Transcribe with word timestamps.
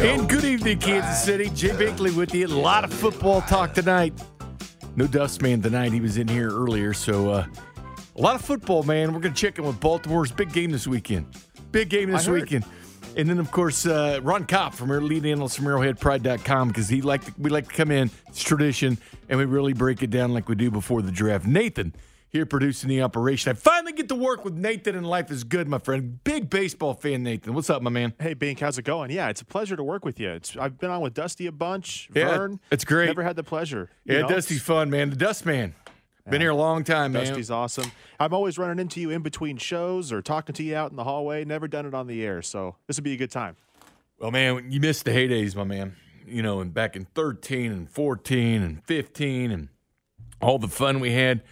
And 0.00 0.28
good 0.28 0.44
evening, 0.44 0.78
Kansas 0.78 1.24
City. 1.24 1.50
Jay 1.50 1.70
Binkley 1.70 2.16
with 2.16 2.32
you. 2.32 2.46
A 2.46 2.48
lot 2.48 2.84
of 2.84 2.92
football 2.92 3.40
talk 3.42 3.74
tonight. 3.74 4.14
No 4.94 5.08
Dustman 5.08 5.60
tonight. 5.60 5.92
He 5.92 6.00
was 6.00 6.18
in 6.18 6.28
here 6.28 6.50
earlier. 6.50 6.94
So, 6.94 7.30
uh, 7.30 7.46
a 8.14 8.20
lot 8.20 8.36
of 8.36 8.40
football, 8.42 8.84
man. 8.84 9.12
We're 9.12 9.18
going 9.18 9.34
to 9.34 9.40
check 9.40 9.58
in 9.58 9.64
with 9.64 9.80
Baltimore's 9.80 10.30
big 10.30 10.52
game 10.52 10.70
this 10.70 10.86
weekend. 10.86 11.26
Big 11.72 11.88
game 11.88 12.12
this 12.12 12.28
weekend. 12.28 12.64
And 13.16 13.28
then, 13.28 13.40
of 13.40 13.50
course, 13.50 13.86
uh, 13.86 14.20
Ron 14.22 14.46
Kopp 14.46 14.72
from 14.72 14.92
our 14.92 15.00
lead 15.00 15.26
analyst 15.26 15.56
from 15.56 15.64
ArrowheadPride.com 15.64 16.68
because 16.68 16.88
he 16.88 17.02
like 17.02 17.24
to, 17.24 17.34
we 17.36 17.50
like 17.50 17.66
to 17.66 17.74
come 17.74 17.90
in. 17.90 18.08
It's 18.28 18.44
tradition, 18.44 18.98
and 19.28 19.36
we 19.36 19.46
really 19.46 19.72
break 19.72 20.04
it 20.04 20.10
down 20.10 20.32
like 20.32 20.48
we 20.48 20.54
do 20.54 20.70
before 20.70 21.02
the 21.02 21.10
draft. 21.10 21.44
Nathan 21.44 21.92
here 22.30 22.44
producing 22.44 22.88
the 22.88 23.02
operation. 23.02 23.50
I 23.50 23.54
finally 23.54 23.92
get 23.92 24.08
to 24.08 24.14
work 24.14 24.44
with 24.44 24.54
Nathan, 24.54 24.94
and 24.94 25.06
life 25.06 25.30
is 25.30 25.44
good, 25.44 25.68
my 25.68 25.78
friend. 25.78 26.22
Big 26.24 26.50
baseball 26.50 26.94
fan, 26.94 27.22
Nathan. 27.22 27.54
What's 27.54 27.70
up, 27.70 27.82
my 27.82 27.90
man? 27.90 28.12
Hey, 28.20 28.34
Bink, 28.34 28.60
how's 28.60 28.78
it 28.78 28.84
going? 28.84 29.10
Yeah, 29.10 29.28
it's 29.28 29.40
a 29.40 29.44
pleasure 29.44 29.76
to 29.76 29.82
work 29.82 30.04
with 30.04 30.20
you. 30.20 30.30
It's, 30.30 30.56
I've 30.56 30.78
been 30.78 30.90
on 30.90 31.00
with 31.00 31.14
Dusty 31.14 31.46
a 31.46 31.52
bunch. 31.52 32.08
Yeah, 32.14 32.36
Vern, 32.36 32.60
it's 32.70 32.84
great. 32.84 33.06
Never 33.06 33.22
had 33.22 33.36
the 33.36 33.44
pleasure. 33.44 33.90
Yeah, 34.04 34.22
know? 34.22 34.28
Dusty's 34.28 34.62
fun, 34.62 34.90
man. 34.90 35.10
The 35.10 35.16
Dust 35.16 35.46
Man. 35.46 35.74
Been 36.30 36.42
here 36.42 36.50
a 36.50 36.54
long 36.54 36.84
time, 36.84 37.12
man. 37.12 37.24
Dusty's 37.24 37.50
awesome. 37.50 37.90
I'm 38.20 38.34
always 38.34 38.58
running 38.58 38.78
into 38.78 39.00
you 39.00 39.08
in 39.08 39.22
between 39.22 39.56
shows 39.56 40.12
or 40.12 40.20
talking 40.20 40.54
to 40.56 40.62
you 40.62 40.76
out 40.76 40.90
in 40.90 40.96
the 40.96 41.04
hallway. 41.04 41.42
Never 41.46 41.66
done 41.68 41.86
it 41.86 41.94
on 41.94 42.06
the 42.06 42.22
air, 42.22 42.42
so 42.42 42.76
this 42.86 42.98
would 42.98 43.04
be 43.04 43.14
a 43.14 43.16
good 43.16 43.30
time. 43.30 43.56
Well, 44.18 44.30
man, 44.30 44.70
you 44.70 44.78
missed 44.78 45.06
the 45.06 45.10
heydays, 45.12 45.56
my 45.56 45.64
man. 45.64 45.96
You 46.26 46.42
know, 46.42 46.60
and 46.60 46.74
back 46.74 46.96
in 46.96 47.06
13 47.14 47.72
and 47.72 47.88
14 47.88 48.62
and 48.62 48.84
15 48.84 49.50
and 49.50 49.68
all 50.42 50.58
the 50.58 50.68
fun 50.68 51.00
we 51.00 51.12
had 51.12 51.42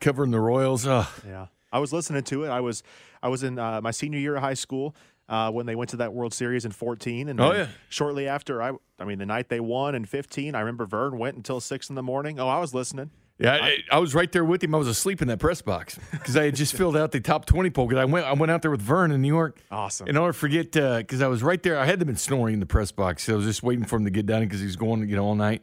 covering 0.00 0.30
the 0.30 0.40
Royals. 0.40 0.86
Oh, 0.86 1.08
Yeah, 1.26 1.46
I 1.72 1.78
was 1.78 1.92
listening 1.92 2.22
to 2.24 2.44
it. 2.44 2.48
I 2.48 2.60
was 2.60 2.82
I 3.22 3.28
was 3.28 3.42
in 3.42 3.58
uh, 3.58 3.80
my 3.80 3.90
senior 3.90 4.18
year 4.18 4.36
of 4.36 4.42
high 4.42 4.54
school 4.54 4.94
uh, 5.28 5.50
when 5.50 5.66
they 5.66 5.74
went 5.74 5.90
to 5.90 5.96
that 5.96 6.12
World 6.12 6.32
Series 6.34 6.64
in 6.64 6.70
14, 6.70 7.28
and 7.28 7.40
Oh, 7.40 7.52
yeah. 7.52 7.66
shortly 7.88 8.28
after, 8.28 8.62
I 8.62 8.72
I 8.98 9.04
mean 9.04 9.18
the 9.18 9.26
night 9.26 9.48
they 9.48 9.60
won 9.60 9.94
in 9.94 10.04
15, 10.04 10.54
I 10.54 10.60
remember 10.60 10.86
Vern 10.86 11.18
went 11.18 11.36
until 11.36 11.60
six 11.60 11.88
in 11.88 11.94
the 11.96 12.02
morning. 12.02 12.38
Oh, 12.38 12.48
I 12.48 12.58
was 12.60 12.72
listening. 12.72 13.10
yeah, 13.38 13.52
I, 13.60 13.78
I 13.92 13.98
was 13.98 14.14
right 14.14 14.30
there 14.32 14.44
with 14.46 14.62
him. 14.64 14.74
I 14.74 14.78
was 14.78 14.88
asleep 14.88 15.20
in 15.20 15.28
that 15.28 15.38
press 15.38 15.60
box 15.60 15.98
because 16.12 16.36
I 16.38 16.44
had 16.44 16.54
just 16.56 16.74
filled 16.78 16.96
out 16.96 17.12
the 17.12 17.20
top 17.20 17.44
20 17.44 17.68
poll. 17.70 17.86
Because 17.86 18.00
I 18.00 18.06
went, 18.06 18.24
I 18.24 18.32
went 18.32 18.50
out 18.50 18.62
there 18.62 18.70
with 18.70 18.80
Vern 18.80 19.10
in 19.10 19.20
New 19.20 19.28
York. 19.28 19.60
Awesome. 19.70 20.08
And 20.08 20.16
I'll 20.16 20.22
never 20.24 20.32
forget 20.32 20.72
because 20.72 21.20
I 21.20 21.26
was 21.26 21.42
right 21.42 21.62
there. 21.62 21.78
I 21.78 21.84
had 21.84 21.98
been 22.06 22.16
snoring 22.16 22.54
in 22.54 22.60
the 22.60 22.66
press 22.66 22.92
box. 22.92 23.24
So 23.24 23.34
I 23.34 23.36
was 23.36 23.44
just 23.44 23.62
waiting 23.62 23.84
for 23.84 23.96
him 23.96 24.04
to 24.04 24.10
get 24.10 24.24
done 24.24 24.42
because 24.44 24.60
he 24.60 24.66
was 24.66 24.76
going, 24.76 25.06
you 25.08 25.16
know, 25.16 25.24
all 25.24 25.34
night. 25.34 25.62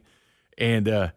And 0.56 0.88
uh, 0.88 1.08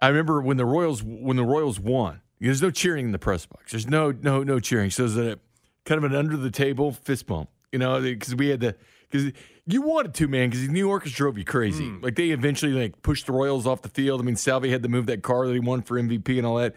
I 0.00 0.08
remember 0.08 0.40
when 0.40 0.56
the 0.56 0.64
Royals 0.64 1.02
when 1.02 1.36
the 1.36 1.44
Royals 1.44 1.78
won. 1.80 2.22
There's 2.40 2.62
no 2.62 2.70
cheering 2.70 3.06
in 3.06 3.12
the 3.12 3.18
press 3.18 3.46
box. 3.46 3.72
There's 3.72 3.86
no 3.88 4.12
no 4.12 4.42
no 4.42 4.60
cheering. 4.60 4.90
So 4.90 5.06
there's 5.06 5.34
a 5.34 5.38
kind 5.84 6.02
of 6.02 6.10
an 6.10 6.16
under 6.16 6.36
the 6.36 6.50
table 6.50 6.92
fist 6.92 7.26
bump. 7.26 7.50
You 7.72 7.78
know, 7.78 8.00
because 8.00 8.34
we 8.34 8.48
had 8.48 8.60
to 8.60 8.74
because 9.10 9.32
you 9.66 9.82
wanted 9.82 10.14
to, 10.14 10.26
man, 10.28 10.50
because 10.50 10.66
the 10.66 10.72
New 10.72 10.80
Yorkers 10.86 11.12
drove 11.12 11.36
you 11.38 11.44
crazy. 11.44 11.88
Like 12.00 12.16
they 12.16 12.30
eventually 12.30 12.72
like 12.72 13.00
pushed 13.02 13.26
the 13.26 13.32
Royals 13.32 13.66
off 13.66 13.82
the 13.82 13.88
field. 13.88 14.20
I 14.20 14.24
mean, 14.24 14.36
Salvy 14.36 14.70
had 14.70 14.82
to 14.82 14.88
move 14.88 15.06
that 15.06 15.22
car 15.22 15.46
that 15.46 15.52
he 15.52 15.60
won 15.60 15.82
for 15.82 16.00
MVP 16.00 16.36
and 16.38 16.46
all 16.46 16.56
that. 16.56 16.74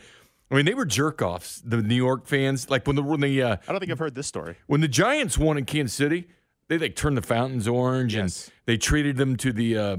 I 0.51 0.55
mean, 0.55 0.65
they 0.65 0.73
were 0.75 0.85
jerk 0.85 1.21
offs. 1.23 1.61
The 1.65 1.77
New 1.81 1.95
York 1.95 2.27
fans, 2.27 2.69
like 2.69 2.85
when 2.85 2.95
the 2.95 3.01
when 3.01 3.21
the 3.21 3.41
uh, 3.41 3.57
I 3.67 3.71
don't 3.71 3.79
think 3.79 3.91
I've 3.91 3.97
heard 3.99 4.13
this 4.13 4.27
story. 4.27 4.57
when 4.67 4.81
the 4.81 4.87
Giants 4.87 5.37
won 5.37 5.57
in 5.57 5.65
Kansas 5.65 5.95
City, 5.95 6.27
they 6.67 6.77
like 6.77 6.95
turned 6.95 7.17
the 7.17 7.21
fountains 7.23 7.67
orange 7.67 8.13
Yes. 8.15 8.45
and 8.47 8.53
they 8.65 8.77
treated 8.77 9.17
them 9.17 9.35
to 9.37 9.51
the. 9.53 9.77
Uh, 9.77 9.97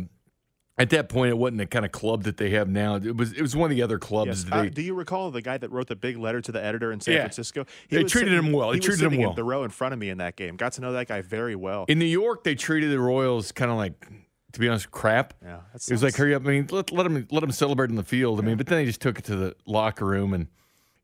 at 0.77 0.91
that 0.91 1.09
point, 1.09 1.31
it 1.31 1.39
wasn't 1.39 1.59
the 1.59 1.67
kind 1.67 1.85
of 1.85 1.93
club 1.93 2.25
that 2.25 2.37
they 2.37 2.51
have 2.51 2.69
now. 2.69 2.97
It 2.97 3.17
was 3.17 3.33
it 3.33 3.41
was 3.43 3.55
one 3.55 3.71
of 3.71 3.77
the 3.77 3.83
other 3.83 3.99
clubs. 3.99 4.45
Yes. 4.45 4.47
Uh, 4.53 4.63
they, 4.63 4.71
do 4.71 4.83
you 4.83 4.95
recall 4.95 5.31
the 5.31 5.41
guy 5.43 5.57
that 5.57 5.71
wrote 5.71 5.87
the 5.87 5.95
big 5.97 6.17
letter 6.17 6.41
to 6.41 6.51
the 6.53 6.63
editor 6.63 6.91
in 6.91 7.01
San 7.01 7.15
Yeah. 7.15 7.21
Francisco? 7.21 7.65
They 7.91 7.99
treated 8.03 8.31
sitting- 8.31 8.33
him 8.35 8.53
well. 8.53 8.71
They 8.71 8.75
He 8.75 8.79
was 8.89 8.99
treated 8.99 9.13
him 9.13 9.21
well. 9.21 9.31
In 9.31 9.37
the 9.37 9.45
row 9.45 9.63
in 9.65 9.71
front 9.71 9.93
of 9.93 10.01
me 10.01 10.09
in 10.11 10.19
that 10.19 10.35
game. 10.37 10.57
Got 10.57 10.73
to 10.73 10.81
know 10.81 10.93
that 10.93 11.07
guy 11.09 11.23
very 11.23 11.55
well. 11.55 11.85
in 11.89 11.99
New 11.99 12.05
York, 12.07 12.43
they 12.45 12.55
treated 12.57 12.91
the 12.91 12.99
Royals 12.99 13.53
kind 13.53 13.71
of 13.71 13.77
like, 13.77 13.95
to 14.53 14.59
be 14.61 14.69
honest, 14.69 14.91
crap. 14.91 15.35
yeah, 15.43 15.61
It 15.75 15.91
was 15.91 16.03
like 16.03 16.17
hurry 16.17 16.35
up. 16.35 16.43
I 16.43 16.47
mean, 16.47 16.67
let 16.71 16.91
let 16.93 17.05
them 17.05 17.27
let 17.31 17.41
them 17.41 17.53
celebrate 17.53 17.91
in 17.91 17.97
the 17.97 18.03
field. 18.05 18.41
I 18.41 18.43
mean, 18.43 18.57
but 18.57 18.67
then 18.67 18.79
they 18.79 18.85
just 18.85 19.01
took 19.01 19.19
it 19.19 19.25
to 19.27 19.37
the 19.37 19.57
locker 19.67 20.05
room 20.07 20.33
and 20.35 20.49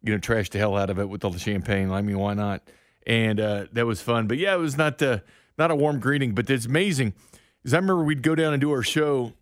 you 0.03 0.13
know 0.13 0.19
trashed 0.19 0.51
the 0.51 0.59
hell 0.59 0.77
out 0.77 0.91
of 0.91 0.99
it 0.99 1.09
with 1.09 1.25
all 1.25 1.31
the 1.31 1.39
champagne. 1.39 1.93
I 1.93 2.03
mean, 2.03 2.19
why 2.19 2.35
not? 2.35 2.63
And 3.07 3.39
uh, 3.41 3.67
that 3.73 3.87
was 3.87 4.01
fun. 4.03 4.27
But 4.27 4.39
yeah, 4.39 4.55
it 4.55 4.59
was 4.59 4.77
not 4.77 5.01
uh, 5.01 5.19
not 5.59 5.71
a 5.71 5.77
warm 5.77 6.01
greeting. 6.01 6.35
But 6.35 6.49
it's 6.51 6.67
amazing 6.67 7.15
because 7.63 7.73
I 7.75 7.77
remember 7.79 8.03
we'd 8.05 8.23
go 8.23 8.35
down 8.35 8.53
and 8.53 8.61
do 8.61 8.71
our 8.73 8.83
show 8.83 9.33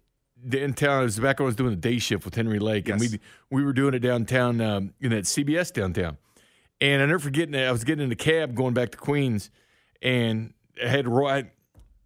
downtown. 0.46 1.00
It 1.00 1.04
was 1.04 1.18
back 1.18 1.38
when 1.38 1.44
I 1.44 1.46
was 1.46 1.56
doing 1.56 1.70
the 1.70 1.76
day 1.76 1.98
shift 1.98 2.24
with 2.24 2.34
Henry 2.34 2.58
Lake, 2.58 2.88
and 2.88 3.00
we 3.00 3.20
we 3.50 3.64
were 3.64 3.72
doing 3.72 3.94
it 3.94 4.00
downtown 4.00 4.60
um, 4.60 4.94
in 5.00 5.10
that 5.10 5.24
CBS 5.24 5.72
downtown. 5.72 6.18
And 6.80 7.02
I 7.02 7.06
never 7.06 7.18
forgetting 7.18 7.52
that 7.52 7.66
I 7.66 7.72
was 7.72 7.84
getting 7.84 8.04
in 8.04 8.12
a 8.12 8.16
cab 8.16 8.54
going 8.54 8.74
back 8.74 8.90
to 8.90 8.98
Queens, 8.98 9.50
and 10.02 10.52
I 10.82 10.88
had 10.88 11.08
Roy. 11.08 11.30
I 11.30 11.42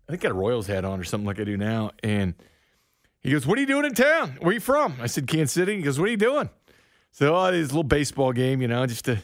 think 0.08 0.24
I 0.24 0.28
had 0.28 0.32
a 0.32 0.34
Royals 0.34 0.66
hat 0.66 0.84
on 0.84 1.00
or 1.00 1.04
something 1.04 1.26
like 1.26 1.40
I 1.40 1.44
do 1.44 1.56
now, 1.56 1.90
and. 2.02 2.34
He 3.24 3.30
goes, 3.30 3.46
"What 3.46 3.56
are 3.56 3.60
you 3.60 3.68
doing 3.68 3.84
in 3.84 3.94
town? 3.94 4.36
Where 4.40 4.50
are 4.50 4.54
you 4.54 4.58
from?" 4.58 4.96
I 5.00 5.06
said, 5.06 5.28
"Kansas 5.28 5.52
City." 5.52 5.76
He 5.76 5.82
goes, 5.82 5.96
"What 5.96 6.08
are 6.08 6.10
you 6.10 6.16
doing?" 6.16 6.50
So, 7.12 7.36
oh, 7.36 7.52
this 7.52 7.68
little 7.68 7.84
baseball 7.84 8.32
game, 8.32 8.60
you 8.62 8.68
know, 8.68 8.84
just 8.86 9.04
to. 9.04 9.18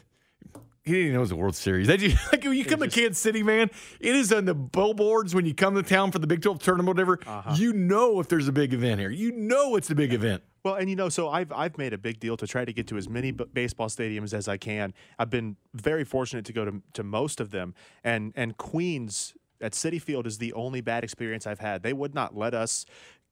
He 0.89 0.95
didn't 0.95 1.07
even 1.09 1.15
know 1.15 1.21
it 1.21 1.23
was 1.23 1.31
a 1.33 1.37
World 1.37 1.55
Series. 1.55 1.87
They 1.87 1.99
just, 1.99 2.17
like 2.33 2.43
when 2.43 2.55
you 2.55 2.65
come 2.65 2.81
to 2.81 2.89
Kansas 2.89 3.19
City, 3.19 3.43
man, 3.43 3.71
it 4.01 4.17
is 4.17 4.33
on 4.33 4.47
the 4.47 4.55
billboards 4.55 5.35
when 5.35 5.45
you 5.45 5.55
come 5.55 5.75
to 5.75 5.83
town 5.83 6.11
for 6.11 6.19
the 6.19 6.27
Big 6.27 6.43
12 6.43 6.61
tournament, 6.61 6.97
whatever. 6.97 7.19
Uh-huh. 7.27 7.55
You 7.57 7.73
know 7.73 8.21
if 8.21 8.29
there's 8.29 8.49
a 8.49 8.53
big 8.53 8.73
event 8.73 8.99
here. 8.99 9.11
You 9.11 9.33
know 9.33 9.77
it's 9.77 9.91
a 9.91 9.95
big 9.95 10.15
event. 10.15 10.43
Well, 10.65 10.75
and 10.75 10.91
you 10.91 10.97
know, 10.97 11.09
so 11.09 11.29
I've 11.29 11.53
I've 11.53 11.79
made 11.79 11.93
a 11.93 11.99
big 11.99 12.21
deal 12.21 12.37
to 12.37 12.47
try 12.47 12.65
to 12.65 12.73
get 12.73 12.89
to 12.89 12.97
as 12.97 13.09
many 13.09 13.31
b- 13.31 13.45
baseball 13.53 13.89
stadiums 13.89 14.35
as 14.35 14.49
I 14.49 14.57
can. 14.57 14.93
I've 15.19 15.31
been 15.31 15.57
very 15.73 16.05
fortunate 16.05 16.45
to 16.47 16.53
go 16.53 16.65
to 16.65 16.83
to 16.95 17.03
most 17.03 17.41
of 17.41 17.53
them, 17.53 17.75
and 18.03 18.33
and 18.35 18.57
Queens 18.57 19.35
at 19.61 19.73
Citi 19.73 20.01
Field 20.01 20.27
is 20.27 20.39
the 20.39 20.53
only 20.53 20.81
bad 20.81 21.05
experience 21.05 21.47
I've 21.47 21.61
had. 21.61 21.83
They 21.83 21.93
would 21.93 22.15
not 22.15 22.37
let 22.37 22.55
us 22.55 22.85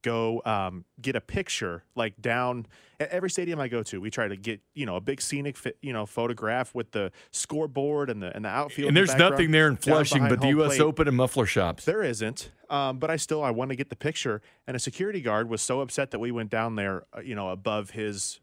go 0.06 0.41
um, 0.44 0.84
get 1.03 1.17
a 1.17 1.21
picture 1.21 1.83
like 1.97 2.21
down 2.21 2.65
at 3.00 3.09
every 3.11 3.28
stadium 3.28 3.59
I 3.59 3.67
go 3.67 3.83
to. 3.83 4.00
We 4.00 4.09
try 4.11 4.28
to 4.28 4.37
get 4.37 4.61
you 4.75 4.87
know 4.87 4.94
a 4.94 5.00
big 5.00 5.21
scenic 5.21 5.56
fi- 5.56 5.75
you 5.83 5.93
know 5.93 6.06
photograph 6.06 6.75
with 6.75 6.93
the 6.93 7.11
scoreboard 7.33 8.09
and 8.09 8.22
the 8.22 8.34
and 8.34 8.44
the 8.44 8.49
outfield. 8.49 8.89
And 8.89 8.97
in 8.97 9.03
the 9.03 9.06
there's 9.06 9.19
nothing 9.19 9.50
there 9.50 9.67
in 9.69 9.77
Flushing 9.77 10.28
but 10.28 10.41
the 10.41 10.49
U.S. 10.49 10.77
plate. 10.77 10.81
Open 10.81 11.09
and 11.09 11.17
muffler 11.17 11.47
shops. 11.47 11.84
There 11.84 12.03
isn't, 12.03 12.53
um, 12.71 12.99
but 12.99 13.11
I 13.11 13.17
still 13.17 13.43
I 13.43 13.50
want 13.50 13.71
to 13.71 13.77
get 13.77 13.91
the 13.91 13.97
picture. 13.97 14.41
And 14.67 14.77
a 14.77 14.81
security 14.81 15.21
guard 15.21 15.49
was 15.49 15.61
so 15.61 15.81
upset 15.81 16.12
that 16.12 16.21
we 16.21 16.31
went 16.31 16.50
down 16.50 16.77
there, 16.77 17.05
uh, 17.17 17.21
you 17.21 17.34
know, 17.34 17.50
above 17.50 17.91
his 17.91 18.41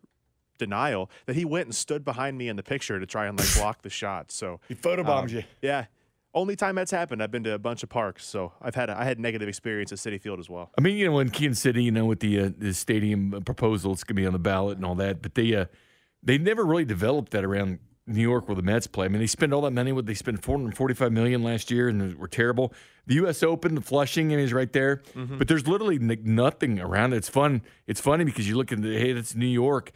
denial 0.58 1.10
that 1.26 1.36
he 1.36 1.46
went 1.46 1.66
and 1.66 1.76
stood 1.76 2.04
behind 2.04 2.38
me 2.38 2.48
in 2.48 2.56
the 2.56 2.64
picture 2.64 3.00
to 3.00 3.06
try 3.06 3.26
and 3.26 3.40
like 3.40 3.54
block 3.56 3.82
the 3.82 3.90
shot. 3.90 4.32
So 4.32 4.60
He 4.68 4.76
photobombed 4.76 5.24
um, 5.24 5.28
you. 5.30 5.44
Yeah, 5.62 5.86
only 6.34 6.56
time 6.56 6.76
that's 6.76 6.92
happened. 6.92 7.22
I've 7.22 7.32
been 7.32 7.44
to 7.44 7.54
a 7.54 7.60
bunch 7.60 7.84
of 7.84 7.90
parks, 7.90 8.26
so 8.26 8.54
I've 8.62 8.76
had 8.76 8.90
a, 8.90 9.00
I 9.00 9.04
had 9.04 9.20
negative 9.20 9.48
experience 9.48 9.92
at 9.92 10.00
Citi 10.00 10.20
Field 10.20 10.40
as 10.40 10.50
well. 10.50 10.72
I 10.78 10.82
mean, 10.82 10.98
you 10.98 11.06
know, 11.06 11.20
in 11.20 11.30
Kansas 11.30 11.62
City, 11.62 11.84
you 11.84 11.92
know, 11.92 12.06
with 12.06 12.20
the 12.20 12.40
uh, 12.40 12.50
the 12.58 12.74
stadium 12.74 13.42
proposal, 13.46 13.94
it's 13.94 14.04
going 14.04 14.16
to 14.16 14.22
be 14.22 14.26
on 14.26 14.34
the 14.34 14.40
ballot 14.40 14.78
and 14.78 14.86
all 14.86 14.96
that. 14.96 15.22
But 15.22 15.36
they 15.36 15.56
uh, 15.56 15.66
they 16.22 16.38
never 16.38 16.66
really 16.66 16.86
developed 16.86 17.32
that 17.32 17.44
around 17.44 17.80
New 18.08 18.22
York 18.22 18.48
where 18.48 18.56
the 18.56 18.62
Mets 18.62 18.88
play. 18.88 19.06
I 19.06 19.10
mean, 19.10 19.20
they 19.20 19.28
spend 19.28 19.54
all 19.54 19.62
that 19.62 19.72
money. 19.72 19.92
What 19.92 20.06
they 20.06 20.14
spent 20.14 20.44
four 20.44 20.58
hundred 20.58 20.76
forty 20.76 20.94
five 20.94 21.12
million 21.12 21.44
last 21.44 21.72
year, 21.72 21.88
and 21.88 22.16
were 22.16 22.28
terrible. 22.28 22.74
The 23.06 23.16
U.S. 23.16 23.44
Open, 23.44 23.76
the 23.76 23.82
Flushing, 23.82 24.32
and 24.32 24.42
is 24.42 24.54
right 24.54 24.72
there. 24.72 25.02
But 25.38 25.48
there's 25.48 25.68
literally 25.68 26.00
nothing 26.00 26.80
around 26.80 27.14
it. 27.14 27.18
It's 27.18 27.30
fun. 27.30 27.62
It's 27.86 28.00
funny 28.00 28.24
because 28.24 28.48
you 28.48 28.56
look 28.56 28.72
at 28.72 28.82
the 28.82 28.98
hey, 28.98 29.12
that's 29.14 29.36
New 29.36 29.46
York. 29.46 29.92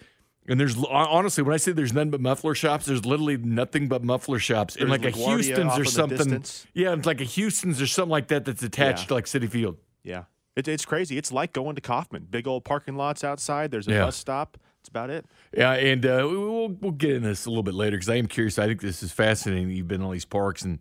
And 0.50 0.59
there's 0.59 0.78
honestly, 0.85 1.44
when 1.44 1.53
I 1.53 1.58
say 1.58 1.74
there's 1.74 1.94
none 1.94 2.09
but 2.09 2.22
muffler 2.22 2.56
shops, 2.56 2.85
there's 2.85 3.06
literally 3.06 3.35
nothing 3.38 3.88
but 3.90 4.03
muffler 4.03 4.40
shops. 4.40 4.75
And 4.78 4.90
There's 4.90 5.02
like 5.03 5.13
a 5.13 5.18
Houston's 5.18 5.78
or 5.78 5.84
something. 5.85 6.44
Yeah, 6.74 6.94
it's 6.94 7.06
like 7.06 7.19
a 7.19 7.25
Houston's 7.25 7.81
or 7.81 7.88
something 7.88 8.12
like 8.12 8.30
that 8.30 8.45
that's 8.45 8.63
attached 8.63 9.04
Yeah. 9.04 9.07
to 9.07 9.13
like 9.16 9.25
Citi 9.25 9.50
Field. 9.50 9.77
Yeah, 10.04 10.24
it, 10.56 10.68
it's 10.69 10.86
crazy. 10.86 11.18
It's 11.18 11.31
like 11.33 11.51
going 11.51 11.75
to 11.75 11.81
Kauffman. 11.81 12.27
Big 12.30 12.48
old 12.48 12.63
parking 12.63 12.95
lots 12.95 13.24
outside. 13.25 13.72
There's 13.72 13.88
a 13.89 13.92
Yeah. 13.92 14.06
bus 14.06 14.16
stop. 14.16 14.57
That's 14.80 14.88
about 14.89 15.10
it. 15.10 15.25
Yeah, 15.56 15.74
and 15.74 16.06
uh, 16.06 16.25
we- 16.30 16.38
we'll 16.38 16.69
we'll 16.80 16.92
get 16.94 17.12
into 17.16 17.27
this 17.27 17.45
a 17.45 17.50
little 17.50 17.63
bit 17.63 17.74
later 17.74 17.98
because 17.98 18.07
I 18.07 18.16
am 18.16 18.27
curious. 18.27 18.57
I 18.57 18.68
think 18.68 18.80
this 18.80 19.04
is 19.04 19.12
fascinating. 19.12 19.69
You've 19.69 19.88
been 19.89 20.00
in 20.00 20.06
all 20.06 20.12
these 20.13 20.24
parks 20.24 20.62
and 20.62 20.80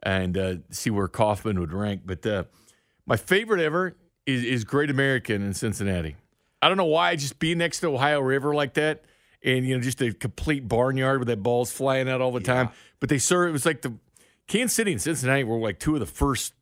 and 0.00 0.38
uh, 0.38 0.54
see 0.70 0.90
where 0.90 1.08
Kauffman 1.08 1.58
would 1.58 1.72
rank. 1.72 2.02
But 2.06 2.24
uh, 2.24 2.44
my 3.04 3.16
favorite 3.16 3.60
ever 3.60 3.96
is 4.26 4.44
is 4.44 4.62
Great 4.62 4.90
American 4.90 5.42
in 5.42 5.54
Cincinnati. 5.54 6.14
I 6.62 6.68
don't 6.68 6.76
know 6.76 6.84
why. 6.84 7.16
Just 7.16 7.40
being 7.40 7.58
next 7.58 7.80
to 7.80 7.88
Ohio 7.88 8.20
River 8.20 8.54
like 8.54 8.74
that, 8.74 9.02
and 9.42 9.66
you 9.66 9.76
know, 9.76 9.82
just 9.82 10.00
a 10.02 10.12
complete 10.12 10.66
barnyard 10.68 11.20
with 11.20 11.28
that 11.28 11.42
balls 11.42 11.70
flying 11.72 12.08
out 12.08 12.20
all 12.20 12.32
the 12.32 12.40
time. 12.40 12.70
But 13.00 13.08
they 13.08 13.18
serve. 13.18 13.50
It 13.50 13.52
was 13.52 13.66
like 13.66 13.82
the 13.82 13.94
Kansas 14.46 14.74
City 14.74 14.92
and 14.92 15.00
Cincinnati 15.00 15.44
were 15.44 15.58
like 15.58 15.78
two 15.78 15.94
of 15.94 16.00
the 16.00 16.06
first 16.06 16.54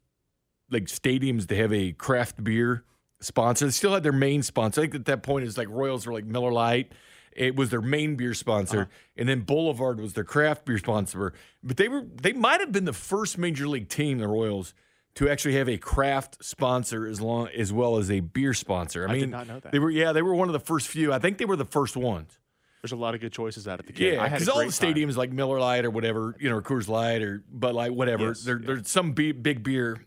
like 0.70 0.84
stadiums 0.84 1.46
to 1.48 1.56
have 1.56 1.72
a 1.72 1.92
craft 1.92 2.42
beer 2.42 2.84
sponsor. 3.20 3.66
They 3.66 3.70
still 3.70 3.94
had 3.94 4.02
their 4.02 4.12
main 4.12 4.42
sponsor. 4.42 4.80
I 4.80 4.84
think 4.84 4.94
at 4.94 5.04
that 5.06 5.22
point 5.22 5.44
it 5.44 5.46
was 5.46 5.58
like 5.58 5.68
Royals 5.68 6.06
were 6.06 6.12
like 6.12 6.24
Miller 6.24 6.52
Lite. 6.52 6.92
It 7.32 7.54
was 7.54 7.68
their 7.68 7.82
main 7.82 8.16
beer 8.16 8.32
sponsor, 8.32 8.80
uh-huh. 8.80 8.90
and 9.18 9.28
then 9.28 9.40
Boulevard 9.40 10.00
was 10.00 10.14
their 10.14 10.24
craft 10.24 10.64
beer 10.64 10.78
sponsor. 10.78 11.34
But 11.62 11.76
they 11.76 11.88
were 11.88 12.02
they 12.02 12.32
might 12.32 12.60
have 12.60 12.72
been 12.72 12.86
the 12.86 12.94
first 12.94 13.36
major 13.36 13.68
league 13.68 13.90
team, 13.90 14.18
the 14.18 14.26
Royals, 14.26 14.72
to 15.16 15.28
actually 15.28 15.54
have 15.56 15.68
a 15.68 15.76
craft 15.76 16.42
sponsor 16.42 17.06
as 17.06 17.20
long 17.20 17.48
as 17.48 17.74
well 17.74 17.98
as 17.98 18.10
a 18.10 18.20
beer 18.20 18.54
sponsor. 18.54 19.06
I, 19.06 19.10
I 19.10 19.12
mean, 19.12 19.20
did 19.20 19.30
not 19.30 19.46
know 19.46 19.60
that. 19.60 19.70
they 19.70 19.78
were 19.78 19.90
yeah 19.90 20.12
they 20.12 20.22
were 20.22 20.34
one 20.34 20.48
of 20.48 20.54
the 20.54 20.60
first 20.60 20.88
few. 20.88 21.12
I 21.12 21.18
think 21.18 21.36
they 21.36 21.44
were 21.44 21.56
the 21.56 21.66
first 21.66 21.94
ones. 21.94 22.38
There's 22.86 22.98
a 22.98 23.02
lot 23.02 23.14
of 23.16 23.20
good 23.20 23.32
choices 23.32 23.66
out 23.66 23.80
at 23.80 23.86
the 23.86 23.92
game. 23.92 24.14
Yeah, 24.14 24.22
I 24.22 24.28
had 24.28 24.36
a 24.36 24.44
because 24.44 24.48
all 24.48 24.58
the 24.58 24.64
great 24.66 24.74
time. 24.74 24.94
stadiums 24.94 25.16
like 25.16 25.32
Miller 25.32 25.58
Lite 25.58 25.84
or 25.84 25.90
whatever, 25.90 26.36
you 26.38 26.48
know, 26.48 26.56
or 26.56 26.62
Coors 26.62 26.86
Light 26.88 27.20
or 27.20 27.42
but 27.52 27.74
Light, 27.74 27.92
whatever. 27.92 28.28
Yes, 28.28 28.42
there, 28.44 28.60
yeah. 28.60 28.66
There's 28.66 28.88
some 28.88 29.12
be- 29.12 29.32
big 29.32 29.62
beer 29.64 30.04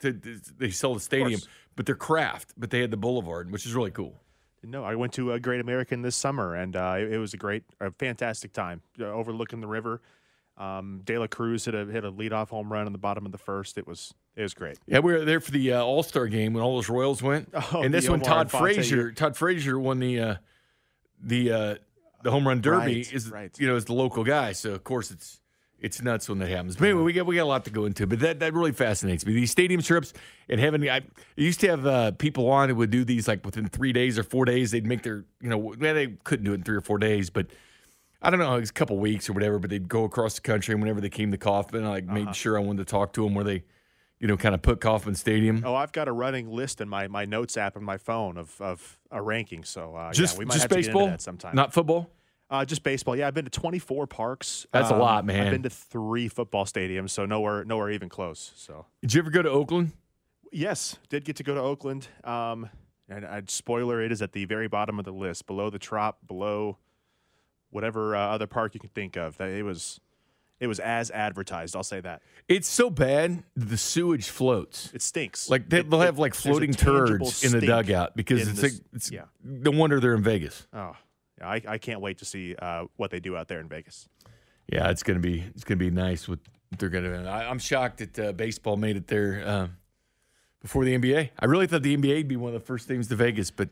To, 0.00 0.12
to- 0.12 0.40
they 0.58 0.70
sell 0.70 0.92
the 0.92 1.00
stadium, 1.00 1.40
but 1.74 1.86
they're 1.86 1.94
craft. 1.94 2.52
But 2.58 2.68
they 2.70 2.80
had 2.80 2.90
the 2.90 2.98
boulevard, 2.98 3.50
which 3.50 3.64
is 3.64 3.74
really 3.74 3.90
cool. 3.90 4.20
No, 4.62 4.84
I 4.84 4.96
went 4.96 5.12
to 5.14 5.32
a 5.32 5.40
Great 5.40 5.60
American 5.60 6.02
this 6.02 6.16
summer, 6.16 6.54
and 6.54 6.76
uh, 6.76 6.96
it, 6.98 7.12
it 7.14 7.18
was 7.18 7.32
a 7.32 7.36
great, 7.36 7.62
a 7.80 7.90
fantastic 7.92 8.52
time 8.52 8.82
uh, 9.00 9.04
overlooking 9.04 9.60
the 9.60 9.68
river. 9.68 10.02
Um, 10.58 11.00
De 11.04 11.16
La 11.16 11.28
Cruz 11.28 11.64
hit 11.64 11.74
a 11.76 11.86
hit 11.86 12.04
a 12.04 12.10
leadoff 12.10 12.48
home 12.48 12.70
run 12.72 12.86
in 12.88 12.92
the 12.92 12.98
bottom 12.98 13.24
of 13.24 13.30
the 13.32 13.38
first. 13.38 13.78
It 13.78 13.86
was 13.86 14.12
it 14.36 14.42
was 14.42 14.54
great. 14.54 14.76
Yeah, 14.86 14.98
we 14.98 15.12
were 15.12 15.24
there 15.24 15.40
for 15.40 15.52
the 15.52 15.72
uh, 15.74 15.82
All 15.82 16.02
Star 16.02 16.26
game 16.26 16.52
when 16.52 16.62
all 16.64 16.74
those 16.74 16.88
Royals 16.88 17.22
went, 17.22 17.48
Oh, 17.72 17.82
and 17.82 17.94
this 17.94 18.08
one 18.08 18.20
Todd 18.20 18.50
Frazier. 18.50 19.12
Todd 19.12 19.36
Frazier 19.36 19.78
won 19.78 20.00
the 20.00 20.18
uh, 20.20 20.34
the 21.22 21.52
uh, 21.52 21.74
the 22.22 22.30
home 22.30 22.46
run 22.46 22.60
derby. 22.60 22.76
Right, 22.96 23.12
is 23.12 23.30
right. 23.30 23.58
you 23.58 23.66
know 23.66 23.76
is 23.76 23.84
the 23.86 23.94
local 23.94 24.24
guy, 24.24 24.52
so 24.52 24.72
of 24.72 24.84
course 24.84 25.10
it's 25.10 25.40
it's 25.80 26.02
nuts 26.02 26.28
when 26.28 26.38
that 26.40 26.48
happens. 26.48 26.74
But 26.76 26.86
anyway, 26.86 27.02
we 27.04 27.12
got 27.12 27.26
we 27.26 27.36
got 27.36 27.44
a 27.44 27.52
lot 27.54 27.64
to 27.66 27.70
go 27.70 27.84
into, 27.84 28.06
but 28.06 28.18
that 28.20 28.40
that 28.40 28.52
really 28.54 28.72
fascinates 28.72 29.24
me. 29.24 29.32
These 29.32 29.50
stadium 29.52 29.80
trips 29.82 30.12
and 30.48 30.60
having 30.60 30.88
I, 30.88 30.96
I 30.96 31.02
used 31.36 31.60
to 31.60 31.68
have 31.68 31.86
uh, 31.86 32.10
people 32.12 32.50
on 32.50 32.68
who 32.68 32.74
would 32.76 32.90
do 32.90 33.04
these 33.04 33.28
like 33.28 33.44
within 33.44 33.68
three 33.68 33.92
days 33.92 34.18
or 34.18 34.24
four 34.24 34.44
days. 34.44 34.70
They'd 34.72 34.86
make 34.86 35.02
their 35.02 35.24
you 35.40 35.48
know 35.48 35.58
well, 35.58 35.76
they 35.78 36.08
couldn't 36.24 36.44
do 36.44 36.52
it 36.52 36.56
in 36.56 36.62
three 36.62 36.76
or 36.76 36.80
four 36.82 36.98
days, 36.98 37.30
but. 37.30 37.46
I 38.20 38.30
don't 38.30 38.40
know, 38.40 38.56
it 38.56 38.58
was 38.58 38.70
a 38.70 38.72
couple 38.72 38.98
weeks 38.98 39.30
or 39.30 39.32
whatever, 39.32 39.60
but 39.60 39.70
they'd 39.70 39.88
go 39.88 40.02
across 40.02 40.34
the 40.34 40.40
country, 40.40 40.72
and 40.72 40.82
whenever 40.82 41.00
they 41.00 41.08
came 41.08 41.30
to 41.30 41.38
Kauffman, 41.38 41.84
I 41.84 41.88
like 41.88 42.04
Uh-huh. 42.06 42.14
made 42.14 42.34
sure 42.34 42.58
I 42.58 42.60
wanted 42.60 42.84
to 42.84 42.90
talk 42.90 43.12
to 43.12 43.22
them 43.22 43.32
where 43.36 43.44
they, 43.44 43.62
you 44.20 44.26
know, 44.28 44.36
kind 44.36 44.54
of 44.54 44.62
put 44.62 44.80
Kauffman 44.80 45.14
Stadium. 45.14 45.62
Oh, 45.64 45.74
I've 45.74 45.92
got 45.92 46.08
a 46.08 46.12
running 46.12 46.50
list 46.50 46.80
in 46.80 46.88
my, 46.88 47.06
my 47.08 47.24
notes 47.24 47.56
app 47.56 47.76
on 47.76 47.84
my 47.84 47.96
phone 47.98 48.36
of 48.36 48.60
of 48.60 48.98
a 49.10 49.22
ranking. 49.22 49.64
So 49.64 49.94
uh, 49.94 50.12
Just, 50.12 50.34
yeah, 50.34 50.38
we 50.40 50.44
might 50.44 50.54
just 50.54 50.62
have 50.64 50.70
to 50.70 50.74
baseball, 50.76 51.00
get 51.02 51.04
into 51.04 51.12
that 51.18 51.22
sometime. 51.22 51.54
not 51.56 51.72
football. 51.72 52.10
Uh, 52.50 52.64
just 52.64 52.82
baseball. 52.82 53.14
Yeah, 53.14 53.26
I've 53.28 53.34
been 53.34 53.44
to 53.44 53.50
24 53.50 54.06
parks. 54.06 54.66
That's 54.72 54.90
a 54.90 54.94
Um, 54.94 55.00
lot, 55.00 55.24
man. 55.26 55.46
I've 55.46 55.52
been 55.52 55.62
to 55.64 55.70
three 55.70 56.28
football 56.28 56.64
stadiums, 56.64 57.10
so 57.10 57.26
nowhere 57.26 57.62
nowhere 57.64 57.90
even 57.90 58.08
close. 58.08 58.52
So 58.56 58.86
Did 59.02 59.14
you 59.14 59.20
ever 59.20 59.30
go 59.30 59.42
to 59.42 59.50
Oakland? 59.50 59.92
yes, 60.50 60.96
did 61.10 61.24
get 61.26 61.36
to 61.36 61.42
go 61.42 61.54
to 61.54 61.60
Oakland. 61.60 62.08
Um, 62.24 62.70
and 63.06 63.24
uh, 63.24 63.42
spoiler, 63.48 64.02
it 64.02 64.10
is 64.12 64.22
at 64.22 64.32
the 64.32 64.46
very 64.46 64.66
bottom 64.66 64.98
of 64.98 65.04
the 65.04 65.12
list, 65.12 65.46
below 65.46 65.68
the 65.70 65.78
Trop, 65.78 66.26
below 66.26 66.78
whatever 67.70 68.16
uh, 68.16 68.20
other 68.20 68.46
park 68.46 68.72
you 68.74 68.80
can 68.80 68.88
think 68.90 69.16
of. 69.16 69.36
That 69.36 69.50
it 69.50 69.62
was 69.62 70.00
it 70.60 70.66
was 70.66 70.80
as 70.80 71.10
advertised. 71.10 71.76
I'll 71.76 71.82
say 71.82 72.00
that. 72.00 72.22
It's 72.48 72.68
so 72.68 72.90
bad 72.90 73.42
the 73.54 73.76
sewage 73.76 74.28
floats. 74.28 74.90
It 74.94 75.02
stinks. 75.02 75.48
Like 75.48 75.68
they, 75.68 75.80
it- 75.80 75.92
have 75.92 76.18
like 76.18 76.34
floating 76.34 76.72
turds 76.72 77.44
in 77.44 77.52
the 77.52 77.64
dugout 77.66 78.16
because 78.16 78.48
it's 78.48 78.60
this- 78.60 78.72
like 78.74 78.82
it's 78.92 79.10
yeah. 79.10 79.24
no 79.44 79.70
wonder 79.70 80.00
they're 80.00 80.14
in 80.14 80.22
Vegas. 80.22 80.66
Oh, 80.72 80.96
yeah, 81.38 81.48
I, 81.48 81.62
I 81.68 81.78
can't 81.78 82.00
wait 82.00 82.18
to 82.18 82.24
see 82.24 82.54
uh, 82.56 82.86
what 82.96 83.10
they 83.10 83.20
do 83.20 83.36
out 83.36 83.48
there 83.48 83.60
in 83.60 83.68
Vegas. 83.68 84.08
Yeah, 84.72 84.90
it's 84.90 85.02
gonna 85.02 85.20
be 85.20 85.44
it's 85.54 85.64
gonna 85.64 85.78
be 85.78 85.90
nice. 85.90 86.28
What 86.28 86.40
they're 86.78 86.88
gonna. 86.90 87.24
I, 87.30 87.48
I'm 87.48 87.58
shocked 87.58 87.98
that 87.98 88.18
uh, 88.18 88.32
baseball 88.32 88.76
made 88.76 88.96
it 88.96 89.06
there 89.06 89.42
um, 89.48 89.76
before 90.60 90.84
the 90.84 90.98
NBA. 90.98 91.30
I 91.38 91.44
really 91.46 91.66
thought 91.66 91.82
the 91.82 91.96
NBA 91.96 92.16
would 92.16 92.28
be 92.28 92.36
one 92.36 92.54
of 92.54 92.60
the 92.60 92.66
first 92.66 92.88
teams 92.88 93.08
to 93.08 93.16
Vegas, 93.16 93.50
but 93.50 93.70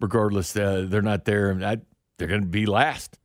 regardless, 0.00 0.54
uh, 0.56 0.84
they're 0.88 1.02
not 1.02 1.24
there. 1.24 1.52
I, 1.64 1.78
they're 2.18 2.28
gonna 2.28 2.46
be 2.46 2.66
last. 2.66 3.18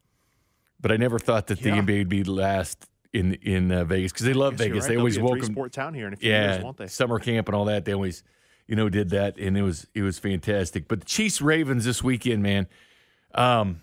But 0.80 0.92
I 0.92 0.98
never 0.98 1.20
thought 1.20 1.46
that 1.48 1.62
Yeah. 1.62 1.76
the 1.80 1.82
NBA 1.84 1.98
would 2.00 2.10
be 2.10 2.24
last 2.24 2.88
in 3.14 3.34
in 3.36 3.72
uh, 3.72 3.84
Vegas 3.84 4.12
because 4.12 4.26
they 4.26 4.34
love 4.34 4.56
Vegas. 4.56 4.84
right. 4.84 4.90
They 4.90 4.94
They'll 4.94 5.02
always 5.02 5.20
welcome 5.20 5.40
three-sport 5.42 5.74
town 5.74 5.94
here 5.94 6.08
in 6.08 6.14
a 6.14 6.16
few 6.16 6.30
yeah, 6.30 6.54
years, 6.54 6.64
won't 6.64 6.78
they? 6.78 6.88
summer 6.88 7.20
camp 7.20 7.48
and 7.48 7.56
all 7.56 7.66
that. 7.66 7.86
They 7.86 7.94
always, 7.94 8.24
you 8.68 8.76
know, 8.76 8.90
did 8.90 9.10
that, 9.10 9.38
and 9.38 9.58
it 9.58 9.62
was 9.62 9.88
it 9.94 10.02
was 10.02 10.20
fantastic. 10.20 10.88
But 10.88 11.02
the 11.02 11.06
Chiefs 11.06 11.42
Ravens 11.42 11.86
this 11.86 12.04
weekend, 12.04 12.44
man, 12.44 12.68
um, 13.36 13.82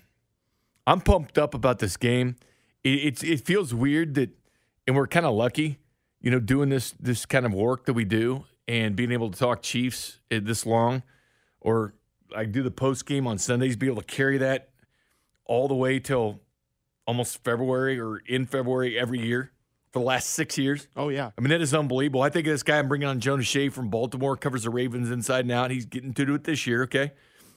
I'm 0.87 1.01
pumped 1.01 1.39
up 1.39 1.55
about 1.55 1.79
this 1.79 1.97
game. 1.97 2.37
It, 2.85 3.05
it's 3.05 3.23
it 3.23 3.45
feels 3.45 3.75
weird 3.75 4.15
that, 4.15 4.31
and 4.87 4.97
we're 4.97 5.07
kind 5.07 5.27
of 5.27 5.35
lucky, 5.35 5.79
you 6.21 6.31
know, 6.31 6.41
doing 6.41 6.71
this 6.71 6.93
this 6.99 7.27
kind 7.27 7.45
of 7.45 7.53
work 7.53 7.87
that 7.87 7.95
we 7.95 8.05
do 8.05 8.45
and 8.67 8.95
being 8.97 9.13
able 9.13 9.31
to 9.31 9.39
talk 9.39 9.63
Chiefs 9.63 10.21
uh, 10.31 10.41
this 10.43 10.65
long, 10.67 11.03
or 11.61 11.95
I 12.35 12.45
do 12.45 12.63
the 12.63 12.71
post 12.71 13.07
game 13.07 13.27
on 13.27 13.39
Sundays, 13.39 13.77
be 13.77 13.87
able 13.87 14.03
to 14.03 14.07
carry 14.07 14.39
that 14.39 14.71
all 15.45 15.69
the 15.69 15.75
way 15.75 15.99
till 15.99 16.41
almost 17.09 17.43
February 17.43 17.99
or 17.99 18.19
in 18.27 18.45
February 18.45 18.99
every 18.99 19.19
year 19.19 19.51
for 19.91 19.99
the 19.99 20.05
last 20.05 20.31
six 20.31 20.59
years. 20.59 20.87
Oh 20.95 21.09
yeah, 21.09 21.31
I 21.37 21.41
mean, 21.41 21.49
that 21.49 21.63
is 21.63 21.75
unbelievable. 21.75 22.23
I 22.23 22.29
think 22.29 22.47
this 22.47 22.63
guy 22.63 22.79
I'm 22.79 22.87
bringing 22.87 23.09
on 23.09 23.19
Jonas 23.19 23.47
Shea 23.47 23.71
from 23.71 23.89
Baltimore, 23.89 24.37
covers 24.37 24.65
the 24.65 24.71
Ravens 24.71 25.11
inside 25.11 25.47
and 25.47 25.51
out. 25.51 25.71
He's 25.71 25.87
getting 25.87 26.13
to 26.15 26.27
do 26.27 26.35
it 26.35 26.45
this 26.45 26.67
year, 26.67 26.83
okay? 26.85 27.13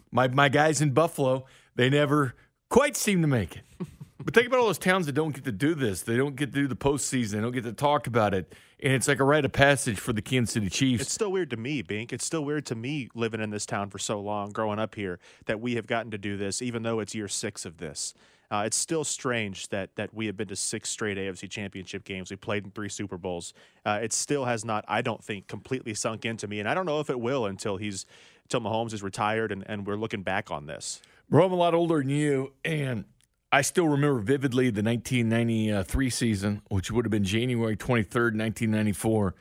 My 0.10 0.30
my 0.30 0.50
guys 0.50 0.82
in 0.82 0.92
Buffalo, 0.92 1.46
they 1.76 1.90
never 1.90 2.34
quite 2.70 2.96
seem 2.96 3.22
to 3.22 3.28
make 3.28 3.58
it. 3.58 3.64
but 4.24 4.34
think 4.34 4.48
about 4.48 4.60
all 4.62 4.68
those 4.68 4.78
towns 4.78 5.06
that 5.08 5.12
don't 5.12 5.36
get 5.36 5.44
to 5.44 5.52
do 5.52 5.76
this. 5.76 6.02
They 6.02 6.16
don't 6.16 6.38
get 6.38 6.54
to 6.54 6.62
do 6.62 6.68
the 6.68 6.76
postseason. 6.76 7.32
They 7.32 7.42
don't 7.42 7.52
get 7.52 7.66
to 7.66 7.74
talk 7.74 8.08
about 8.08 8.34
it. 8.34 8.54
And 8.80 8.94
it's 8.94 9.08
like 9.08 9.20
a 9.20 9.24
rite 9.24 9.46
of 9.46 9.52
passage 9.52 10.00
for 10.00 10.14
the 10.14 10.22
Kansas 10.22 10.54
City 10.54 10.70
Chiefs. 10.70 11.04
It's 11.04 11.14
still 11.14 11.32
weird 11.32 11.50
to 11.52 11.58
me, 11.58 11.82
Bink. 11.82 12.14
It's 12.14 12.26
still 12.26 12.44
weird 12.44 12.66
to 12.68 12.76
me 12.76 13.10
living 13.14 13.42
in 13.42 13.50
this 13.50 13.66
town 13.66 13.90
for 13.90 14.00
so 14.00 14.20
long, 14.20 14.50
growing 14.50 14.80
up 14.80 14.96
here, 14.96 15.20
that 15.46 15.60
we 15.60 15.76
have 15.76 15.86
gotten 15.86 16.10
to 16.12 16.18
do 16.18 16.38
this, 16.38 16.62
even 16.62 16.82
though 16.82 17.00
it's 17.00 17.14
year 17.14 17.28
six 17.28 17.66
of 17.66 17.78
this. 17.78 18.16
Uh, 18.52 18.64
it's 18.66 18.78
still 18.78 19.04
strange 19.04 19.70
that 19.70 19.96
that 19.96 20.14
we 20.14 20.26
have 20.26 20.36
been 20.36 20.50
to 20.50 20.56
six 20.56 20.90
straight 20.90 21.18
AFC 21.18 21.50
Championship 21.50 22.04
games. 22.04 22.30
We 22.30 22.36
played 22.36 22.66
in 22.66 22.72
three 22.72 22.90
Super 22.90 23.18
Bowls. 23.18 23.54
Uh, 23.86 24.00
it 24.04 24.12
still 24.12 24.46
has 24.46 24.66
not, 24.66 24.84
I 24.88 25.02
don't 25.02 25.24
think, 25.24 25.48
completely 25.48 25.94
sunk 25.94 26.26
into 26.26 26.48
me, 26.48 26.60
and 26.60 26.68
I 26.68 26.74
don't 26.74 26.86
know 26.86 27.00
if 27.00 27.10
it 27.10 27.20
will 27.20 27.46
until 27.46 27.78
he's 27.78 28.06
until 28.44 28.60
Mahomes 28.60 28.94
is 28.94 29.02
retired 29.02 29.52
and, 29.52 29.64
and 29.68 29.88
we're 29.88 29.96
looking 29.96 30.24
back 30.24 30.52
on 30.52 30.66
this. 30.66 31.02
Bro, 31.30 31.46
I'm 31.46 31.54
a 31.54 31.56
lot 31.56 31.74
older 31.74 32.00
than 32.00 32.10
you, 32.10 32.52
and 32.66 33.06
I 33.54 33.62
still 33.62 33.88
remember 33.88 34.20
vividly 34.20 34.66
the 34.70 34.84
1993 34.84 36.10
season, 36.10 36.62
which 36.70 36.92
would 36.92 37.06
have 37.06 37.12
been 37.12 37.24
January 37.24 37.78
23rd, 37.78 38.36
1994, 38.38 39.36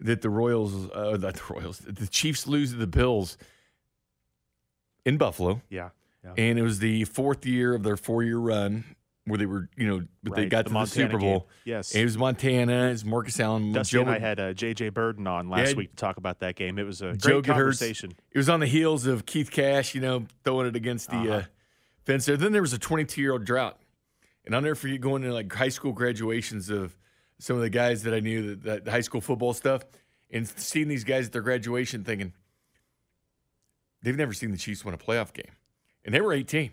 that 0.00 0.22
the 0.22 0.30
Royals, 0.30 0.88
uh, 0.90 1.16
not 1.20 1.34
the 1.34 1.54
Royals, 1.54 1.78
the 1.78 2.06
Chiefs 2.06 2.46
lose 2.46 2.70
to 2.70 2.76
the 2.76 2.86
Bills 2.86 3.36
in 5.04 5.16
Buffalo, 5.16 5.62
Yeah, 5.68 5.90
yeah. 6.24 6.32
and 6.36 6.58
it 6.58 6.62
was 6.62 6.78
the 6.78 7.04
fourth 7.04 7.44
year 7.46 7.74
of 7.74 7.82
their 7.82 7.96
four-year 7.96 8.38
run 8.38 8.84
where 9.24 9.38
they 9.38 9.46
were, 9.46 9.68
you 9.76 9.86
know, 9.86 10.04
but 10.24 10.34
they 10.34 10.46
got 10.46 10.58
the 10.58 10.62
to 10.64 10.68
the 10.70 10.74
Montana 10.74 11.06
Super 11.08 11.18
game. 11.18 11.30
Bowl. 11.30 11.48
Yes. 11.64 11.92
And 11.92 12.00
it 12.02 12.04
was 12.04 12.18
Montana, 12.18 12.88
it's 12.88 13.04
Marcus 13.04 13.38
Allen, 13.38 13.72
Dusty 13.72 13.96
Joe, 13.96 14.00
and 14.00 14.10
I 14.10 14.18
had 14.18 14.40
uh, 14.40 14.52
J.J. 14.52 14.90
Birden 14.90 15.28
on 15.28 15.48
last 15.48 15.70
Yeah. 15.70 15.76
week 15.76 15.90
to 15.90 15.96
talk 15.96 16.16
about 16.16 16.40
that 16.40 16.56
game. 16.56 16.76
It 16.78 16.82
was 16.84 17.02
a 17.02 17.12
Joe 17.16 17.40
great 17.40 17.44
conversation. 17.44 18.12
It 18.32 18.38
was 18.38 18.48
on 18.48 18.58
the 18.58 18.66
heels 18.66 19.06
of 19.06 19.24
Keith 19.24 19.50
Cash, 19.52 19.94
you 19.94 20.00
know, 20.00 20.26
throwing 20.44 20.66
it 20.66 20.74
against 20.74 21.10
the 21.10 21.16
Uh-huh. 21.16 21.32
uh, 21.34 21.44
fence 22.04 22.26
there. 22.26 22.36
Then 22.36 22.50
there 22.52 22.62
was 22.62 22.72
a 22.72 22.78
22 22.78 23.20
year 23.20 23.32
old 23.32 23.44
drought. 23.44 23.78
And 24.44 24.56
I'll 24.56 24.60
never 24.60 24.74
forget 24.74 25.00
going 25.00 25.22
to 25.22 25.32
like 25.32 25.52
high 25.52 25.68
school 25.68 25.92
graduations 25.92 26.68
of 26.68 26.98
some 27.38 27.54
of 27.54 27.62
the 27.62 27.70
guys 27.70 28.02
that 28.02 28.12
I 28.12 28.18
knew 28.18 28.56
that, 28.56 28.84
that 28.84 28.90
high 28.90 29.00
school 29.02 29.20
football 29.20 29.52
stuff 29.54 29.84
and 30.32 30.48
seeing 30.48 30.88
these 30.88 31.04
guys 31.04 31.26
at 31.26 31.32
their 31.32 31.42
graduation 31.42 32.02
thinking 32.02 32.32
they've 34.02 34.16
never 34.16 34.32
seen 34.32 34.50
the 34.50 34.56
Chiefs 34.56 34.84
win 34.84 34.94
a 34.94 34.98
playoff 34.98 35.32
game. 35.32 35.52
And 36.04 36.14
they 36.14 36.20
were 36.20 36.32
18. 36.32 36.70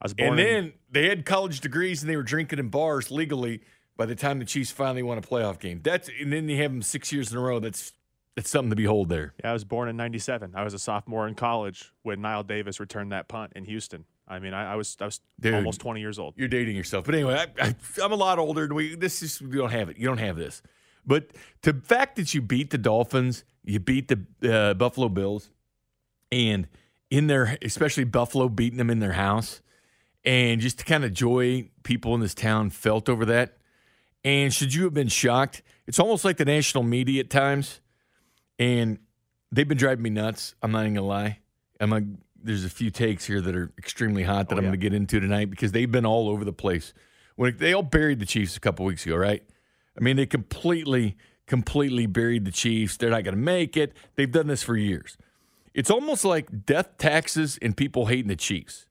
I 0.00 0.04
was 0.04 0.14
born 0.14 0.30
And 0.30 0.40
in- 0.40 0.46
then 0.46 0.72
they 0.90 1.08
had 1.08 1.24
college 1.26 1.60
degrees 1.60 2.02
and 2.02 2.10
they 2.10 2.16
were 2.16 2.22
drinking 2.22 2.58
in 2.58 2.68
bars 2.68 3.10
legally 3.10 3.60
by 3.96 4.06
the 4.06 4.14
time 4.14 4.38
the 4.38 4.44
Chiefs 4.44 4.70
finally 4.70 5.02
won 5.02 5.18
a 5.18 5.22
playoff 5.22 5.58
game. 5.58 5.80
That's 5.82 6.08
and 6.20 6.32
then 6.32 6.48
you 6.48 6.56
have 6.62 6.70
them 6.72 6.82
six 6.82 7.12
years 7.12 7.30
in 7.32 7.38
a 7.38 7.40
row. 7.40 7.58
That's 7.60 7.92
that's 8.36 8.48
something 8.48 8.70
to 8.70 8.76
behold 8.76 9.08
there. 9.08 9.34
Yeah, 9.42 9.50
I 9.50 9.52
was 9.52 9.64
born 9.64 9.88
in 9.88 9.96
'97. 9.96 10.52
I 10.54 10.64
was 10.64 10.72
a 10.72 10.78
sophomore 10.78 11.28
in 11.28 11.34
college 11.34 11.92
when 12.02 12.20
Knile 12.20 12.46
Davis 12.46 12.80
returned 12.80 13.12
that 13.12 13.28
punt 13.28 13.52
in 13.56 13.64
Houston. 13.66 14.04
I 14.26 14.38
mean, 14.38 14.54
I, 14.54 14.72
I 14.72 14.76
was 14.76 14.96
I 15.00 15.04
was 15.06 15.20
Dude. 15.38 15.54
almost 15.54 15.80
20 15.80 16.00
years 16.00 16.18
old. 16.18 16.34
You're 16.36 16.48
dating 16.48 16.76
yourself. 16.76 17.04
But 17.04 17.16
anyway, 17.16 17.34
I, 17.60 17.66
I, 17.66 17.74
I'm 18.02 18.12
a 18.12 18.16
lot 18.16 18.38
older, 18.38 18.64
and 18.64 18.72
we 18.72 18.94
this 18.94 19.22
is 19.22 19.40
you 19.40 19.48
don't 19.48 19.72
have 19.72 19.90
it. 19.90 19.98
You 19.98 20.06
don't 20.06 20.18
have 20.18 20.36
this. 20.36 20.62
But 21.04 21.32
the 21.62 21.74
fact 21.74 22.16
that 22.16 22.32
you 22.32 22.40
beat 22.40 22.70
the 22.70 22.78
Dolphins, 22.78 23.44
you 23.64 23.80
beat 23.80 24.08
the 24.08 24.50
uh, 24.50 24.74
Buffalo 24.74 25.08
Bills, 25.08 25.50
and 26.30 26.68
in 27.10 27.26
their 27.26 27.58
especially 27.62 28.04
Buffalo 28.04 28.48
beating 28.48 28.78
them 28.78 28.90
in 28.90 29.00
their 29.00 29.12
house, 29.12 29.60
and 30.24 30.60
just 30.60 30.78
the 30.78 30.84
kind 30.84 31.04
of 31.04 31.12
joy 31.12 31.68
people 31.82 32.14
in 32.14 32.20
this 32.20 32.34
town 32.34 32.70
felt 32.70 33.08
over 33.08 33.24
that. 33.26 33.56
And 34.24 34.52
should 34.52 34.74
you 34.74 34.84
have 34.84 34.94
been 34.94 35.08
shocked? 35.08 35.62
It's 35.86 35.98
almost 35.98 36.24
like 36.24 36.36
the 36.36 36.44
national 36.44 36.84
media 36.84 37.20
at 37.20 37.30
times, 37.30 37.80
and 38.58 38.98
they've 39.50 39.66
been 39.68 39.78
driving 39.78 40.02
me 40.02 40.10
nuts. 40.10 40.54
I'm 40.62 40.70
not 40.72 40.82
even 40.82 40.94
gonna 40.94 41.06
lie. 41.06 41.38
I'm 41.80 41.90
like, 41.90 42.04
there's 42.42 42.64
a 42.64 42.70
few 42.70 42.90
takes 42.90 43.24
here 43.24 43.40
that 43.40 43.56
are 43.56 43.72
extremely 43.78 44.22
hot 44.22 44.48
that 44.48 44.54
Oh, 44.54 44.58
I'm 44.58 44.64
yeah. 44.64 44.68
gonna 44.68 44.76
get 44.78 44.94
into 44.94 45.20
tonight 45.20 45.50
because 45.50 45.72
they've 45.72 45.90
been 45.90 46.06
all 46.06 46.28
over 46.28 46.44
the 46.44 46.52
place. 46.52 46.92
When 47.36 47.56
they 47.56 47.72
all 47.72 47.82
buried 47.82 48.20
the 48.20 48.26
Chiefs 48.26 48.56
a 48.56 48.60
couple 48.60 48.84
weeks 48.84 49.06
ago, 49.06 49.16
right? 49.16 49.42
I 49.98 50.02
mean, 50.02 50.16
they 50.16 50.26
completely, 50.26 51.16
completely 51.46 52.06
buried 52.06 52.44
the 52.44 52.50
Chiefs. 52.52 52.98
They're 52.98 53.10
not 53.10 53.24
gonna 53.24 53.36
make 53.38 53.76
it. 53.76 53.94
They've 54.16 54.30
done 54.30 54.46
this 54.46 54.62
for 54.62 54.76
years. 54.76 55.16
It's 55.72 55.90
almost 55.90 56.24
like 56.24 56.66
death 56.66 56.98
taxes 56.98 57.58
and 57.62 57.76
people 57.76 58.06
hating 58.06 58.28
the 58.28 58.36
Chiefs. 58.36 58.86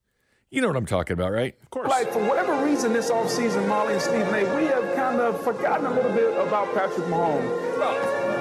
You 0.49 0.61
know 0.61 0.67
what 0.67 0.77
I'm 0.77 0.85
talking 0.85 1.13
about, 1.13 1.31
right? 1.31 1.55
Of 1.61 1.69
course. 1.69 1.89
Like, 1.89 2.11
for 2.11 2.23
whatever 2.23 2.65
reason 2.65 2.93
this 2.93 3.11
offseason, 3.11 3.67
Molly 3.67 3.93
and 3.93 4.01
Steve 4.01 4.25
May, 4.31 4.43
we 4.55 4.65
have 4.65 4.95
kind 4.95 5.19
of 5.19 5.43
forgotten 5.43 5.85
a 5.85 5.93
little 5.93 6.11
bit 6.11 6.33
about 6.35 6.73
Patrick 6.73 7.05
Mahomes. 7.05 7.75
Bro, 7.75 7.91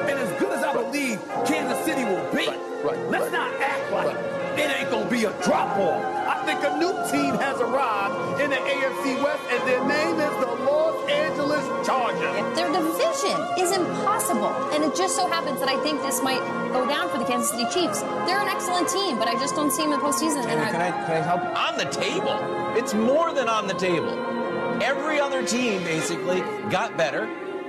and 0.09 0.19
as 0.19 0.41
good 0.41 0.53
as 0.53 0.65
I 0.65 0.73
believe 0.73 1.21
Kansas 1.45 1.85
City 1.85 2.05
will 2.05 2.25
be, 2.33 2.47
right, 2.83 2.99
let's 3.11 3.25
right. 3.25 3.33
not 3.33 3.61
act 3.61 3.93
like 3.93 4.17
it 4.59 4.81
ain't 4.81 4.91
gonna 4.91 5.11
be 5.11 5.25
a 5.25 5.33
drop 5.43 5.77
off. 5.77 6.03
I 6.03 6.47
think 6.47 6.61
a 6.65 6.79
new 6.79 6.95
team 7.11 7.35
has 7.35 7.61
arrived 7.61 8.41
in 8.41 8.51
the 8.51 8.57
AFC 8.57 9.23
West, 9.23 9.43
and 9.51 9.69
their 9.69 9.85
name 9.87 10.17
is 10.17 10.35
the 10.41 10.65
Los 10.65 10.88
Angeles 11.11 11.65
Chargers. 11.87 12.57
Their 12.57 12.73
division 12.73 13.39
is 13.59 13.73
impossible. 13.73 14.53
And 14.73 14.85
it 14.85 14.95
just 14.95 15.17
so 15.17 15.27
happens 15.29 15.61
that 15.61 15.69
I 15.69 15.81
think 15.83 16.03
this 16.03 16.23
might 16.23 16.41
go 16.73 16.87
down 16.87 17.09
for 17.11 17.19
the 17.19 17.25
Kansas 17.25 17.51
City 17.51 17.65
Chiefs. 17.73 18.01
They're 18.27 18.41
an 18.41 18.49
excellent 18.49 18.89
team, 18.89 19.19
but 19.19 19.29
I 19.29 19.35
just 19.35 19.55
don't 19.55 19.71
see 19.71 19.83
them 19.83 19.93
in 19.93 19.99
the 20.01 20.05
postseason. 20.05 20.45
And 20.47 20.61
Can 20.71 20.81
I, 20.83 20.91
can 20.91 21.11
I 21.11 21.21
help? 21.21 21.43
On 21.43 21.79
the 21.79 21.87
table. 21.87 22.37
It's 22.77 22.95
more 22.95 23.33
than 23.33 23.49
on 23.49 23.67
the 23.67 23.75
table. 23.75 24.13
Every 24.83 25.19
other 25.19 25.45
team 25.45 25.83
basically 25.83 26.41
got 26.71 26.97
better, 26.97 27.25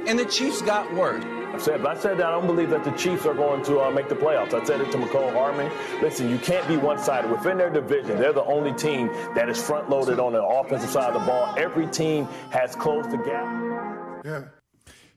and 0.05 0.19
the 0.19 0.25
Chiefs 0.25 0.61
got 0.61 0.93
worse. 0.93 1.23
I 1.59 1.61
said, 1.61 1.83
but 1.83 1.97
I 1.97 1.99
said 1.99 2.17
that 2.19 2.25
I 2.27 2.31
don't 2.31 2.47
believe 2.47 2.69
that 2.69 2.83
the 2.85 2.91
Chiefs 2.91 3.25
are 3.25 3.33
going 3.33 3.63
to 3.65 3.81
uh, 3.81 3.91
make 3.91 4.07
the 4.07 4.15
playoffs. 4.15 4.53
I 4.53 4.63
said 4.63 4.79
it 4.79 4.91
to 4.93 4.97
McCole 4.97 5.33
Harmon. 5.33 5.69
Listen, 6.01 6.29
you 6.29 6.37
can't 6.37 6.65
be 6.69 6.77
one-sided. 6.77 7.29
Within 7.29 7.57
their 7.57 7.69
division, 7.69 8.17
they're 8.17 8.31
the 8.33 8.45
only 8.45 8.73
team 8.73 9.07
that 9.35 9.49
is 9.49 9.61
front-loaded 9.61 10.19
on 10.19 10.31
the 10.33 10.41
offensive 10.41 10.89
side 10.89 11.13
of 11.13 11.19
the 11.21 11.27
ball. 11.27 11.53
Every 11.57 11.85
team 11.87 12.25
has 12.51 12.75
closed 12.77 13.11
the 13.11 13.17
gap. 13.17 14.25
Yeah. 14.25 14.43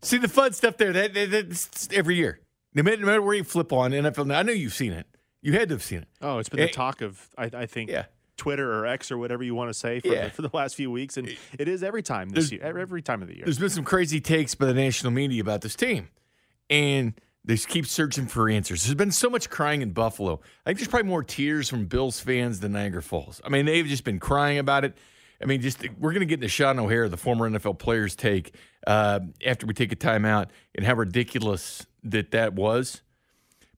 See 0.02 0.18
the 0.18 0.28
fun 0.28 0.52
stuff 0.52 0.76
there. 0.78 0.92
That, 0.92 1.14
that, 1.14 1.30
that's 1.30 1.88
every 1.92 2.16
year. 2.16 2.40
No 2.74 2.82
matter, 2.82 2.96
no 2.96 3.06
matter 3.06 3.22
where 3.22 3.36
you 3.36 3.44
flip 3.44 3.72
on 3.72 3.92
NFL, 3.92 4.26
now, 4.26 4.40
I 4.40 4.42
know 4.42 4.52
you've 4.52 4.74
seen 4.74 4.92
it. 4.92 5.06
You 5.42 5.52
had 5.52 5.68
to 5.68 5.76
have 5.76 5.82
seen 5.84 5.98
it. 5.98 6.08
Oh, 6.20 6.38
it's 6.38 6.48
been 6.48 6.58
Eh, 6.60 6.66
the 6.66 6.72
talk 6.72 7.02
of 7.02 7.28
I, 7.38 7.50
I 7.54 7.66
think 7.66 7.88
Yeah. 7.90 8.06
Twitter 8.36 8.72
or 8.80 8.86
X 8.86 9.12
or 9.12 9.18
whatever 9.18 9.44
you 9.44 9.54
want 9.54 9.70
to 9.70 9.74
say 9.74 10.00
for, 10.00 10.08
Yeah. 10.08 10.24
the, 10.24 10.30
for 10.30 10.42
the 10.42 10.50
last 10.52 10.74
few 10.74 10.90
weeks, 10.90 11.16
and 11.16 11.28
it 11.58 11.68
is 11.68 11.82
every 11.84 12.02
time 12.02 12.30
this 12.30 12.50
year, 12.50 12.60
every- 12.62 12.82
every 12.82 13.02
time 13.02 13.22
of 13.22 13.28
the 13.28 13.36
year. 13.36 13.44
There's 13.44 13.58
been 13.60 13.70
some 13.70 13.84
crazy 13.84 14.20
takes 14.20 14.54
by 14.56 14.66
the 14.66 14.74
national 14.74 15.12
media 15.12 15.40
about 15.40 15.60
this 15.60 15.76
team, 15.76 16.08
and 16.72 17.12
they 17.44 17.56
keep 17.58 17.86
searching 17.86 18.26
for 18.26 18.48
answers. 18.48 18.84
There's 18.84 18.94
been 18.94 19.12
so 19.12 19.28
much 19.28 19.50
crying 19.50 19.82
in 19.82 19.92
Buffalo. 19.92 20.40
I 20.64 20.70
think 20.70 20.78
there's 20.78 20.88
probably 20.88 21.08
more 21.08 21.22
tears 21.22 21.68
from 21.68 21.84
Bills 21.84 22.18
fans 22.18 22.60
than 22.60 22.72
Niagara 22.72 23.02
Falls. 23.02 23.42
I 23.44 23.50
mean, 23.50 23.66
they've 23.66 23.86
just 23.86 24.04
been 24.04 24.18
crying 24.18 24.58
about 24.58 24.84
it. 24.84 24.96
I 25.40 25.44
mean, 25.44 25.60
just 25.60 25.82
we're 25.98 26.12
going 26.12 26.20
to 26.20 26.26
get 26.26 26.34
into 26.34 26.48
Shaun 26.48 26.78
O'Hara, 26.78 27.08
the 27.08 27.16
former 27.16 27.50
NFL 27.50 27.78
player's 27.78 28.16
take, 28.16 28.54
uh, 28.86 29.20
after 29.44 29.66
we 29.66 29.74
take 29.74 29.92
a 29.92 29.96
timeout, 29.96 30.46
and 30.74 30.86
how 30.86 30.94
ridiculous 30.94 31.84
that 32.04 32.30
that 32.30 32.54
was. 32.54 33.02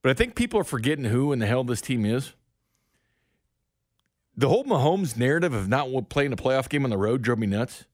But 0.03 0.11
I 0.11 0.15
think 0.15 0.37
people 0.37 0.61
are 0.61 0.65
forgetting 0.65 1.07
who 1.07 1.33
in 1.33 1.41
the 1.41 1.47
hell 1.47 1.65
this 1.65 1.81
team 1.81 2.05
is. 2.05 2.35
The 4.37 4.49
whole 4.49 4.65
Mahomes 4.65 5.17
narrative 5.17 5.55
of 5.55 5.69
not 5.69 5.89
playing 6.11 6.33
a 6.33 6.37
playoff 6.37 6.69
game 6.69 6.85
on 6.85 6.91
the 6.91 6.99
road 6.99 7.23
drove 7.23 7.39
me 7.39 7.47
nuts. 7.47 7.87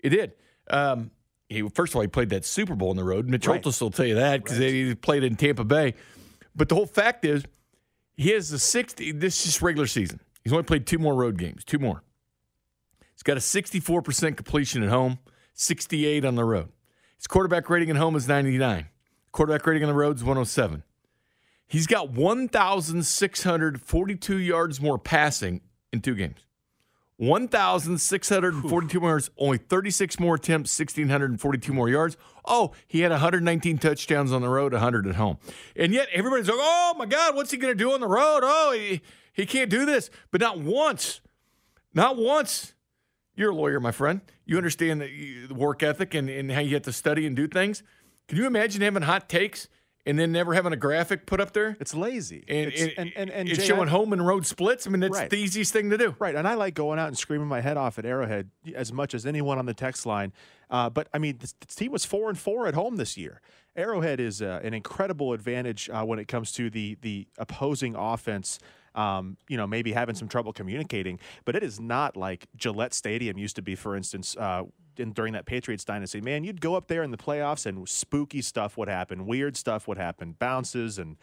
It 0.00 0.08
did. 0.08 0.32
Um, 0.68 1.12
he 1.52 1.68
first 1.68 1.92
of 1.92 1.96
all 1.96 2.02
he 2.02 2.08
played 2.08 2.30
that 2.30 2.44
Super 2.44 2.74
Bowl 2.74 2.90
on 2.90 2.96
the 2.96 3.04
road. 3.04 3.28
Mitch 3.28 3.46
Right. 3.46 3.64
Will 3.64 3.90
tell 3.90 4.06
you 4.06 4.16
that 4.16 4.42
because 4.42 4.58
he 4.58 4.94
played 4.94 5.24
in 5.24 5.36
Tampa 5.36 5.64
Bay. 5.64 5.94
But 6.54 6.68
the 6.68 6.74
whole 6.74 6.86
fact 6.86 7.24
is, 7.24 7.44
he 8.16 8.30
has 8.30 8.50
a 8.52 8.58
sixty. 8.58 9.12
This 9.12 9.38
is 9.38 9.44
just 9.44 9.62
regular 9.62 9.86
season. 9.86 10.20
He's 10.42 10.52
only 10.52 10.64
played 10.64 10.86
two 10.86 10.98
more 10.98 11.14
road 11.14 11.38
games, 11.38 11.64
two 11.64 11.78
more. 11.78 12.02
He's 13.14 13.22
got 13.22 13.36
a 13.36 13.40
sixty-four 13.40 14.02
percent 14.02 14.36
completion 14.36 14.82
at 14.82 14.88
home, 14.88 15.18
sixty-eight 15.54 16.24
on 16.24 16.34
the 16.34 16.44
road. 16.44 16.70
His 17.16 17.26
quarterback 17.26 17.70
rating 17.70 17.90
at 17.90 17.96
home 17.96 18.16
is 18.16 18.26
ninety-nine. 18.26 18.86
Quarterback 19.30 19.66
rating 19.66 19.84
on 19.84 19.88
the 19.88 19.94
road 19.94 20.16
is 20.16 20.24
one 20.24 20.36
hundred 20.36 20.46
seven. 20.46 20.82
He's 21.66 21.86
got 21.86 22.10
one 22.10 22.48
thousand 22.48 23.04
six 23.06 23.44
hundred 23.44 23.80
forty-two 23.80 24.38
yards 24.38 24.80
more 24.80 24.98
passing 24.98 25.60
in 25.92 26.00
two 26.00 26.14
games. 26.14 26.44
1,642 27.22 28.98
more 28.98 29.10
yards, 29.10 29.30
only 29.38 29.56
36 29.56 30.18
more 30.18 30.34
attempts, 30.34 30.76
1,642 30.76 31.72
more 31.72 31.88
yards. 31.88 32.16
Oh, 32.44 32.72
he 32.88 33.02
had 33.02 33.12
119 33.12 33.78
touchdowns 33.78 34.32
on 34.32 34.42
the 34.42 34.48
road, 34.48 34.72
100 34.72 35.06
at 35.06 35.14
home. 35.14 35.38
And 35.76 35.92
yet 35.92 36.08
everybody's 36.12 36.48
like, 36.48 36.58
oh 36.58 36.94
my 36.98 37.06
God, 37.06 37.36
what's 37.36 37.52
he 37.52 37.58
going 37.58 37.72
to 37.72 37.78
do 37.78 37.92
on 37.92 38.00
the 38.00 38.08
road? 38.08 38.40
Oh, 38.42 38.72
he, 38.76 39.02
he 39.32 39.46
can't 39.46 39.70
do 39.70 39.86
this. 39.86 40.10
But 40.32 40.40
not 40.40 40.58
once, 40.58 41.20
not 41.94 42.16
once. 42.16 42.74
You're 43.36 43.50
a 43.50 43.54
lawyer, 43.54 43.78
my 43.78 43.92
friend. 43.92 44.20
You 44.44 44.56
understand 44.56 45.00
the, 45.00 45.46
the 45.46 45.54
work 45.54 45.84
ethic 45.84 46.14
and, 46.14 46.28
and 46.28 46.50
how 46.50 46.60
you 46.60 46.74
have 46.74 46.82
to 46.82 46.92
study 46.92 47.24
and 47.24 47.36
do 47.36 47.46
things. 47.46 47.84
Can 48.26 48.36
you 48.36 48.46
imagine 48.46 48.82
having 48.82 49.02
hot 49.02 49.28
takes 49.28 49.68
and 50.04 50.18
then 50.18 50.32
never 50.32 50.54
having 50.54 50.72
a 50.72 50.76
graphic 50.76 51.26
put 51.26 51.40
up 51.40 51.52
there? 51.52 51.76
It's 51.80 51.94
lazy. 51.94 52.44
And, 52.48 52.72
it's, 52.72 52.94
and, 52.98 53.12
and, 53.16 53.30
and, 53.30 53.48
it's 53.48 53.58
Jay, 53.60 53.66
showing 53.66 53.88
I- 53.88 53.92
home 53.92 54.12
and 54.12 54.26
road 54.26 54.46
splits. 54.46 54.86
I 54.86 54.90
mean, 54.90 55.00
that's 55.00 55.12
Right. 55.16 55.30
the 55.30 55.36
easiest 55.38 55.72
thing 55.72 55.90
to 55.90 55.98
do. 55.98 56.14
Right, 56.18 56.34
and 56.34 56.46
I 56.46 56.54
like 56.54 56.74
going 56.74 56.98
out 56.98 57.08
and 57.08 57.16
screaming 57.16 57.48
my 57.48 57.60
head 57.60 57.76
off 57.76 57.98
at 57.98 58.04
Arrowhead 58.06 58.50
as 58.74 58.92
much 58.92 59.14
as 59.14 59.26
anyone 59.26 59.58
on 59.58 59.66
the 59.66 59.74
text 59.74 60.06
line. 60.06 60.32
Uh, 60.70 60.88
but 60.90 61.08
I 61.12 61.18
mean, 61.18 61.38
the, 61.38 61.52
team 61.66 61.92
was 61.92 62.04
four 62.04 62.28
and 62.28 62.38
four 62.38 62.66
at 62.66 62.74
home 62.74 62.96
this 62.96 63.16
year. 63.16 63.40
Arrowhead 63.76 64.20
is 64.20 64.42
uh, 64.42 64.60
an 64.62 64.74
incredible 64.74 65.32
advantage 65.32 65.88
uh, 65.90 66.02
when 66.04 66.18
it 66.18 66.28
comes 66.28 66.52
to 66.52 66.68
the 66.70 66.96
the 67.00 67.26
opposing 67.38 67.94
offense. 67.94 68.58
Um, 68.94 69.38
you 69.48 69.56
know, 69.56 69.66
maybe 69.66 69.92
having 69.92 70.14
some 70.14 70.28
trouble 70.28 70.52
communicating, 70.52 71.18
but 71.46 71.56
it 71.56 71.62
is 71.62 71.80
not 71.80 72.14
like 72.14 72.46
Gillette 72.56 72.92
Stadium 72.92 73.38
used 73.38 73.56
to 73.56 73.62
be, 73.62 73.74
for 73.74 73.96
instance. 73.96 74.36
In, 74.98 75.12
during 75.12 75.32
that 75.32 75.46
Patriots 75.46 75.84
dynasty, 75.84 76.20
man, 76.20 76.44
you'd 76.44 76.60
go 76.60 76.74
up 76.74 76.86
there 76.86 77.02
in 77.02 77.10
the 77.10 77.16
playoffs 77.16 77.66
and 77.66 77.88
spooky 77.88 78.42
stuff 78.42 78.76
would 78.76 78.88
happen, 78.88 79.26
weird 79.26 79.56
stuff 79.56 79.88
would 79.88 79.98
happen, 79.98 80.36
bounces 80.38 80.98
and 80.98 81.16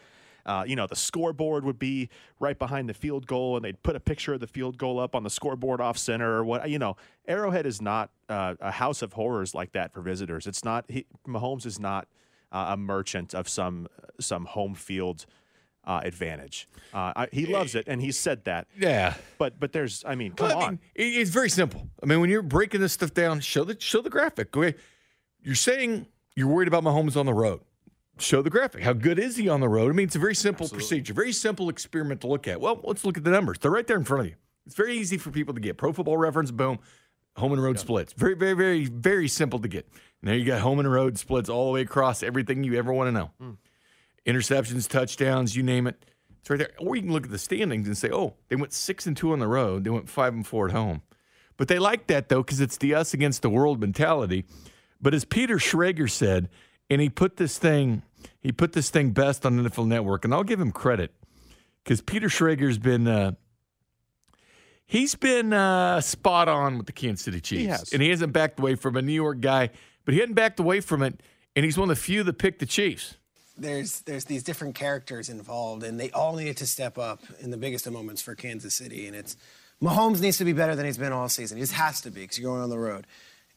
uh, 0.46 0.64
you 0.66 0.76
know, 0.76 0.88
the 0.88 0.96
scoreboard 0.96 1.64
would 1.64 1.78
be 1.78 2.10
right 2.40 2.58
behind 2.58 2.90
the 2.90 2.94
field 2.94 3.28
goal, 3.28 3.56
and 3.56 3.64
they'd 3.64 3.84
put 3.84 3.96
a 3.96 4.00
picture 4.00 4.34
of 4.34 4.40
the 4.40 4.48
field 4.48 4.78
goal 4.78 5.00
up 5.00 5.14
on 5.14 5.22
the 5.22 5.30
scoreboard 5.30 5.80
off 5.80 5.98
center 5.98 6.38
or 6.38 6.44
what. 6.44 6.68
You 6.70 6.80
know, 6.80 6.98
Arrowhead 7.28 7.66
is 7.66 7.82
not 7.82 8.10
uh, 8.30 8.56
a 8.60 8.72
house 8.72 9.02
of 9.02 9.14
horrors 9.14 9.54
like 9.54 9.74
that 9.74 9.94
for 9.94 10.02
visitors. 10.02 10.48
It's 10.48 10.64
not. 10.64 10.86
He, 10.88 11.06
Mahomes 11.28 11.66
is 11.66 11.80
not 11.80 12.08
uh, 12.52 12.68
a 12.70 12.78
merchant 12.78 13.36
of 13.36 13.48
some 13.48 13.88
some 14.20 14.46
home 14.46 14.76
field 14.76 15.26
uh, 15.90 16.02
advantage. 16.04 16.70
Uh, 16.94 17.12
I, 17.16 17.28
he 17.32 17.48
loves 17.48 17.74
it, 17.74 17.86
and 17.88 18.00
he 18.00 18.12
said 18.12 18.46
that. 18.46 18.68
Yeah. 18.78 19.16
But 19.40 19.60
but 19.60 19.74
there's, 19.74 20.04
I 20.08 20.14
mean, 20.16 20.34
come 20.34 20.50
Well, 20.50 20.60
I 20.60 20.66
on. 20.68 20.70
mean, 20.74 20.80
it's 20.96 21.32
very 21.32 21.50
simple. 21.50 21.90
I 22.02 22.06
mean, 22.06 22.22
when 22.22 22.30
you're 22.30 22.44
breaking 22.44 22.80
this 22.82 22.94
stuff 22.94 23.14
down, 23.14 23.40
show 23.40 23.64
the 23.64 23.76
show 23.80 24.02
the 24.02 24.10
graphic. 24.12 24.56
Okay, 24.56 24.78
you're 25.42 25.56
saying 25.56 26.06
you're 26.36 26.48
worried 26.48 26.68
about 26.68 26.84
Mahomes 26.84 27.18
on 27.18 27.26
the 27.26 27.34
road. 27.34 27.62
Show 28.20 28.42
the 28.42 28.50
graphic. 28.50 28.84
How 28.84 28.94
good 28.94 29.18
is 29.18 29.38
he 29.38 29.50
on 29.50 29.62
the 29.62 29.70
road? 29.70 29.90
I 29.90 29.96
mean, 29.96 30.06
it's 30.06 30.16
a 30.16 30.20
very 30.20 30.36
simple 30.36 30.68
procedure, 30.70 31.14
very 31.14 31.32
simple 31.32 31.70
experiment 31.70 32.22
to 32.22 32.28
look 32.28 32.48
at. 32.48 32.62
Well, 32.62 32.80
let's 32.84 33.04
look 33.04 33.18
at 33.18 33.24
the 33.24 33.32
numbers. 33.32 33.58
They're 33.60 33.72
right 33.72 33.88
there 33.88 33.98
in 33.98 34.04
front 34.04 34.22
of 34.26 34.28
you. 34.30 34.36
It's 34.68 34.76
very 34.76 34.96
easy 34.98 35.18
for 35.18 35.32
people 35.32 35.54
to 35.56 35.60
get. 35.62 35.78
Pro 35.78 35.92
Football 35.94 36.18
Reference, 36.18 36.52
boom, 36.52 36.80
home 37.38 37.54
and 37.54 37.64
road 37.64 37.80
splits. 37.80 38.14
Very, 38.14 38.36
very, 38.36 38.54
very, 38.54 38.86
very 38.86 39.28
simple 39.30 39.58
to 39.60 39.68
get. 39.70 39.88
Now 40.22 40.34
you 40.34 40.44
got 40.46 40.60
home 40.60 40.80
and 40.80 40.92
road 40.92 41.18
splits 41.18 41.50
all 41.50 41.66
the 41.68 41.72
way 41.72 41.82
across 41.82 42.22
everything 42.22 42.64
you 42.64 42.78
ever 42.78 42.92
want 42.94 43.08
to 43.08 43.12
know. 43.14 43.32
Interceptions, 44.26 44.88
touchdowns, 44.88 45.56
you 45.56 45.64
name 45.64 45.88
it. 45.88 46.06
It's 46.42 46.50
right 46.50 46.58
there. 46.60 46.72
Or 46.80 46.96
you 46.96 47.02
can 47.02 47.12
look 47.12 47.26
at 47.26 47.32
the 47.32 47.38
standings 47.38 47.88
and 47.88 47.98
say, 47.98 48.10
oh, 48.12 48.36
they 48.48 48.56
went 48.56 48.74
six 48.74 49.06
and 49.08 49.16
two 49.16 49.32
on 49.32 49.40
the 49.40 49.48
road. 49.48 49.84
They 49.84 49.90
went 49.90 50.10
five 50.10 50.34
and 50.34 50.46
four 50.46 50.68
at 50.68 50.72
home. 50.72 51.02
But 51.58 51.68
they 51.68 51.80
like 51.80 52.08
that 52.08 52.30
though 52.30 52.42
because 52.42 52.62
it's 52.62 52.78
the 52.78 52.96
us 52.96 53.14
against 53.14 53.42
the 53.42 53.50
world 53.50 53.82
mentality. 53.82 54.46
But 55.02 55.14
as 55.14 55.26
Peter 55.26 55.58
Schrager 55.58 56.10
said, 56.10 56.50
and 56.90 57.02
he 57.02 57.10
put 57.10 57.38
this 57.38 57.58
thing, 57.58 58.04
he 58.42 58.52
put 58.52 58.74
this 58.74 58.90
thing 58.90 59.12
best 59.12 59.46
on 59.46 59.60
NFL 59.60 59.88
Network, 59.88 60.26
and 60.26 60.34
I'll 60.34 60.44
give 60.44 60.60
him 60.60 60.72
credit 60.72 61.14
because 61.84 62.02
Peter 62.02 62.28
Schrager's 62.28 62.78
been. 62.78 63.08
Uh, 63.08 63.32
He's 64.86 65.14
been 65.14 65.54
uh, 65.54 66.02
spot 66.02 66.48
on 66.48 66.78
with 66.78 66.88
the 66.88 66.92
Kansas 66.94 67.24
City 67.24 67.40
Chiefs, 67.40 67.70
has. 67.70 67.94
and 67.94 68.02
he 68.02 68.10
hasn't 68.10 68.34
backed 68.34 68.60
away 68.60 68.74
from 68.74 68.96
a 68.96 69.04
New 69.04 69.14
York 69.14 69.40
guy, 69.40 69.70
but 70.04 70.16
he 70.16 70.20
hadn't 70.20 70.34
backed 70.34 70.60
away 70.60 70.80
from 70.80 71.04
it, 71.04 71.22
and 71.56 71.64
he's 71.64 71.78
one 71.78 71.92
of 71.92 71.96
the 71.96 72.02
few 72.02 72.24
that 72.24 72.40
picked 72.40 72.58
the 72.58 72.66
Chiefs. 72.66 73.16
There's 73.62 74.02
there's 74.02 74.26
these 74.26 74.44
different 74.44 74.76
characters 74.76 75.30
involved, 75.30 75.84
and 75.84 76.00
they 76.00 76.12
all 76.12 76.36
needed 76.36 76.58
to 76.58 76.66
step 76.66 76.98
up 76.98 77.22
in 77.40 77.52
the 77.52 77.58
biggest 77.58 77.88
of 77.88 77.94
moments 77.94 78.22
for 78.22 78.36
Kansas 78.36 78.76
City. 78.76 79.08
And 79.08 79.16
it's 79.16 79.38
Mahomes 79.82 80.22
needs 80.22 80.38
to 80.38 80.46
be 80.46 80.54
better 80.54 80.76
than 80.76 80.86
he's 80.86 80.98
been 80.98 81.14
all 81.14 81.30
season. 81.30 81.58
He 81.58 81.64
just 81.64 81.74
has 81.74 82.02
to 82.02 82.12
be 82.12 82.22
because 82.22 82.40
you're 82.40 82.52
going 82.52 82.62
on 82.62 82.70
the 82.70 82.80
road. 82.80 83.08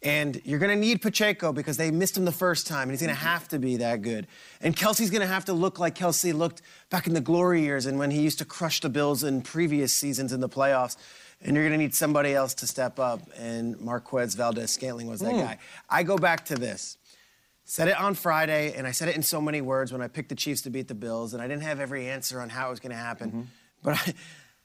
And 0.05 0.41
you're 0.45 0.59
going 0.59 0.71
to 0.71 0.77
need 0.77 1.01
Pacheco 1.01 1.53
because 1.53 1.77
they 1.77 1.93
missed 1.93 2.17
him 2.17 2.25
the 2.25 2.33
first 2.33 2.67
time, 2.67 2.83
and 2.83 2.91
he's 2.91 3.01
going 3.01 3.15
to 3.15 3.23
have 3.23 3.47
to 3.49 3.59
be 3.61 3.77
that 3.77 4.03
good. 4.03 4.27
And 4.61 4.77
Kelce's 4.77 5.11
going 5.11 5.21
to 5.21 5.29
have 5.29 5.45
to 5.45 5.53
look 5.53 5.79
like 5.79 5.95
Kelce 5.95 6.35
looked 6.35 6.61
back 6.91 7.07
in 7.07 7.15
the 7.15 7.21
glory 7.21 7.63
years 7.63 7.87
and 7.87 7.99
when 8.01 8.11
he 8.11 8.21
used 8.21 8.39
to 8.39 8.45
crush 8.45 8.81
the 8.81 8.89
Bills 8.89 9.23
in 9.23 9.43
previous 9.43 9.93
seasons 9.93 10.33
in 10.33 10.41
the 10.41 10.49
playoffs. 10.49 10.97
And 11.41 11.55
you're 11.55 11.65
going 11.65 11.79
to 11.79 11.85
need 11.85 11.95
somebody 11.95 12.35
else 12.35 12.55
to 12.55 12.67
step 12.67 12.99
up. 12.99 13.21
And 13.39 13.81
Marquez 13.81 14.35
Valdes-Scantling 14.35 15.09
was 15.09 15.21
that 15.21 15.33
hmm. 15.33 15.41
guy. 15.41 15.59
I 15.89 16.03
go 16.03 16.17
back 16.17 16.47
to 16.47 16.57
this. 16.57 16.97
Said 17.65 17.89
it 17.89 17.99
on 17.99 18.15
Friday, 18.15 18.75
and 18.77 18.87
I 18.87 18.91
said 18.91 19.09
it 19.09 19.17
in 19.17 19.23
so 19.23 19.41
many 19.41 19.61
words 19.61 19.93
when 19.93 20.03
I 20.03 20.09
picked 20.09 20.29
the 20.31 20.35
Chiefs 20.35 20.63
to 20.63 20.71
beat 20.71 20.89
the 20.89 20.95
Bills, 20.95 21.33
and 21.33 21.43
I 21.43 21.47
didn't 21.49 21.63
have 21.63 21.79
every 21.81 22.09
answer 22.09 22.41
on 22.41 22.49
how 22.49 22.67
it 22.67 22.71
was 22.71 22.81
going 22.81 22.91
to 22.91 22.97
happen. 22.97 23.49
But 23.83 23.95
I, 23.99 24.15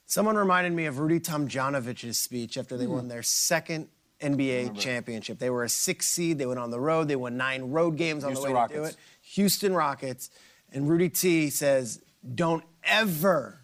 someone 0.05 0.35
reminded 0.35 0.73
me 0.73 0.85
of 0.85 0.99
Rudy 0.99 1.19
Tomjanovich's 1.19 2.17
speech 2.17 2.57
after 2.57 2.75
they 2.75 2.87
won 2.87 3.07
their 3.07 3.23
second 3.23 3.87
NBA 4.19 4.79
championship. 4.79 5.37
They 5.37 5.49
were 5.51 5.63
a 5.63 5.69
six 5.69 6.09
seed. 6.09 6.39
They 6.39 6.47
went 6.47 6.59
on 6.59 6.71
the 6.71 6.79
road. 6.79 7.07
They 7.07 7.15
won 7.15 7.37
nine 7.37 7.71
road 7.71 7.97
games 7.97 8.23
on 8.23 8.31
Houston 8.31 8.51
the 8.51 8.59
way 8.59 8.67
to 8.67 8.73
do 8.73 8.83
it. 8.83 8.97
Houston 9.21 9.73
Rockets. 9.73 10.29
And 10.71 10.89
Rudy 10.89 11.09
T 11.09 11.49
says, 11.51 12.01
"Don't 12.35 12.63
ever 12.83 13.61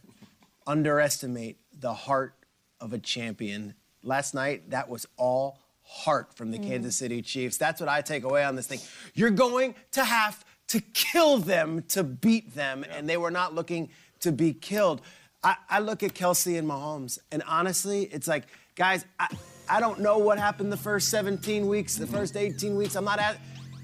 underestimate 0.68 1.58
the 1.78 1.94
heart 1.94 2.36
of 2.80 2.94
a 2.94 3.00
champion." 3.00 3.74
Last 4.04 4.34
night, 4.34 4.70
that 4.70 4.90
was 4.90 5.06
all 5.18 5.60
heart 5.94 6.36
from 6.36 6.50
the 6.50 6.58
mm. 6.58 6.68
Kansas 6.68 6.96
City 6.96 7.22
Chiefs. 7.22 7.58
That's 7.58 7.80
what 7.80 7.88
I 7.88 8.02
take 8.02 8.24
away 8.24 8.44
on 8.44 8.56
this 8.56 8.66
thing. 8.66 8.80
You're 9.14 9.30
going 9.30 9.76
to 9.92 10.04
have 10.04 10.44
to 10.70 10.82
kill 10.82 11.38
them 11.38 11.84
to 11.90 12.04
beat 12.04 12.56
them, 12.56 12.84
and 12.92 13.08
they 13.08 13.16
were 13.16 13.30
not 13.30 13.54
looking 13.54 13.90
to 14.22 14.32
be 14.32 14.54
killed. 14.54 15.02
I, 15.44 15.56
I 15.70 15.80
look 15.80 16.02
at 16.02 16.14
Kelce 16.14 16.58
and 16.58 16.68
Mahomes, 16.68 17.20
and 17.32 17.44
honestly, 17.48 18.04
it's 18.12 18.28
like, 18.28 18.46
guys, 18.76 19.06
I, 19.20 19.28
I 19.70 19.80
don't 19.80 20.00
know 20.00 20.18
what 20.18 20.40
happened 20.40 20.72
the 20.72 20.78
first 20.78 21.10
17 21.10 21.68
weeks, 21.68 21.96
the 21.96 22.08
first 22.08 22.36
18 22.36 22.76
weeks. 22.76 22.96
I'm 22.96 23.06
not 23.06 23.20
at. 23.20 23.38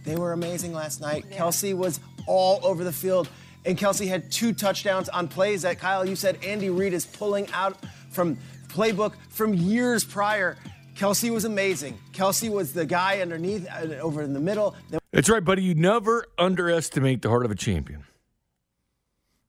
They 0.04 0.16
were 0.16 0.34
amazing 0.34 0.74
last 0.74 1.02
night. 1.02 1.26
Kelce 1.30 1.76
was 1.76 2.00
all 2.26 2.60
over 2.64 2.84
the 2.84 2.92
field, 2.92 3.30
and 3.66 3.78
Kelce 3.78 4.08
had 4.08 4.32
two 4.32 4.52
touchdowns 4.52 5.10
on 5.10 5.28
plays 5.28 5.62
that 5.62 5.78
Kyle, 5.78 6.08
you 6.08 6.16
said 6.16 6.44
Andy 6.44 6.72
Reid 6.72 6.94
is 6.94 7.06
pulling 7.06 7.48
out 7.52 7.78
from 8.10 8.38
playbook 8.70 9.14
from 9.30 9.54
years 9.54 10.04
prior. 10.04 10.58
Kelce 11.00 11.30
was 11.30 11.46
amazing. 11.46 11.98
Kelce 12.12 12.50
was 12.50 12.74
the 12.74 12.86
guy 12.86 13.22
underneath, 13.22 13.66
uh, 13.70 13.86
over 14.02 14.22
in 14.22 14.34
the 14.34 14.40
middle. 14.42 14.76
That's 15.12 15.30
right, 15.30 15.44
buddy. 15.44 15.64
You 15.64 15.74
never 15.74 16.26
underestimate 16.38 17.22
the 17.22 17.30
heart 17.30 17.46
of 17.46 17.52
a 17.52 17.56
champion. 17.56 18.04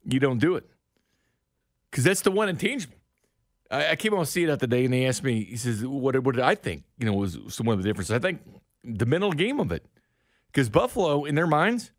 You 0.05 0.21
don't 0.21 0.39
do 0.39 0.55
it 0.55 0.65
because 1.91 2.05
that's 2.05 2.21
the 2.21 2.31
one 2.31 2.49
intangible. 2.49 2.95
I, 3.69 3.89
I 3.89 3.97
came 3.97 4.15
on 4.15 4.27
see 4.27 4.45
it 4.45 4.51
out 4.51 4.61
the 4.61 4.69
day, 4.69 4.85
and 4.85 4.95
they 4.95 5.07
asked 5.07 5.25
me. 5.25 5.43
He 5.43 5.57
says, 5.57 5.85
"What, 5.85 6.17
what 6.23 6.37
did 6.37 6.45
I 6.45 6.55
think? 6.55 6.85
You 6.99 7.07
know, 7.07 7.15
was 7.15 7.37
some 7.49 7.67
of 7.67 7.79
the 7.79 7.85
difference? 7.85 8.13
I 8.13 8.21
think 8.21 8.43
the 8.85 9.07
mental 9.07 9.33
game 9.33 9.59
of 9.59 9.73
it, 9.73 9.85
because 10.53 10.69
Buffalo, 10.69 11.25
in 11.25 11.35
their 11.35 11.49
minds, 11.49 11.91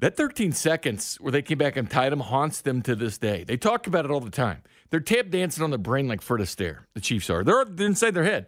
that 0.00 0.16
13 0.16 0.50
seconds 0.50 1.16
where 1.20 1.30
they 1.30 1.42
came 1.42 1.58
back 1.58 1.76
and 1.76 1.88
tied 1.88 2.10
them 2.10 2.20
haunts 2.20 2.60
them 2.60 2.82
to 2.82 2.96
this 2.96 3.18
day. 3.18 3.44
They 3.44 3.56
talk 3.56 3.86
about 3.86 4.04
it 4.04 4.10
all 4.10 4.20
the 4.20 4.30
time. 4.30 4.62
They're 4.92 5.00
tap 5.00 5.30
dancing 5.30 5.64
on 5.64 5.70
their 5.70 5.78
brain 5.78 6.06
like 6.06 6.20
Fred 6.20 6.42
Astaire. 6.42 6.80
The 6.92 7.00
Chiefs 7.00 7.30
are. 7.30 7.42
They're 7.42 7.62
inside 7.78 8.12
their 8.12 8.24
head, 8.24 8.46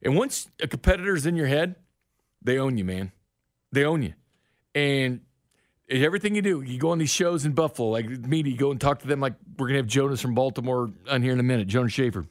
and 0.00 0.16
once 0.16 0.48
a 0.62 0.68
competitor's 0.68 1.26
in 1.26 1.34
your 1.34 1.48
head, 1.48 1.74
they 2.40 2.58
own 2.58 2.78
you, 2.78 2.84
man. 2.84 3.10
They 3.72 3.84
own 3.84 4.02
you, 4.02 4.14
and 4.72 5.20
everything 5.88 6.36
you 6.36 6.42
do, 6.42 6.62
you 6.62 6.78
go 6.78 6.90
on 6.90 6.98
these 6.98 7.10
shows 7.10 7.44
in 7.44 7.52
Buffalo, 7.52 7.88
like 7.88 8.08
media, 8.08 8.52
you 8.52 8.58
go 8.58 8.70
and 8.70 8.80
talk 8.80 9.00
to 9.00 9.08
them 9.08 9.18
like 9.18 9.34
we're 9.58 9.66
gonna 9.66 9.78
have 9.78 9.88
Jonas 9.88 10.20
from 10.20 10.32
Baltimore 10.32 10.92
on 11.10 11.22
here 11.22 11.32
in 11.32 11.40
a 11.40 11.42
minute, 11.42 11.66
Jonas 11.66 11.92
Shaffer. 11.92 12.24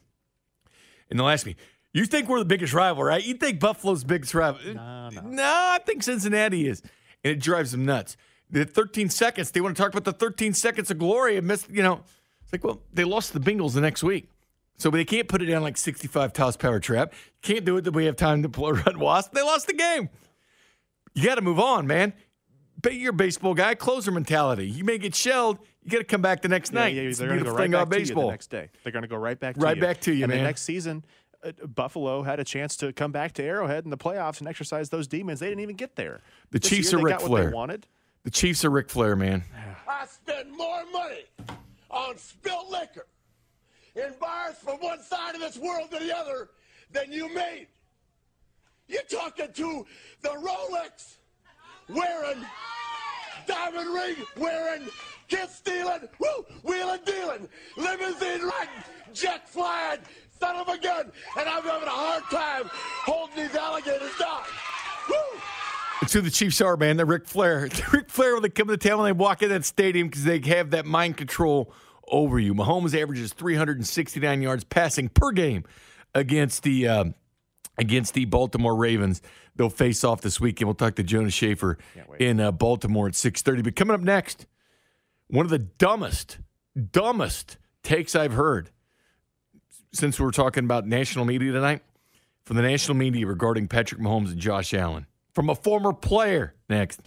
And 1.09 1.19
they'll 1.19 1.27
ask 1.27 1.45
me, 1.45 1.57
You 1.91 2.05
think 2.05 2.29
we're 2.29 2.39
the 2.39 2.45
biggest 2.45 2.73
rival, 2.73 3.03
right? 3.03 3.21
You 3.21 3.33
think 3.33 3.59
Buffalo's 3.59 4.03
the 4.03 4.07
biggest 4.07 4.33
rival? 4.33 4.61
No, 4.73 5.09
no. 5.09 5.21
no, 5.21 5.43
I 5.43 5.79
think 5.85 6.03
Cincinnati 6.03 6.65
is. 6.65 6.81
And 7.25 7.33
it 7.33 7.41
drives 7.41 7.73
them 7.73 7.83
nuts. 7.85 8.15
The 8.49 8.63
13 8.63 9.09
seconds, 9.09 9.51
they 9.51 9.59
want 9.59 9.75
to 9.75 9.83
talk 9.83 9.93
about 9.93 10.05
the 10.05 10.13
13 10.13 10.53
seconds 10.53 10.89
of 10.89 10.97
glory 10.97 11.35
and 11.35 11.45
miss, 11.45 11.67
you 11.69 11.83
know. 11.83 12.03
It's 12.49 12.53
like, 12.53 12.63
well, 12.63 12.81
they 12.93 13.03
lost 13.03 13.33
the 13.33 13.39
Bengals 13.39 13.73
the 13.73 13.81
next 13.81 14.01
week. 14.03 14.29
So 14.77 14.89
they 14.89 15.05
can't 15.05 15.27
put 15.27 15.41
it 15.41 15.45
down 15.45 15.61
like 15.61 15.77
65 15.77 16.33
toss 16.33 16.57
power 16.57 16.79
trap. 16.79 17.13
Can't 17.41 17.65
do 17.65 17.77
it 17.77 17.81
that 17.81 17.93
we 17.93 18.05
have 18.05 18.15
time 18.15 18.43
to 18.43 18.49
play 18.49 18.71
Red 18.85 18.97
Wasp. 18.97 19.33
They 19.33 19.41
lost 19.41 19.67
the 19.67 19.73
game. 19.73 20.09
You 21.13 21.25
got 21.25 21.35
to 21.35 21.41
move 21.41 21.59
on, 21.59 21.85
man 21.85 22.13
you're 22.91 23.11
a 23.11 23.13
baseball 23.13 23.53
guy, 23.53 23.75
closer 23.75 24.11
mentality. 24.11 24.67
You 24.67 24.83
may 24.83 24.97
get 24.97 25.15
shelled. 25.15 25.59
You 25.83 25.91
got 25.91 25.97
to 25.99 26.03
come 26.03 26.21
back 26.21 26.41
the 26.41 26.47
next 26.47 26.71
yeah, 26.71 26.79
night. 26.79 26.95
Yeah, 26.95 27.11
they're 27.11 27.27
going 27.27 27.39
to 27.39 27.45
go 27.45 27.51
right 27.51 27.71
back 27.71 27.89
to 27.89 27.99
you 27.99 28.15
the 28.15 28.27
next 28.27 28.49
day. 28.49 28.69
They're 28.83 28.91
going 28.91 29.03
to 29.03 29.07
go 29.07 29.17
right 29.17 29.39
back 29.39 29.55
to 29.55 29.61
right 29.61 29.75
you. 29.75 29.81
back 29.81 30.01
to 30.01 30.13
you, 30.13 30.23
and 30.23 30.29
man. 30.29 30.39
the 30.39 30.43
next 30.43 30.63
season, 30.63 31.05
uh, 31.43 31.51
Buffalo 31.67 32.23
had 32.23 32.39
a 32.39 32.43
chance 32.43 32.75
to 32.77 32.93
come 32.93 33.11
back 33.11 33.33
to 33.33 33.43
Arrowhead 33.43 33.85
in 33.85 33.89
the 33.89 33.97
playoffs 33.97 34.39
and 34.39 34.47
exercise 34.47 34.89
those 34.89 35.07
demons. 35.07 35.39
They 35.39 35.47
didn't 35.47 35.61
even 35.61 35.75
get 35.75 35.95
there. 35.95 36.21
The 36.51 36.59
this 36.59 36.69
Chiefs 36.69 36.91
year, 36.91 37.01
are 37.01 37.05
Ric 37.05 37.21
Flair. 37.21 37.51
wanted. 37.51 37.87
The 38.23 38.31
Chiefs 38.31 38.63
are 38.65 38.69
Ric 38.69 38.89
Flair, 38.89 39.15
man. 39.15 39.43
I 39.87 40.05
spend 40.05 40.51
more 40.51 40.83
money 40.91 41.25
on 41.89 42.17
spilled 42.17 42.69
liquor 42.69 43.07
in 43.95 44.13
bars 44.19 44.55
from 44.55 44.77
one 44.77 45.01
side 45.01 45.35
of 45.35 45.41
this 45.41 45.57
world 45.57 45.91
to 45.91 45.99
the 45.99 46.15
other 46.15 46.49
than 46.91 47.11
you 47.11 47.33
made. 47.33 47.67
You're 48.87 49.03
talking 49.03 49.51
to 49.53 49.85
the 50.21 50.29
Rolex 50.29 51.17
wearing 51.87 52.45
diamond 53.47 53.93
ring 53.93 54.15
wearing, 54.37 54.87
kiss 55.27 55.55
stealing, 55.55 56.07
woo, 56.19 56.45
wheeling 56.63 57.01
dealing, 57.05 57.49
limousine 57.77 58.41
riding, 58.41 58.83
jet 59.13 59.49
flying, 59.49 59.99
son 60.39 60.55
of 60.55 60.67
a 60.67 60.77
gun, 60.77 61.11
and 61.37 61.49
I'm 61.49 61.63
having 61.63 61.87
a 61.87 61.91
hard 61.91 62.23
time 62.31 62.69
holding 63.05 63.35
these 63.35 63.55
alligators 63.55 64.15
down. 64.19 64.43
Woo! 65.09 65.39
It's 66.01 66.13
who 66.13 66.21
the 66.21 66.31
Chiefs 66.31 66.61
are, 66.61 66.77
man. 66.77 66.97
They're 66.97 67.05
Ric 67.05 67.27
Flair. 67.27 67.67
Ric 67.93 68.09
Flair, 68.09 68.33
when 68.33 68.43
they 68.43 68.49
come 68.49 68.67
to 68.67 68.77
town 68.77 68.99
and 68.99 69.07
they 69.07 69.11
walk 69.11 69.43
in 69.43 69.49
that 69.49 69.65
stadium 69.65 70.07
because 70.07 70.23
they 70.23 70.39
have 70.39 70.71
that 70.71 70.85
mind 70.85 71.17
control 71.17 71.73
over 72.07 72.39
you. 72.39 72.53
Mahomes 72.55 72.99
averages 72.99 73.33
369 73.33 74.41
yards 74.41 74.63
passing 74.63 75.09
per 75.09 75.31
game 75.31 75.65
against 76.15 76.63
the 76.63 76.87
um, 76.87 77.15
against 77.77 78.13
the 78.13 78.25
Baltimore 78.25 78.75
Ravens. 78.75 79.21
They'll 79.55 79.69
face 79.69 80.03
off 80.03 80.21
this 80.21 80.39
weekend. 80.39 80.67
We'll 80.67 80.75
talk 80.75 80.95
to 80.95 81.03
Jonas 81.03 81.33
Shaffer 81.33 81.77
in 82.17 82.39
uh, 82.39 82.51
Baltimore 82.51 83.07
at 83.07 83.13
6:30. 83.13 83.63
But 83.63 83.75
coming 83.75 83.93
up 83.93 84.01
next, 84.01 84.47
one 85.27 85.45
of 85.45 85.49
the 85.49 85.59
dumbest, 85.59 86.39
dumbest 86.91 87.57
takes 87.83 88.15
I've 88.15 88.33
heard 88.33 88.69
since 89.91 90.19
we're 90.19 90.31
talking 90.31 90.63
about 90.63 90.87
national 90.87 91.25
media 91.25 91.51
tonight 91.51 91.81
from 92.45 92.55
the 92.55 92.63
national 92.63 92.95
media 92.95 93.27
regarding 93.27 93.67
Patrick 93.67 93.99
Mahomes 93.99 94.31
and 94.31 94.39
Josh 94.39 94.73
Allen 94.73 95.07
from 95.39 95.49
a 95.49 95.55
former 95.55 95.93
player. 95.93 96.53
Next. 96.69 96.99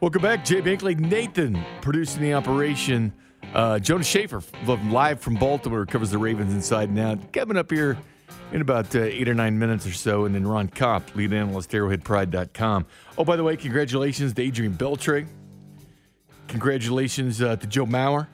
Welcome 0.00 0.22
back, 0.22 0.44
Jay 0.44 0.60
Binkley. 0.60 0.98
Nathan 0.98 1.64
producing 1.82 2.20
the 2.20 2.34
operation. 2.34 3.12
Uh, 3.54 3.78
Jonas 3.78 4.08
Shaffer 4.08 4.42
live 4.66 5.20
from 5.20 5.36
Baltimore 5.36 5.86
covers 5.86 6.10
the 6.10 6.18
Ravens 6.18 6.52
inside 6.52 6.98
out. 6.98 7.32
Coming 7.32 7.56
up 7.56 7.70
here 7.70 7.96
in 8.50 8.60
about 8.60 8.92
uh, 8.96 9.02
eight 9.02 9.28
or 9.28 9.34
nine 9.34 9.56
minutes 9.56 9.86
or 9.86 9.92
so. 9.92 10.24
And 10.24 10.34
then 10.34 10.44
Ron 10.44 10.66
Kopp, 10.66 11.14
lead 11.14 11.32
analyst, 11.32 11.70
arrowheadpride.com. 11.70 12.86
Oh, 13.16 13.24
by 13.24 13.36
the 13.36 13.44
way, 13.44 13.56
congratulations 13.56 14.32
to 14.32 14.42
Adrian 14.42 14.74
Beltre. 14.74 15.28
Congratulations 16.52 17.40
uh, 17.40 17.56
to 17.56 17.66
Joe 17.66 17.86
Mauer, 17.86 18.26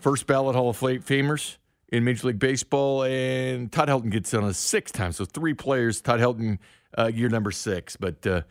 first 0.00 0.26
ballot 0.26 0.56
Hall 0.56 0.70
of 0.70 0.80
Famers 0.80 1.58
in 1.92 2.02
Major 2.02 2.26
League 2.26 2.40
Baseball. 2.40 3.04
And 3.04 3.70
Todd 3.70 3.86
Helton 3.88 4.10
gets 4.10 4.34
on 4.34 4.42
a 4.42 4.52
sixth 4.52 4.92
time. 4.92 5.12
So 5.12 5.24
three 5.24 5.54
players. 5.54 6.00
Todd 6.00 6.18
Helton, 6.18 6.58
uh, 6.98 7.06
year 7.14 7.28
number 7.28 7.52
six. 7.52 7.94
But 7.94 8.26
uh, 8.26 8.42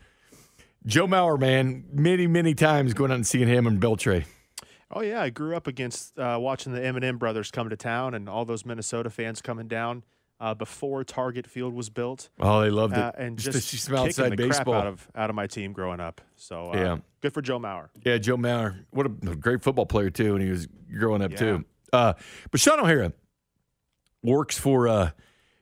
Joe 0.86 1.06
Mauer, 1.06 1.38
man, 1.38 1.84
many, 1.92 2.26
many 2.26 2.54
times 2.54 2.94
going 2.94 3.10
out 3.10 3.16
and 3.16 3.26
seeing 3.26 3.48
him 3.48 3.66
and 3.66 3.78
Beltre. 3.82 4.24
Oh 4.90 5.02
yeah, 5.02 5.20
I 5.20 5.28
grew 5.28 5.56
up 5.56 5.66
against 5.66 6.18
uh, 6.18 6.38
watching 6.40 6.72
the 6.72 6.82
M&M 6.82 7.18
brothers 7.18 7.50
come 7.50 7.68
to 7.68 7.76
town 7.76 8.14
and 8.14 8.30
all 8.30 8.46
those 8.46 8.64
Minnesota 8.64 9.10
fans 9.10 9.42
coming 9.42 9.68
down 9.68 10.04
uh, 10.42 10.54
before 10.54 11.04
Target 11.04 11.46
Field 11.46 11.72
was 11.72 11.88
built. 11.88 12.28
Oh, 12.40 12.62
they 12.62 12.70
loved 12.70 12.94
it, 12.94 12.98
uh, 12.98 13.12
and 13.16 13.38
just, 13.38 13.52
just, 13.52 13.70
just 13.70 13.92
outside 13.92 14.32
the 14.32 14.36
baseball 14.36 14.74
crap 14.74 14.84
out 14.84 14.86
of 14.88 15.08
out 15.14 15.30
of 15.30 15.36
my 15.36 15.46
team 15.46 15.72
growing 15.72 16.00
up. 16.00 16.20
So 16.34 16.72
uh, 16.72 16.76
yeah, 16.76 16.96
good 17.20 17.32
for 17.32 17.40
Joe 17.40 17.60
Mauer. 17.60 17.90
Yeah, 18.04 18.18
Joe 18.18 18.36
Mauer, 18.36 18.84
what 18.90 19.06
a 19.06 19.36
great 19.36 19.62
football 19.62 19.86
player 19.86 20.10
too, 20.10 20.34
and 20.34 20.42
he 20.42 20.50
was 20.50 20.66
growing 20.98 21.22
up 21.22 21.30
yeah. 21.30 21.36
too. 21.36 21.64
Uh, 21.92 22.14
but 22.50 22.60
Shaun 22.60 22.80
O'Hara 22.80 23.12
works 24.22 24.58
for. 24.58 24.88
Uh, 24.88 25.10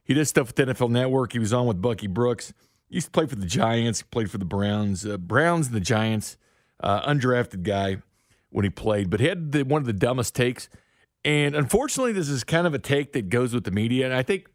he 0.02 0.14
does 0.14 0.30
stuff 0.30 0.48
with 0.48 0.56
the 0.56 0.64
NFL 0.64 0.90
Network. 0.90 1.32
He 1.34 1.38
was 1.38 1.52
on 1.52 1.66
with 1.66 1.80
Bucky 1.80 2.08
Brooks. 2.08 2.54
He 2.88 2.96
used 2.96 3.08
to 3.08 3.10
play 3.12 3.26
for 3.26 3.36
the 3.36 3.46
Giants. 3.46 4.02
Played 4.02 4.30
for 4.30 4.38
the 4.38 4.44
Browns. 4.46 5.06
Uh, 5.06 5.18
Browns 5.18 5.66
and 5.66 5.76
the 5.76 5.80
Giants. 5.80 6.36
undrafted 6.82 7.62
guy 7.62 7.98
when 8.48 8.64
he 8.64 8.70
played, 8.70 9.10
but 9.10 9.20
he 9.20 9.26
had 9.26 9.52
the, 9.52 9.62
one 9.62 9.82
of 9.82 9.86
the 9.86 9.92
dumbest 9.92 10.34
takes. 10.34 10.68
And 11.24 11.54
unfortunately, 11.54 12.12
this 12.12 12.28
is 12.28 12.42
kind 12.42 12.66
of 12.66 12.74
a 12.74 12.78
take 12.78 13.12
that 13.12 13.28
goes 13.28 13.54
with 13.54 13.62
the 13.62 13.70
media. 13.70 14.06
And 14.06 14.14
I 14.14 14.22
think, 14.22 14.48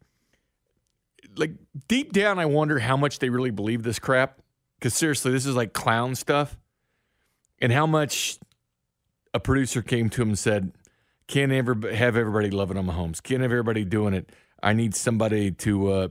like, 1.36 1.52
deep 1.88 2.12
down, 2.12 2.38
I 2.38 2.46
wonder 2.46 2.78
how 2.78 2.96
much 2.96 3.18
they 3.18 3.28
really 3.28 3.50
believe 3.50 3.82
this 3.82 3.98
crap. 3.98 4.40
Because 4.78 4.94
seriously, 4.94 5.32
this 5.32 5.46
is 5.46 5.56
like 5.56 5.72
clown 5.72 6.14
stuff. 6.14 6.58
And 7.58 7.72
how 7.72 7.86
much 7.86 8.38
a 9.32 9.40
producer 9.40 9.82
came 9.82 10.10
to 10.10 10.22
him 10.22 10.28
and 10.28 10.38
said, 10.38 10.72
Can't 11.26 11.52
ever 11.52 11.74
have 11.94 12.16
everybody 12.16 12.50
loving 12.50 12.76
on 12.76 12.86
Mahomes. 12.86 13.22
Can't 13.22 13.42
have 13.42 13.50
everybody 13.50 13.84
doing 13.84 14.12
it. 14.14 14.30
I 14.62 14.72
need 14.72 14.94
somebody 14.94 15.50
to 15.52 15.92
uh, 15.92 16.08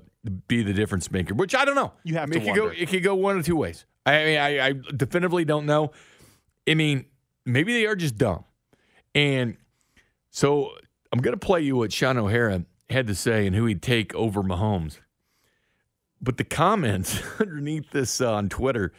be 0.47 0.63
the 0.63 0.73
difference 0.73 1.11
maker, 1.11 1.33
which 1.33 1.53
I 1.53 1.65
don't 1.65 1.75
know. 1.75 1.93
You 2.03 2.15
have 2.15 2.23
I 2.23 2.25
mean, 2.27 2.41
to 2.41 2.45
it 2.45 2.53
could, 2.53 2.55
go, 2.55 2.67
it 2.67 2.89
could 2.89 3.03
go 3.03 3.15
one 3.15 3.37
or 3.37 3.43
two 3.43 3.55
ways. 3.55 3.85
I 4.05 4.23
mean, 4.23 4.37
I, 4.37 4.67
I 4.67 4.73
definitively 4.95 5.45
don't 5.45 5.65
know. 5.65 5.91
I 6.67 6.75
mean, 6.75 7.05
maybe 7.45 7.73
they 7.73 7.85
are 7.85 7.95
just 7.95 8.17
dumb. 8.17 8.45
And 9.13 9.57
so 10.29 10.71
I'm 11.11 11.19
going 11.19 11.37
to 11.37 11.43
play 11.43 11.61
you 11.61 11.77
what 11.77 11.91
Sean 11.91 12.17
O'Hara 12.17 12.65
had 12.89 13.07
to 13.07 13.15
say 13.15 13.47
and 13.47 13.55
who 13.55 13.65
he'd 13.65 13.81
take 13.81 14.13
over 14.13 14.43
Mahomes. 14.43 14.99
But 16.21 16.37
the 16.37 16.43
comments 16.43 17.21
underneath 17.39 17.91
this 17.91 18.21
uh, 18.21 18.33
on 18.33 18.49
Twitter 18.49 18.93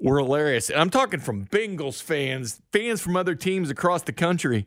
were 0.00 0.18
hilarious. 0.18 0.70
And 0.70 0.80
I'm 0.80 0.90
talking 0.90 1.20
from 1.20 1.46
Bengals 1.46 2.02
fans, 2.02 2.60
fans 2.72 3.00
from 3.00 3.16
other 3.16 3.34
teams 3.34 3.70
across 3.70 4.02
the 4.02 4.12
country 4.12 4.66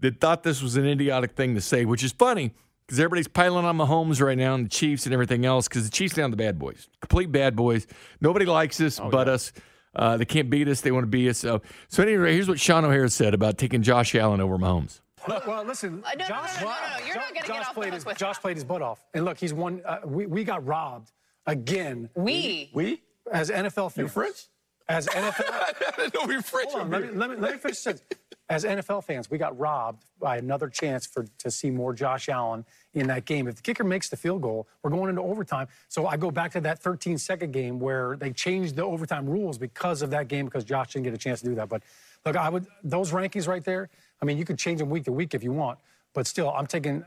that 0.00 0.20
thought 0.20 0.42
this 0.42 0.62
was 0.62 0.76
an 0.76 0.86
idiotic 0.86 1.32
thing 1.32 1.54
to 1.54 1.60
say, 1.60 1.84
which 1.84 2.02
is 2.02 2.12
funny 2.12 2.54
because 2.86 2.98
everybody's 2.98 3.28
piling 3.28 3.64
on 3.64 3.78
Mahomes 3.78 4.20
right 4.20 4.38
now 4.38 4.54
and 4.54 4.64
the 4.64 4.70
Chiefs 4.70 5.06
and 5.06 5.12
everything 5.12 5.44
else 5.44 5.68
because 5.68 5.84
the 5.84 5.90
Chiefs 5.90 6.14
down 6.14 6.30
the 6.30 6.36
bad 6.36 6.58
boys, 6.58 6.88
complete 7.00 7.30
bad 7.30 7.54
boys. 7.54 7.86
Nobody 8.20 8.46
likes 8.46 8.80
us 8.80 8.98
oh, 8.98 9.10
but 9.10 9.26
yeah. 9.26 9.34
us. 9.34 9.52
Uh, 9.94 10.16
they 10.16 10.24
can't 10.24 10.50
beat 10.50 10.68
us. 10.68 10.80
They 10.80 10.92
want 10.92 11.02
to 11.02 11.08
beat 11.08 11.28
us. 11.28 11.38
So, 11.38 11.62
so 11.88 12.02
anyway, 12.02 12.32
here's 12.32 12.48
what 12.48 12.60
Sean 12.60 12.84
O'Hara 12.84 13.08
said 13.08 13.34
about 13.34 13.58
taking 13.58 13.82
Josh 13.82 14.14
Allen 14.14 14.40
over 14.40 14.56
Mahomes. 14.56 15.00
Look, 15.28 15.46
well, 15.46 15.64
listen, 15.64 16.02
uh, 16.04 16.10
no, 16.18 16.26
Josh, 16.26 16.60
no, 16.60 16.66
no, 16.66 16.70
no, 16.70 16.98
no, 16.98 17.06
You're 17.06 17.16
not 17.16 17.34
going 17.34 17.42
to 17.42 17.52
get 17.52 17.66
off 17.68 17.74
played 17.74 17.92
his, 17.94 18.04
with 18.04 18.16
Josh 18.16 18.36
that. 18.36 18.42
played 18.42 18.56
his 18.56 18.64
butt 18.64 18.82
off, 18.82 19.04
and 19.14 19.24
look, 19.24 19.38
he's 19.38 19.52
won. 19.52 19.82
Uh, 19.84 19.98
we 20.04 20.26
we 20.26 20.44
got 20.44 20.64
robbed 20.66 21.12
again. 21.46 22.08
We 22.14 22.70
we 22.72 23.02
as 23.30 23.50
NFL 23.50 23.92
fans. 23.92 23.96
Your 23.96 24.08
friends? 24.08 24.48
As 24.88 25.06
NFL, 25.06 26.14
no 26.14 26.26
refresh. 26.26 26.64
hold 26.66 26.82
on, 26.82 26.90
let 26.90 27.02
me, 27.02 27.10
let 27.12 27.30
me, 27.30 27.36
let 27.36 27.52
me 27.52 27.58
finish 27.58 27.80
this. 27.82 28.02
As 28.48 28.64
NFL 28.64 29.04
fans, 29.04 29.30
we 29.30 29.38
got 29.38 29.56
robbed 29.56 30.04
by 30.18 30.38
another 30.38 30.68
chance 30.68 31.06
for 31.06 31.24
to 31.38 31.50
see 31.52 31.70
more 31.70 31.92
Josh 31.92 32.28
Allen 32.28 32.64
in 32.94 33.06
that 33.06 33.24
game. 33.24 33.46
If 33.46 33.54
the 33.54 33.62
kicker 33.62 33.84
makes 33.84 34.08
the 34.08 34.16
field 34.16 34.42
goal, 34.42 34.66
we're 34.82 34.90
going 34.90 35.08
into 35.08 35.22
overtime. 35.22 35.68
So 35.86 36.08
I 36.08 36.16
go 36.16 36.32
back 36.32 36.50
to 36.52 36.60
that 36.62 36.80
13 36.80 37.18
second 37.18 37.52
game 37.52 37.78
where 37.78 38.16
they 38.16 38.32
changed 38.32 38.74
the 38.74 38.82
overtime 38.84 39.30
rules 39.30 39.58
because 39.58 40.02
of 40.02 40.10
that 40.10 40.26
game 40.26 40.46
because 40.46 40.64
Josh 40.64 40.92
didn't 40.92 41.04
get 41.04 41.14
a 41.14 41.18
chance 41.18 41.38
to 41.42 41.46
do 41.46 41.54
that. 41.54 41.68
But 41.68 41.84
look, 42.26 42.34
I 42.34 42.48
would 42.48 42.66
those 42.82 43.12
rankings 43.12 43.46
right 43.46 43.62
there. 43.62 43.90
I 44.22 44.24
mean, 44.26 44.38
you 44.38 44.44
could 44.44 44.58
change 44.58 44.80
them 44.80 44.90
week 44.90 45.04
to 45.04 45.12
week 45.12 45.34
if 45.34 45.42
you 45.42 45.52
want, 45.52 45.78
but 46.12 46.26
still, 46.26 46.50
I'm 46.50 46.66
taking, 46.66 47.04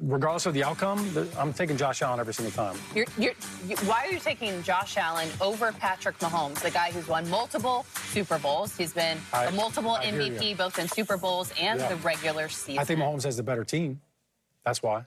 regardless 0.00 0.46
of 0.46 0.54
the 0.54 0.64
outcome, 0.64 1.06
I'm 1.38 1.52
taking 1.52 1.76
Josh 1.76 2.00
Allen 2.00 2.18
every 2.18 2.32
single 2.32 2.52
time. 2.52 2.76
You're, 2.94 3.06
you're, 3.18 3.34
you, 3.66 3.76
why 3.84 4.06
are 4.06 4.10
you 4.10 4.18
taking 4.18 4.62
Josh 4.62 4.96
Allen 4.96 5.28
over 5.40 5.72
Patrick 5.72 6.18
Mahomes, 6.18 6.60
the 6.60 6.70
guy 6.70 6.90
who's 6.92 7.08
won 7.08 7.28
multiple 7.28 7.84
Super 8.12 8.38
Bowls? 8.38 8.74
He's 8.76 8.94
been 8.94 9.18
I- 9.32 9.46
a 9.46 9.52
multiple 9.52 9.92
I 9.92 10.06
MVP 10.06 10.56
both 10.56 10.78
in 10.78 10.88
Super 10.88 11.16
Bowls 11.18 11.52
and 11.60 11.78
Yeah. 11.78 11.88
the 11.88 11.96
regular 11.96 12.48
season. 12.48 12.78
I 12.78 12.84
think 12.84 13.00
Mahomes 13.00 13.24
has 13.24 13.36
the 13.36 13.42
better 13.42 13.64
team. 13.64 14.00
That's 14.64 14.82
why. 14.82 15.04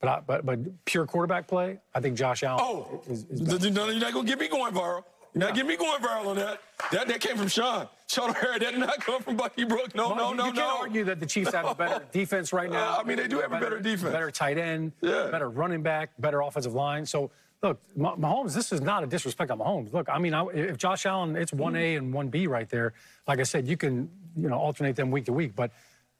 But 0.00 0.08
I, 0.10 0.20
but 0.20 0.44
but 0.46 0.84
pure 0.84 1.06
quarterback 1.06 1.46
play, 1.48 1.78
I 1.94 2.00
think 2.00 2.16
Josh 2.16 2.42
Allen. 2.42 2.60
Oh, 2.62 3.02
is, 3.08 3.24
is 3.24 3.40
no, 3.40 3.56
no, 3.56 3.88
you're 3.88 4.00
not 4.00 4.12
gonna 4.12 4.26
get 4.28 4.38
me 4.38 4.48
going 4.48 4.72
viral. 4.74 5.02
You're 5.32 5.40
not 5.46 5.54
getting 5.54 5.68
me 5.68 5.76
going 5.76 6.00
viral 6.00 6.26
on 6.26 6.36
that. 6.36 6.60
That 6.92 7.08
that 7.08 7.20
came 7.20 7.36
from 7.38 7.48
Sean. 7.48 7.88
Sean 8.14 8.30
O'Hara. 8.30 8.58
That 8.58 8.70
did 8.70 8.78
not 8.80 9.00
come 9.00 9.20
from 9.22 9.36
Bucky 9.36 9.64
Brook. 9.64 9.94
No, 9.94 10.08
Well, 10.08 10.16
no, 10.16 10.30
you, 10.30 10.36
no, 10.36 10.46
you 10.46 10.52
no. 10.52 10.60
can't 10.60 10.80
argue 10.80 11.04
that 11.04 11.20
the 11.20 11.26
Chiefs 11.26 11.52
have 11.52 11.66
a 11.66 11.74
better 11.74 12.04
defense 12.12 12.52
right 12.52 12.70
now. 12.70 12.94
Uh, 12.94 13.00
I 13.00 13.04
mean, 13.04 13.16
they 13.16 13.28
do 13.28 13.40
have 13.40 13.52
a 13.52 13.58
better 13.60 13.80
defense. 13.80 14.12
Better 14.12 14.30
tight 14.30 14.56
end, 14.58 14.92
Yeah. 15.00 15.28
better 15.30 15.50
running 15.50 15.82
back, 15.82 16.10
better 16.18 16.40
offensive 16.40 16.74
line. 16.74 17.04
So, 17.06 17.30
look, 17.62 17.80
Mah- 17.96 18.16
Mahomes, 18.16 18.54
this 18.54 18.72
is 18.72 18.80
not 18.80 19.02
a 19.02 19.06
disrespect 19.06 19.50
on 19.50 19.58
Mahomes. 19.58 19.92
Look, 19.92 20.08
I 20.08 20.18
mean, 20.18 20.32
I, 20.34 20.44
if 20.54 20.76
Josh 20.76 21.06
Allen, 21.06 21.34
it's 21.36 21.52
1A 21.52 21.96
and 21.98 22.12
1B 22.14 22.46
right 22.48 22.68
there. 22.68 22.94
Like 23.26 23.40
I 23.40 23.44
said, 23.44 23.66
you 23.66 23.76
can, 23.76 24.08
you 24.36 24.48
know, 24.48 24.58
alternate 24.58 24.96
them 24.96 25.10
week 25.10 25.24
to 25.26 25.32
week. 25.32 25.54
But 25.56 25.72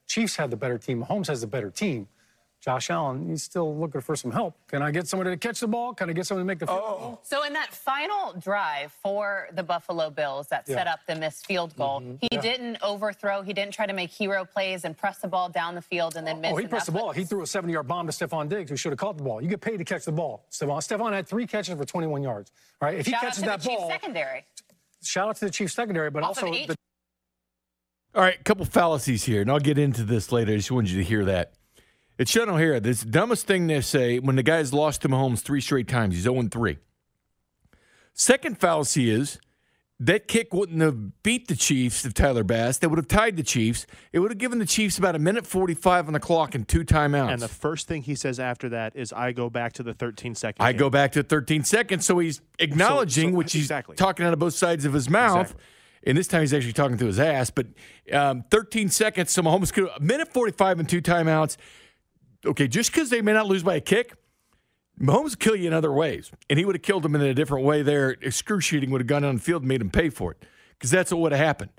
Chiefs 0.06 0.36
had 0.36 0.50
the 0.50 0.56
better 0.56 0.78
team. 0.78 1.02
Mahomes 1.04 1.28
has 1.28 1.40
the 1.42 1.46
better 1.46 1.70
team. 1.70 2.08
Josh 2.64 2.88
Allen, 2.88 3.28
he's 3.28 3.42
still 3.42 3.76
looking 3.76 4.00
for 4.00 4.16
some 4.16 4.30
help. 4.30 4.56
Can 4.68 4.80
I 4.80 4.90
get 4.90 5.06
somebody 5.06 5.28
to 5.30 5.36
catch 5.36 5.60
the 5.60 5.68
ball? 5.68 5.92
Can 5.92 6.08
I 6.08 6.14
get 6.14 6.26
somebody 6.26 6.44
to 6.44 6.46
make 6.46 6.60
the 6.60 6.66
field 6.66 6.80
goal? 6.80 7.20
So 7.22 7.44
in 7.44 7.52
that 7.52 7.74
final 7.74 8.32
drive 8.40 8.90
for 9.02 9.48
the 9.52 9.62
Buffalo 9.62 10.08
Bills 10.08 10.46
that 10.48 10.66
set 10.66 10.86
up 10.86 11.00
the 11.06 11.14
missed 11.14 11.44
field 11.44 11.76
goal, 11.76 12.00
mm-hmm. 12.00 12.14
he 12.22 12.28
Yeah. 12.32 12.40
didn't 12.40 12.78
overthrow. 12.82 13.42
He 13.42 13.52
didn't 13.52 13.74
try 13.74 13.84
to 13.84 13.92
make 13.92 14.08
hero 14.08 14.46
plays 14.46 14.86
and 14.86 14.96
press 14.96 15.18
the 15.18 15.28
ball 15.28 15.50
down 15.50 15.74
the 15.74 15.82
field 15.82 16.16
and 16.16 16.26
then 16.26 16.40
miss. 16.40 16.54
Oh, 16.54 16.56
he 16.56 16.66
pressed 16.66 16.86
the 16.86 16.92
ball. 16.92 17.08
what- 17.08 17.16
He 17.16 17.24
threw 17.24 17.42
a 17.42 17.46
70 17.46 17.70
yard 17.70 17.86
bomb 17.86 18.06
to 18.06 18.12
Stefon 18.12 18.48
Diggs, 18.48 18.70
who 18.70 18.76
should 18.78 18.92
have 18.92 18.98
caught 18.98 19.18
the 19.18 19.24
ball. 19.24 19.42
You 19.42 19.48
get 19.50 19.60
paid 19.60 19.76
to 19.76 19.84
catch 19.84 20.06
the 20.06 20.12
ball. 20.12 20.46
Stefon, 20.50 20.78
Stefon 20.78 21.12
had 21.12 21.28
three 21.28 21.46
catches 21.46 21.76
for 21.76 21.84
21 21.84 22.22
yards. 22.22 22.50
All 22.80 22.88
right, 22.88 22.98
if 22.98 23.04
he 23.04 23.12
Shout 23.12 23.18
out 23.18 23.26
catches 23.26 23.38
to 23.40 23.44
that 23.44 23.60
the 23.60 23.68
Chiefs 23.68 23.80
ball, 23.82 23.90
secondary. 23.90 24.46
shout 25.02 25.28
out 25.28 25.36
to 25.36 25.44
the 25.44 25.50
Chiefs 25.50 25.74
secondary, 25.74 26.10
but 26.10 26.22
Off 26.22 26.28
also 26.42 26.46
H- 26.54 26.68
the, 26.68 26.76
All 28.14 28.22
right, 28.22 28.40
a 28.40 28.42
couple 28.42 28.64
fallacies 28.64 29.22
here, 29.24 29.42
and 29.42 29.50
I'll 29.50 29.60
get 29.60 29.76
into 29.76 30.02
this 30.02 30.32
later. 30.32 30.52
I 30.52 30.56
just 30.56 30.70
wanted 30.70 30.90
you 30.92 30.98
to 31.02 31.04
hear 31.04 31.26
that. 31.26 31.52
It's 32.16 32.30
Sean 32.30 32.48
O'Hara. 32.48 32.80
This 32.80 33.00
the 33.00 33.10
dumbest 33.10 33.46
thing 33.46 33.66
they 33.66 33.80
say 33.80 34.18
when 34.18 34.36
the 34.36 34.42
guy's 34.42 34.72
lost 34.72 35.02
to 35.02 35.08
Mahomes 35.08 35.40
three 35.40 35.60
straight 35.60 35.88
times. 35.88 36.14
He's 36.14 36.24
0 36.24 36.42
3. 36.50 36.78
Second 38.12 38.58
fallacy 38.58 39.10
is 39.10 39.40
that 39.98 40.28
kick 40.28 40.52
wouldn't 40.54 40.80
have 40.80 41.22
beat 41.22 41.48
the 41.48 41.56
Chiefs 41.56 42.04
if 42.04 42.14
Tyler 42.14 42.44
Bass. 42.44 42.78
They 42.78 42.86
would 42.86 42.98
have 42.98 43.08
tied 43.08 43.36
the 43.36 43.42
Chiefs. 43.42 43.86
It 44.12 44.20
would 44.20 44.30
have 44.30 44.38
given 44.38 44.58
the 44.60 44.66
Chiefs 44.66 44.98
about 44.98 45.16
a 45.16 45.18
minute 45.18 45.46
45 45.46 46.06
on 46.06 46.12
the 46.12 46.20
clock 46.20 46.54
and 46.54 46.66
two 46.66 46.84
timeouts. 46.84 47.32
And 47.32 47.42
the 47.42 47.48
first 47.48 47.88
thing 47.88 48.02
he 48.02 48.14
says 48.14 48.38
after 48.38 48.68
that 48.68 48.94
is, 48.94 49.12
"I 49.12 49.32
go 49.32 49.50
back 49.50 49.72
to 49.74 49.82
the 49.82 49.94
13 49.94 50.36
second." 50.36 50.64
I 50.64 50.72
game." 50.72 50.78
go 50.78 50.90
back 50.90 51.12
to 51.12 51.24
13 51.24 51.64
seconds. 51.64 52.06
So 52.06 52.20
he's 52.20 52.40
acknowledging, 52.60 53.30
so- 53.30 53.36
which 53.36 53.52
he's 53.52 53.64
exactly. 53.64 53.96
talking 53.96 54.24
out 54.24 54.32
of 54.32 54.38
both 54.38 54.54
sides 54.54 54.84
of 54.84 54.92
his 54.92 55.10
mouth. 55.10 55.50
Exactly. 55.50 55.64
And 56.06 56.18
this 56.18 56.28
time 56.28 56.42
he's 56.42 56.52
actually 56.52 56.74
talking 56.74 56.98
to 56.98 57.06
his 57.06 57.18
ass. 57.18 57.50
But 57.50 57.68
um, 58.12 58.44
13 58.50 58.90
seconds, 58.90 59.32
so 59.32 59.42
Mahomes 59.42 59.72
could 59.72 59.88
a 59.96 60.00
minute 60.00 60.32
45 60.32 60.80
and 60.80 60.88
two 60.88 61.00
timeouts. 61.00 61.56
Okay, 62.46 62.68
just 62.68 62.92
because 62.92 63.10
they 63.10 63.22
may 63.22 63.32
not 63.32 63.46
lose 63.46 63.62
by 63.62 63.76
a 63.76 63.80
kick, 63.80 64.14
Mahomes 65.00 65.38
kill 65.38 65.56
you 65.56 65.66
in 65.66 65.72
other 65.72 65.92
ways. 65.92 66.30
And 66.48 66.58
he 66.58 66.64
would 66.64 66.74
have 66.74 66.82
killed 66.82 67.04
him 67.04 67.14
in 67.14 67.20
a 67.20 67.34
different 67.34 67.64
way 67.64 67.82
there. 67.82 68.10
Excruciating 68.10 68.90
would 68.90 69.00
have 69.00 69.08
gone 69.08 69.24
on 69.24 69.36
the 69.36 69.40
field 69.40 69.62
and 69.62 69.68
made 69.68 69.80
him 69.80 69.90
pay 69.90 70.10
for 70.10 70.32
it 70.32 70.44
because 70.72 70.90
that's 70.90 71.10
what 71.10 71.20
would 71.20 71.32
have 71.32 71.44
happened. 71.44 71.70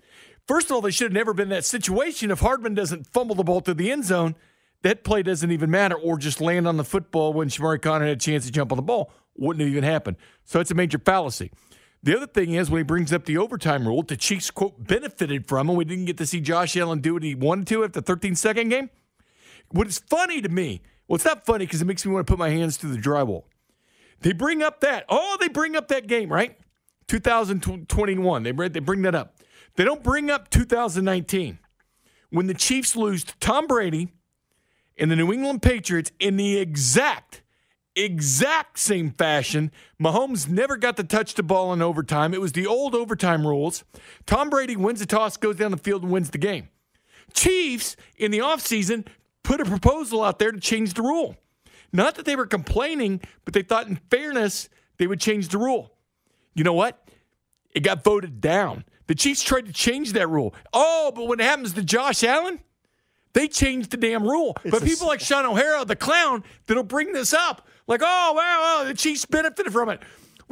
First 0.47 0.67
of 0.69 0.73
all, 0.73 0.81
they 0.81 0.91
should 0.91 1.05
have 1.05 1.13
never 1.13 1.33
been 1.33 1.45
in 1.45 1.49
that 1.49 1.65
situation. 1.65 2.29
If 2.29 2.39
Hardman 2.39 2.75
doesn't 2.75 3.07
fumble 3.07 3.35
the 3.35 3.43
ball 3.43 3.61
to 3.61 3.73
the 3.73 3.91
end 3.91 4.05
zone, 4.05 4.35
that 4.83 5.03
play 5.03 5.23
doesn't 5.23 5.51
even 5.51 5.71
matter, 5.71 5.95
or 5.95 6.17
just 6.17 6.39
land 6.39 6.67
on 6.67 6.77
the 6.77 6.83
football 6.83 7.33
when 7.33 7.49
Shamari 7.49 7.81
Connor 7.81 8.05
had 8.05 8.17
a 8.17 8.19
chance 8.19 8.45
to 8.45 8.51
jump 8.51 8.71
on 8.71 8.75
the 8.75 8.83
ball. 8.83 9.11
Wouldn't 9.35 9.61
have 9.61 9.69
even 9.69 9.83
happened. 9.83 10.17
So 10.43 10.59
it's 10.59 10.69
a 10.69 10.75
major 10.75 10.99
fallacy. 10.99 11.51
The 12.03 12.15
other 12.15 12.27
thing 12.27 12.53
is 12.53 12.69
when 12.69 12.81
he 12.81 12.83
brings 12.83 13.11
up 13.11 13.25
the 13.25 13.37
overtime 13.37 13.87
rule, 13.87 14.03
the 14.03 14.15
Chiefs, 14.15 14.51
quote, 14.51 14.85
benefited 14.85 15.47
from, 15.47 15.69
and 15.69 15.77
we 15.77 15.85
didn't 15.85 16.05
get 16.05 16.17
to 16.17 16.27
see 16.27 16.39
Josh 16.39 16.77
Allen 16.77 16.99
do 16.99 17.15
what 17.15 17.23
he 17.23 17.33
wanted 17.33 17.65
to 17.67 17.83
at 17.83 17.93
the 17.93 18.01
13 18.01 18.35
second 18.35 18.69
game. 18.69 18.91
What 19.75 19.87
is 19.87 19.99
funny 19.99 20.41
to 20.41 20.47
me, 20.47 20.81
well, 21.05 21.15
it's 21.15 21.25
not 21.25 21.45
funny 21.45 21.65
because 21.65 21.81
it 21.81 21.85
makes 21.85 22.05
me 22.05 22.13
want 22.13 22.25
to 22.25 22.31
put 22.31 22.39
my 22.39 22.49
hands 22.49 22.77
through 22.77 22.91
the 22.91 23.01
drywall. 23.01 23.43
They 24.21 24.31
bring 24.31 24.63
up 24.63 24.79
that, 24.79 25.03
oh, 25.09 25.35
they 25.41 25.49
bring 25.49 25.75
up 25.75 25.89
that 25.89 26.07
game, 26.07 26.31
right? 26.31 26.57
2021. 27.09 28.43
They 28.43 28.51
bring, 28.51 28.71
they 28.71 28.79
bring 28.79 29.01
that 29.01 29.15
up. 29.15 29.35
They 29.75 29.83
don't 29.83 30.01
bring 30.01 30.31
up 30.31 30.49
2019 30.49 31.59
when 32.29 32.47
the 32.47 32.53
Chiefs 32.53 32.95
lose 32.95 33.25
to 33.25 33.37
Tom 33.39 33.67
Brady 33.67 34.13
and 34.97 35.11
the 35.11 35.17
New 35.17 35.33
England 35.33 35.61
Patriots 35.61 36.09
in 36.21 36.37
the 36.37 36.57
exact, 36.57 37.43
exact 37.97 38.79
same 38.79 39.11
fashion. 39.11 39.73
Mahomes 40.01 40.47
never 40.47 40.77
got 40.77 40.95
to 40.95 41.03
touch 41.03 41.33
the 41.33 41.43
ball 41.43 41.73
in 41.73 41.81
overtime. 41.81 42.33
It 42.33 42.39
was 42.39 42.53
the 42.53 42.65
old 42.65 42.95
overtime 42.95 43.45
rules. 43.45 43.83
Tom 44.25 44.49
Brady 44.49 44.77
wins 44.77 45.01
the 45.01 45.05
toss, 45.05 45.35
goes 45.35 45.57
down 45.57 45.71
the 45.71 45.77
field, 45.77 46.03
and 46.03 46.13
wins 46.13 46.29
the 46.29 46.37
game. 46.37 46.69
Chiefs 47.33 47.97
in 48.15 48.31
the 48.31 48.39
offseason 48.39 49.05
put 49.45 49.61
a 49.61 49.65
proposal 49.65 50.23
out 50.23 50.39
there 50.39 50.51
to 50.51 50.59
change 50.59 50.93
the 50.95 51.01
rule. 51.01 51.37
Not 51.93 52.15
that 52.15 52.25
they 52.25 52.35
were 52.35 52.45
complaining, 52.47 53.21
but 53.45 53.53
they 53.53 53.61
thought 53.61 53.87
in 53.87 53.97
fairness 54.09 54.67
they 54.97 55.07
would 55.07 55.21
change 55.21 55.47
the 55.49 55.57
rule. 55.57 55.93
You 56.55 56.63
know 56.63 56.73
what? 56.73 57.07
It 57.73 57.81
got 57.81 58.03
voted 58.03 58.41
down. 58.41 58.83
The 59.07 59.15
Chiefs 59.15 59.43
tried 59.43 59.67
to 59.67 59.73
change 59.73 60.13
that 60.13 60.27
rule. 60.27 60.53
Oh, 60.73 61.11
but 61.15 61.27
when 61.27 61.39
it 61.39 61.43
happens 61.43 61.73
to 61.73 61.83
Josh 61.83 62.23
Allen, 62.23 62.59
they 63.33 63.47
changed 63.47 63.91
the 63.91 63.97
damn 63.97 64.23
rule. 64.23 64.57
but 64.63 64.81
a- 64.81 64.85
people 64.85 65.07
like 65.07 65.19
Sean 65.19 65.45
O'Hara, 65.45 65.85
the 65.85 65.95
clown, 65.95 66.43
that'll 66.67 66.83
bring 66.83 67.13
this 67.13 67.33
up, 67.33 67.67
like, 67.87 68.01
oh, 68.03 68.33
well, 68.35 68.61
well, 68.61 68.85
the 68.85 68.93
Chiefs 68.93 69.25
benefited 69.25 69.71
from 69.71 69.89
it. 69.89 70.01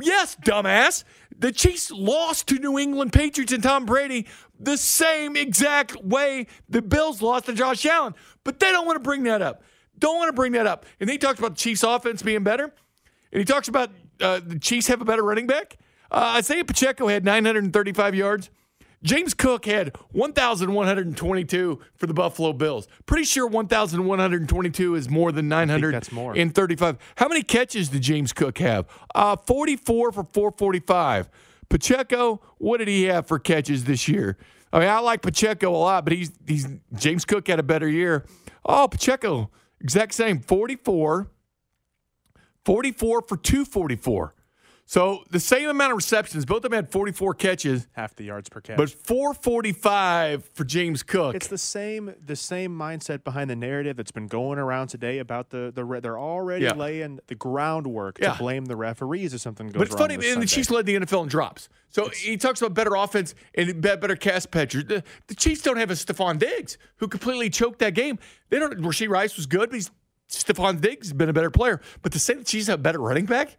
Yes, 0.02 0.36
dumbass. 0.44 1.04
The 1.38 1.52
Chiefs 1.52 1.92
lost 1.92 2.48
to 2.48 2.56
New 2.56 2.78
England 2.80 3.14
Patriots 3.14 3.52
and 3.54 3.62
Tom 3.64 3.86
Brady 3.86 4.28
the 4.60 4.78
same 4.78 5.36
exact 5.36 5.96
way 6.04 6.48
the 6.70 6.82
Bills 6.82 7.22
lost 7.22 7.46
to 7.46 7.54
Josh 7.54 7.86
Allen. 7.86 8.14
But 8.44 8.60
they 8.60 8.72
don't 8.72 8.86
want 8.86 8.98
to 8.98 9.04
bring 9.04 9.24
that 9.24 9.42
up. 9.42 9.64
Don't 10.00 10.18
want 10.18 10.30
to 10.30 10.34
bring 10.34 10.54
that 10.54 10.68
up. 10.68 10.86
And 11.00 11.10
he 11.10 11.18
talks 11.18 11.40
about 11.40 11.52
the 11.52 11.58
Chiefs' 11.62 11.84
offense 11.84 12.22
being 12.22 12.44
better. 12.44 12.66
And 13.32 13.40
he 13.40 13.46
talks 13.46 13.68
about 13.68 13.92
uh, 14.20 14.42
the 14.46 14.60
Chiefs 14.60 14.88
have 14.88 15.02
a 15.02 15.06
better 15.06 15.24
running 15.24 15.48
back. 15.48 15.78
Uh, 16.12 16.36
Isaiah 16.38 16.64
Pacheco 16.66 17.08
had 17.08 17.26
935 17.26 18.16
yards. 18.16 18.50
James 19.04 19.34
Cook 19.34 19.66
had 19.66 19.96
1,122 20.12 21.82
for 21.96 22.08
the 22.08 22.14
Buffalo 22.14 22.54
Bills. 22.54 22.88
Pretty 23.06 23.26
sure 23.26 23.46
1,122 23.46 24.96
is 24.96 25.10
more 25.10 25.32
than 25.32 25.50
900 25.50 25.94
that's 25.94 26.12
more. 26.12 26.36
in 26.36 26.50
35. 26.52 26.98
How 27.16 27.28
many 27.28 27.44
catches 27.44 27.90
did 27.90 28.02
James 28.02 28.32
Cook 28.32 28.60
have? 28.60 28.86
Uh, 29.14 29.36
44 29.36 30.14
for 30.14 30.24
445. 30.32 31.30
Pacheco, 31.70 32.42
what 32.60 32.78
did 32.78 32.88
he 32.88 33.04
have 33.04 33.28
for 33.28 33.40
catches 33.40 33.84
this 33.84 34.08
year? 34.08 34.38
I 34.74 34.80
mean, 34.80 34.90
I 34.90 35.00
like 35.00 35.22
Pacheco 35.22 35.70
a 35.70 35.78
lot, 35.78 36.04
but 36.04 36.14
he's 36.14 36.32
he's 36.48 36.68
James 36.96 37.26
Cook 37.26 37.48
had 37.48 37.60
a 37.60 37.64
better 37.64 37.88
year. 37.88 38.26
Oh, 38.66 38.88
Pacheco, 38.88 39.52
exact 39.80 40.16
same, 40.16 40.40
44, 40.40 41.30
44 42.66 43.22
for 43.22 43.38
244. 43.38 44.34
So 44.86 45.24
the 45.32 45.40
same 45.40 45.70
amount 45.70 45.92
of 45.92 45.96
receptions. 45.96 46.46
Both 46.46 46.58
of 46.58 46.64
them 46.64 46.74
had 46.74 46.92
44 46.92 47.34
catches, 47.36 47.88
half 47.94 48.16
the 48.16 48.26
yards 48.26 48.50
per 48.50 48.60
catch. 48.62 48.76
but 48.78 48.90
445 48.90 50.44
for 50.54 50.64
James 50.66 51.04
Cook. 51.04 51.36
It's 51.36 51.48
the 51.48 51.58
same 51.58 52.14
the 52.24 52.36
same 52.36 52.78
mindset 52.78 53.24
behind 53.24 53.50
the 53.50 53.56
narrative 53.56 53.96
that's 53.96 54.12
been 54.12 54.28
going 54.28 54.60
around 54.60 54.88
today 54.90 55.20
about 55.20 55.50
the 55.52 55.72
the 55.74 55.86
re- 55.86 56.00
they're 56.00 56.20
already 56.20 56.66
Yeah. 56.66 56.74
laying 56.74 57.20
the 57.28 57.36
groundwork 57.36 58.20
Yeah. 58.20 58.34
to 58.34 58.38
blame 58.38 58.66
the 58.66 58.76
referees 58.76 59.34
if 59.34 59.42
something 59.42 59.68
goes 59.68 59.76
wrong. 59.76 59.80
But 59.80 59.88
it's 59.88 59.94
wrong. 59.94 60.10
funny, 60.10 60.16
this 60.18 60.34
and 60.34 60.42
the 60.42 60.48
Chiefs 60.48 60.70
led 60.70 60.86
the 60.86 60.96
NFL 60.96 61.24
in 61.24 61.30
drops. 61.30 61.70
So 61.90 62.10
he 62.10 62.38
talks 62.38 62.62
about 62.62 62.74
better 62.74 62.96
offense 62.96 63.36
and 63.56 63.82
better 63.82 64.16
cast 64.16 64.52
catchers. 64.52 64.86
The, 64.86 65.04
the 65.28 65.36
Chiefs 65.36 65.62
don't 65.62 65.78
have 65.78 65.92
a 65.92 65.94
Stefon 65.94 66.40
Diggs 66.40 66.78
who 66.98 67.08
completely 67.08 67.50
choked 67.50 67.80
that 67.80 67.94
game. 67.94 68.20
They 68.50 68.60
don't. 68.60 68.78
Rashee 68.80 69.08
Rice 69.08 69.38
was 69.38 69.46
good, 69.46 69.70
but 69.70 69.76
he's, 69.76 69.92
Stefon 70.30 70.82
Diggs 70.82 71.08
has 71.08 71.14
been 71.14 71.30
a 71.30 71.34
better 71.34 71.52
player. 71.52 71.80
But 72.02 72.12
to 72.14 72.20
say 72.20 72.34
the 72.34 72.44
Chiefs 72.44 72.68
have 72.68 72.80
a 72.80 72.82
better 72.82 73.00
running 73.00 73.26
back, 73.26 73.58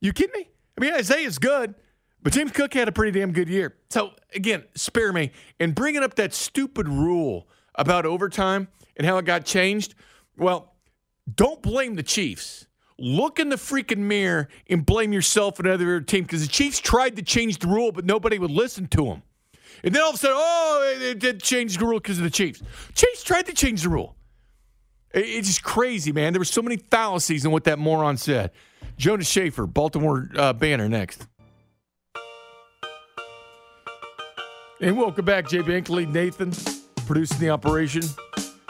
you 0.00 0.12
kidding 0.12 0.32
me? 0.40 0.48
I 0.76 0.80
mean, 0.80 0.94
Isaiah's 0.94 1.38
good, 1.38 1.74
but 2.22 2.32
James 2.32 2.50
Cook 2.52 2.74
had 2.74 2.88
a 2.88 2.92
pretty 2.92 3.18
damn 3.18 3.32
good 3.32 3.48
year. 3.48 3.76
So 3.90 4.12
again, 4.34 4.64
spare 4.74 5.12
me 5.12 5.30
and 5.60 5.74
bringing 5.74 6.02
up 6.02 6.14
that 6.16 6.34
stupid 6.34 6.88
rule 6.88 7.48
about 7.74 8.06
overtime 8.06 8.68
and 8.96 9.06
how 9.06 9.18
it 9.18 9.24
got 9.24 9.44
changed. 9.44 9.94
Well, 10.36 10.74
don't 11.32 11.62
blame 11.62 11.94
the 11.94 12.02
Chiefs. 12.02 12.66
look 12.98 13.38
in 13.38 13.48
the 13.48 13.56
freaking 13.56 13.98
mirror 13.98 14.48
and 14.68 14.84
blame 14.86 15.12
yourself 15.12 15.58
and 15.58 15.68
other 15.68 16.00
team 16.00 16.22
because 16.24 16.42
the 16.42 16.52
Chiefs 16.52 16.80
tried 16.80 17.16
to 17.16 17.22
change 17.22 17.58
the 17.58 17.66
rule, 17.66 17.92
but 17.92 18.04
nobody 18.04 18.38
would 18.38 18.50
listen 18.50 18.86
to 18.88 19.04
them. 19.04 19.22
And 19.82 19.94
then 19.94 20.02
all 20.02 20.10
of 20.10 20.14
a 20.14 20.18
sudden, 20.18 20.36
oh, 20.38 20.96
they 20.98 21.14
did 21.14 21.42
change 21.42 21.76
the 21.76 21.84
rule 21.84 21.98
because 21.98 22.18
of 22.18 22.24
the 22.24 22.30
Chiefs. 22.30 22.62
Chiefs 22.94 23.22
tried 23.22 23.46
to 23.46 23.52
change 23.52 23.82
the 23.82 23.88
rule. 23.88 24.16
It's 25.12 25.48
just 25.48 25.62
crazy, 25.62 26.12
man. 26.12 26.32
There 26.32 26.40
were 26.40 26.44
so 26.44 26.62
many 26.62 26.76
fallacies 26.76 27.44
in 27.44 27.50
what 27.50 27.64
that 27.64 27.78
moron 27.78 28.16
said. 28.16 28.50
Jonas 28.96 29.28
Shaffer, 29.28 29.66
Baltimore 29.66 30.30
uh, 30.36 30.52
Banner, 30.52 30.88
next. 30.88 31.26
And 34.80 34.98
welcome 34.98 35.24
back, 35.24 35.48
Jay 35.48 35.60
Binkley, 35.60 36.06
Nathan, 36.06 36.52
producing 37.06 37.38
the 37.38 37.50
operation. 37.50 38.02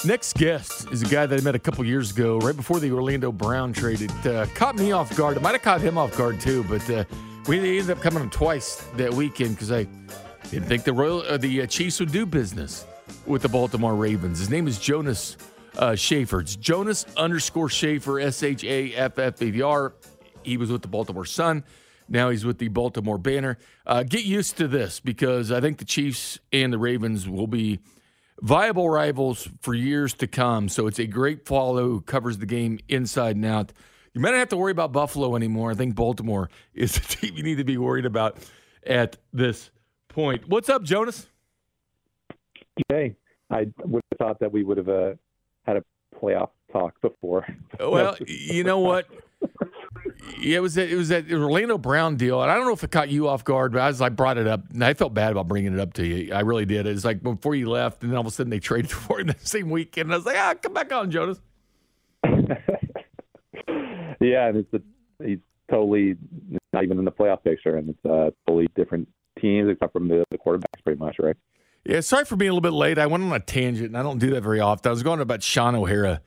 Next 0.05 0.35
guest 0.35 0.91
is 0.93 1.03
a 1.03 1.07
guy 1.07 1.25
that 1.25 1.41
I 1.41 1.43
met 1.43 1.55
a 1.55 1.59
couple 1.59 1.85
years 1.85 2.11
ago, 2.11 2.39
right 2.39 2.55
before 2.55 2.79
the 2.79 2.93
Orlando 2.93 3.33
Brown 3.33 3.73
trade. 3.73 4.03
It 4.03 4.27
uh, 4.27 4.47
caught 4.55 4.77
me 4.77 4.93
off 4.93 5.17
guard. 5.17 5.39
It 5.39 5.43
might 5.43 5.53
have 5.53 5.63
caught 5.63 5.81
him 5.81 5.97
off 5.97 6.17
guard 6.17 6.41
too, 6.41 6.63
but 6.65 6.89
uh, 6.91 7.05
we 7.49 7.59
ended 7.59 7.91
up 7.91 8.03
coming 8.03 8.23
on 8.23 8.31
twice 8.31 8.77
that 8.97 9.13
weekend 9.13 9.57
because 9.57 9.73
I 9.73 9.87
didn't 10.51 10.67
think 10.67 10.85
the 10.85 10.93
Royal, 10.93 11.23
uh, 11.23 11.39
the 11.39 11.63
uh, 11.63 11.67
Chiefs 11.67 12.01
would 12.01 12.13
do 12.13 12.27
business 12.27 12.85
with 13.27 13.43
the 13.43 13.49
Baltimore 13.49 13.95
Ravens. 13.95 14.39
His 14.39 14.51
name 14.51 14.69
is 14.69 14.79
Jonas 14.79 15.39
uh, 15.77 15.95
Shaffer. 15.95 16.41
It's 16.41 16.57
Jonas 16.57 17.07
underscore 17.17 17.69
Shaffer, 17.69 18.21
S 18.21 18.43
H 18.43 18.65
A 18.65 18.95
F 18.95 19.19
F 19.19 19.43
A 19.43 19.51
V 19.51 19.63
R. 19.63 19.95
He 20.43 20.57
was 20.57 20.71
with 20.71 20.83
the 20.83 20.89
Baltimore 20.89 21.25
Sun. 21.25 21.65
Now 22.09 22.31
he's 22.31 22.45
with 22.45 22.59
the 22.59 22.69
Baltimore 22.69 23.19
Banner. 23.19 23.59
Uh, 23.87 24.03
get 24.03 24.25
used 24.25 24.57
to 24.59 24.69
this 24.69 25.01
because 25.01 25.51
I 25.51 25.61
think 25.61 25.79
the 25.79 25.85
Chiefs 25.85 26.39
and 26.53 26.73
the 26.73 26.79
Ravens 26.79 27.29
will 27.29 27.47
be 27.47 27.81
viable 28.43 28.91
rivals 28.91 29.49
for 29.61 29.75
years 29.75 30.13
to 30.15 30.27
come. 30.27 30.69
So 30.69 30.87
it's 30.87 30.99
a 30.99 31.07
great 31.07 31.47
follow 31.47 31.89
who 31.89 32.01
covers 32.03 32.39
the 32.39 32.47
game 32.47 32.79
inside 32.89 33.37
and 33.37 33.45
out. 33.45 33.73
You 34.13 34.21
might 34.21 34.31
not 34.31 34.39
have 34.39 34.49
to 34.51 34.57
worry 34.57 34.73
about 34.73 34.93
Buffalo 34.93 35.35
anymore. 35.35 35.71
I 35.71 35.75
think 35.75 35.95
Baltimore 35.95 36.51
is 36.75 36.95
the 36.95 37.01
team 37.01 37.37
you 37.37 37.43
need 37.43 37.57
to 37.57 37.65
be 37.65 37.79
worried 37.79 38.07
about 38.07 38.39
at 38.87 39.17
this 39.33 39.71
point. 40.09 40.49
What's 40.49 40.69
up, 40.69 40.83
Jonas? 40.83 41.27
Hey, 42.89 43.17
I 43.51 43.67
would 43.85 44.03
have 44.11 44.19
thought 44.19 44.41
that 44.41 44.53
we 44.53 44.63
would 44.63 44.79
have 44.79 44.89
uh, 44.89 45.15
had 45.67 45.77
a 45.77 45.85
playoff 46.21 46.51
talk 46.73 47.01
before. 47.01 47.47
Well, 47.81 48.17
you 48.27 48.65
know 48.65 48.79
what? 48.79 49.07
Yeah, 50.39 50.59
it 50.59 50.61
was 50.61 50.75
that 50.75 50.89
it 50.89 50.97
was 50.97 51.09
that 51.09 51.31
Orlando 51.31 51.77
Brown 51.77 52.17
deal, 52.17 52.41
and 52.41 52.51
I 52.51 52.55
don't 52.55 52.67
know 52.67 52.73
if 52.73 52.85
it 52.85 52.91
caught 52.91 53.09
you 53.09 53.29
off 53.29 53.45
guard, 53.45 53.73
but 53.73 53.83
I 53.83 53.89
as 53.89 54.01
I 54.01 54.09
brought 54.09 54.39
it 54.39 54.47
up, 54.47 54.71
and 54.73 54.85
I 54.85 54.95
felt 54.95 55.13
bad 55.13 55.33
about 55.33 55.49
bringing 55.49 55.75
it 55.75 55.81
up 55.81 55.93
to 55.95 56.07
you. 56.07 56.33
I 56.33 56.41
really 56.41 56.65
did. 56.65 56.87
It's 56.87 57.05
like 57.05 57.23
before 57.23 57.55
you 57.55 57.69
left, 57.69 58.03
and 58.03 58.11
then 58.11 58.17
all 58.17 58.23
of 58.23 58.27
a 58.27 58.31
sudden 58.31 58.51
they 58.51 58.61
traded 58.61 58.91
for 58.91 59.21
him 59.21 59.27
the 59.27 59.37
same 59.41 59.71
weekend. 59.71 60.07
And 60.07 60.15
I 60.15 60.17
was 60.17 60.27
like, 60.27 60.37
ah, 60.39 60.55
come 60.55 60.73
back 60.73 60.93
on, 60.93 61.11
Jonas. 61.11 61.41
yeah, 62.25 64.49
and 64.49 64.59
it's 64.59 64.73
a, 64.73 64.81
he's 65.25 65.39
totally 65.71 66.17
not 66.73 66.85
even 66.85 66.99
in 66.99 67.05
the 67.05 67.13
playoff 67.13 67.43
picture, 67.43 67.77
and 67.77 67.91
it's 67.91 68.05
uh, 68.07 68.31
totally 68.47 68.69
different 68.77 69.09
teams 69.41 69.69
except 69.71 69.93
from 69.93 70.09
the, 70.09 70.25
the 70.31 70.39
quarterbacks, 70.39 70.83
pretty 70.85 70.99
much, 70.99 71.17
right? 71.19 71.37
Yeah, 71.85 72.01
sorry 72.01 72.25
for 72.25 72.37
being 72.37 72.51
a 72.51 72.55
little 72.55 72.63
bit 72.63 72.77
late. 72.77 72.99
I 72.99 73.07
went 73.07 73.25
on 73.25 73.33
a 73.33 73.41
tangent, 73.41 73.89
and 73.89 73.99
I 73.99 74.03
don't 74.03 74.19
do 74.19 74.31
that 74.31 74.43
very 74.43 74.61
often. 74.61 74.89
I 74.89 74.93
was 74.93 75.03
going 75.03 75.21
about 75.21 75.43
Sean 75.43 75.75
O'Hara 75.75 76.23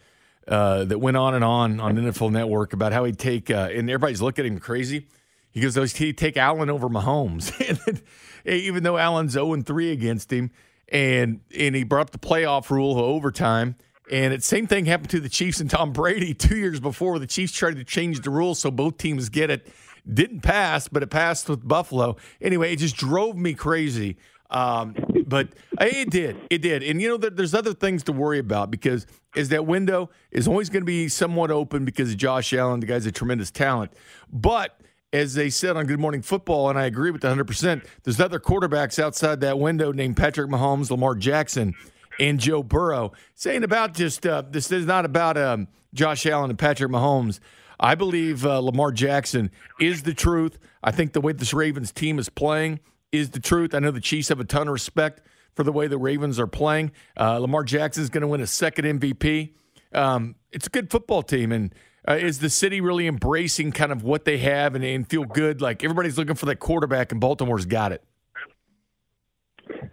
uh, 0.47 0.85
that 0.85 0.99
went 0.99 1.17
on 1.17 1.33
and 1.33 1.43
on 1.43 1.79
on 1.79 1.95
NFL 1.95 2.31
Network 2.31 2.73
about 2.73 2.93
how 2.93 3.05
he'd 3.05 3.17
take, 3.17 3.49
uh, 3.49 3.69
and 3.71 3.89
everybody's 3.89 4.21
looking 4.21 4.45
at 4.45 4.51
him 4.51 4.59
crazy. 4.59 5.07
He 5.51 5.61
goes, 5.61 5.95
he'd 5.95 6.17
take 6.17 6.37
Allen 6.37 6.69
over 6.69 6.89
Mahomes, 6.89 7.51
and 7.87 8.01
even 8.45 8.83
though 8.83 8.97
Allen's 8.97 9.31
0 9.31 9.59
3 9.63 9.91
against 9.91 10.31
him, 10.31 10.51
and 10.89 11.41
and 11.57 11.75
he 11.75 11.83
brought 11.83 12.01
up 12.01 12.11
the 12.11 12.19
playoff 12.19 12.69
rule 12.69 12.91
of 12.91 12.99
overtime. 12.99 13.75
And 14.09 14.33
the 14.33 14.41
same 14.41 14.67
thing 14.67 14.85
happened 14.85 15.09
to 15.09 15.19
the 15.19 15.27
Chiefs 15.27 15.59
and 15.59 15.69
Tom 15.69 15.91
Brady 15.91 16.33
two 16.35 16.55
years 16.55 16.79
before. 16.79 17.17
The 17.17 17.27
Chiefs 17.27 17.51
tried 17.51 17.75
to 17.77 17.83
change 17.83 18.21
the 18.21 18.29
rules 18.29 18.59
so 18.59 18.69
both 18.69 18.97
teams 18.97 19.29
get 19.29 19.49
it. 19.49 19.67
Didn't 20.07 20.41
pass, 20.41 20.87
but 20.87 21.03
it 21.03 21.09
passed 21.09 21.49
with 21.49 21.67
Buffalo. 21.67 22.15
Anyway, 22.39 22.71
it 22.71 22.77
just 22.77 22.95
drove 22.95 23.35
me 23.35 23.53
crazy 23.53 24.17
um, 24.49 24.95
but 25.27 25.49
it 25.79 26.09
did, 26.09 26.37
it 26.49 26.59
did, 26.59 26.83
and 26.83 27.01
you 27.01 27.09
know 27.09 27.17
there's 27.17 27.53
other 27.53 27.73
things 27.73 28.03
to 28.03 28.13
worry 28.13 28.39
about 28.39 28.71
because 28.71 29.05
is 29.35 29.49
that 29.49 29.65
window 29.65 30.09
is 30.31 30.47
always 30.47 30.69
going 30.69 30.81
to 30.81 30.85
be 30.85 31.09
somewhat 31.09 31.51
open 31.51 31.85
because 31.85 32.11
of 32.11 32.17
Josh 32.17 32.53
Allen. 32.53 32.79
The 32.79 32.85
guy's 32.85 33.05
a 33.05 33.11
tremendous 33.11 33.51
talent, 33.51 33.91
but 34.31 34.79
as 35.13 35.33
they 35.33 35.49
said 35.49 35.77
on 35.77 35.85
Good 35.85 35.99
Morning 35.99 36.21
Football, 36.21 36.69
and 36.69 36.77
I 36.77 36.85
agree 36.85 37.11
with 37.11 37.23
100. 37.23 37.45
percent 37.45 37.83
There's 38.03 38.19
other 38.19 38.39
quarterbacks 38.39 39.01
outside 39.01 39.41
that 39.41 39.59
window 39.59 39.91
named 39.91 40.17
Patrick 40.17 40.49
Mahomes, 40.49 40.89
Lamar 40.89 41.15
Jackson, 41.15 41.73
and 42.19 42.39
Joe 42.39 42.63
Burrow. 42.63 43.11
Saying 43.35 43.63
about 43.63 43.93
just 43.93 44.25
uh, 44.25 44.43
this 44.49 44.71
is 44.71 44.85
not 44.85 45.05
about 45.05 45.37
um, 45.37 45.67
Josh 45.93 46.25
Allen 46.25 46.49
and 46.49 46.59
Patrick 46.59 46.91
Mahomes. 46.91 47.39
I 47.79 47.95
believe 47.95 48.45
uh, 48.45 48.59
Lamar 48.59 48.91
Jackson 48.91 49.51
is 49.79 50.03
the 50.03 50.13
truth. 50.13 50.57
I 50.83 50.91
think 50.91 51.13
the 51.13 51.21
way 51.21 51.33
this 51.33 51.53
Ravens 51.53 51.91
team 51.91 52.17
is 52.17 52.29
playing 52.29 52.79
is 53.11 53.31
the 53.31 53.39
truth. 53.39 53.73
I 53.73 53.79
know 53.79 53.91
the 53.91 54.01
Chiefs 54.01 54.29
have 54.29 54.39
a 54.39 54.45
ton 54.45 54.67
of 54.67 54.73
respect 54.73 55.21
for 55.53 55.63
the 55.63 55.71
way 55.71 55.87
the 55.87 55.97
Ravens 55.97 56.39
are 56.39 56.47
playing. 56.47 56.91
Uh, 57.19 57.39
Lamar 57.39 57.63
Jackson 57.63 58.03
is 58.03 58.09
going 58.09 58.21
to 58.21 58.27
win 58.27 58.41
a 58.41 58.47
second 58.47 58.99
MVP. 58.99 59.53
Um, 59.93 60.35
it's 60.51 60.67
a 60.67 60.69
good 60.69 60.91
football 60.91 61.23
team, 61.23 61.51
and 61.51 61.73
uh, 62.07 62.13
is 62.13 62.39
the 62.39 62.49
city 62.49 62.81
really 62.81 63.07
embracing 63.07 63.71
kind 63.71 63.91
of 63.91 64.03
what 64.03 64.25
they 64.25 64.37
have 64.39 64.75
and, 64.75 64.83
and 64.83 65.09
feel 65.09 65.23
good? 65.23 65.61
Like 65.61 65.83
everybody's 65.83 66.17
looking 66.17 66.35
for 66.35 66.45
that 66.47 66.57
quarterback, 66.57 67.11
and 67.11 67.19
Baltimore's 67.19 67.65
got 67.65 67.91
it. 67.91 68.03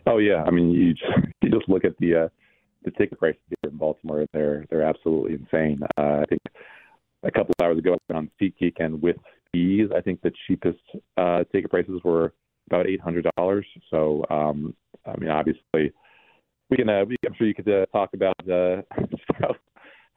Oh 0.07 0.19
yeah, 0.19 0.45
I 0.45 0.51
mean 0.51 0.71
you 0.71 0.95
just, 0.95 1.13
you 1.43 1.51
just 1.51 1.69
look 1.69 1.85
at 1.85 1.97
the 1.99 2.25
uh, 2.25 2.29
the 2.85 2.91
ticket 2.93 3.19
prices 3.19 3.41
here 3.49 3.71
in 3.71 3.77
Baltimore; 3.77 4.27
they're 4.33 4.65
they're 4.71 4.83
absolutely 4.83 5.35
insane. 5.35 5.81
Uh, 5.97 6.21
I 6.21 6.25
think 6.29 6.43
a 7.23 7.31
couple 7.31 7.55
hours 7.63 7.79
ago 7.79 7.95
I 7.95 8.13
went 8.13 8.19
on 8.19 8.31
SeatGeek, 8.41 8.75
and 8.81 9.01
with 9.01 9.17
fees, 9.53 9.89
I 9.97 10.01
think 10.01 10.21
the 10.21 10.33
cheapest 10.47 10.81
uh, 11.17 11.45
ticket 11.53 11.71
prices 11.71 12.01
were 12.05 12.35
about 12.67 12.87
eight 12.87 13.01
hundred 13.01 13.27
dollars. 13.37 13.67
So, 13.91 14.25
um, 14.31 14.75
I 15.07 15.17
mean, 15.19 15.31
obviously, 15.31 15.93
we 16.71 16.77
can. 16.77 16.89
Uh, 16.89 17.05
we, 17.05 17.17
I'm 17.27 17.35
sure 17.35 17.47
you 17.47 17.55
could 17.55 17.69
uh, 17.69 17.87
talk 17.87 18.11
about 18.15 18.37
uh, 18.49 18.83
how, 19.39 19.55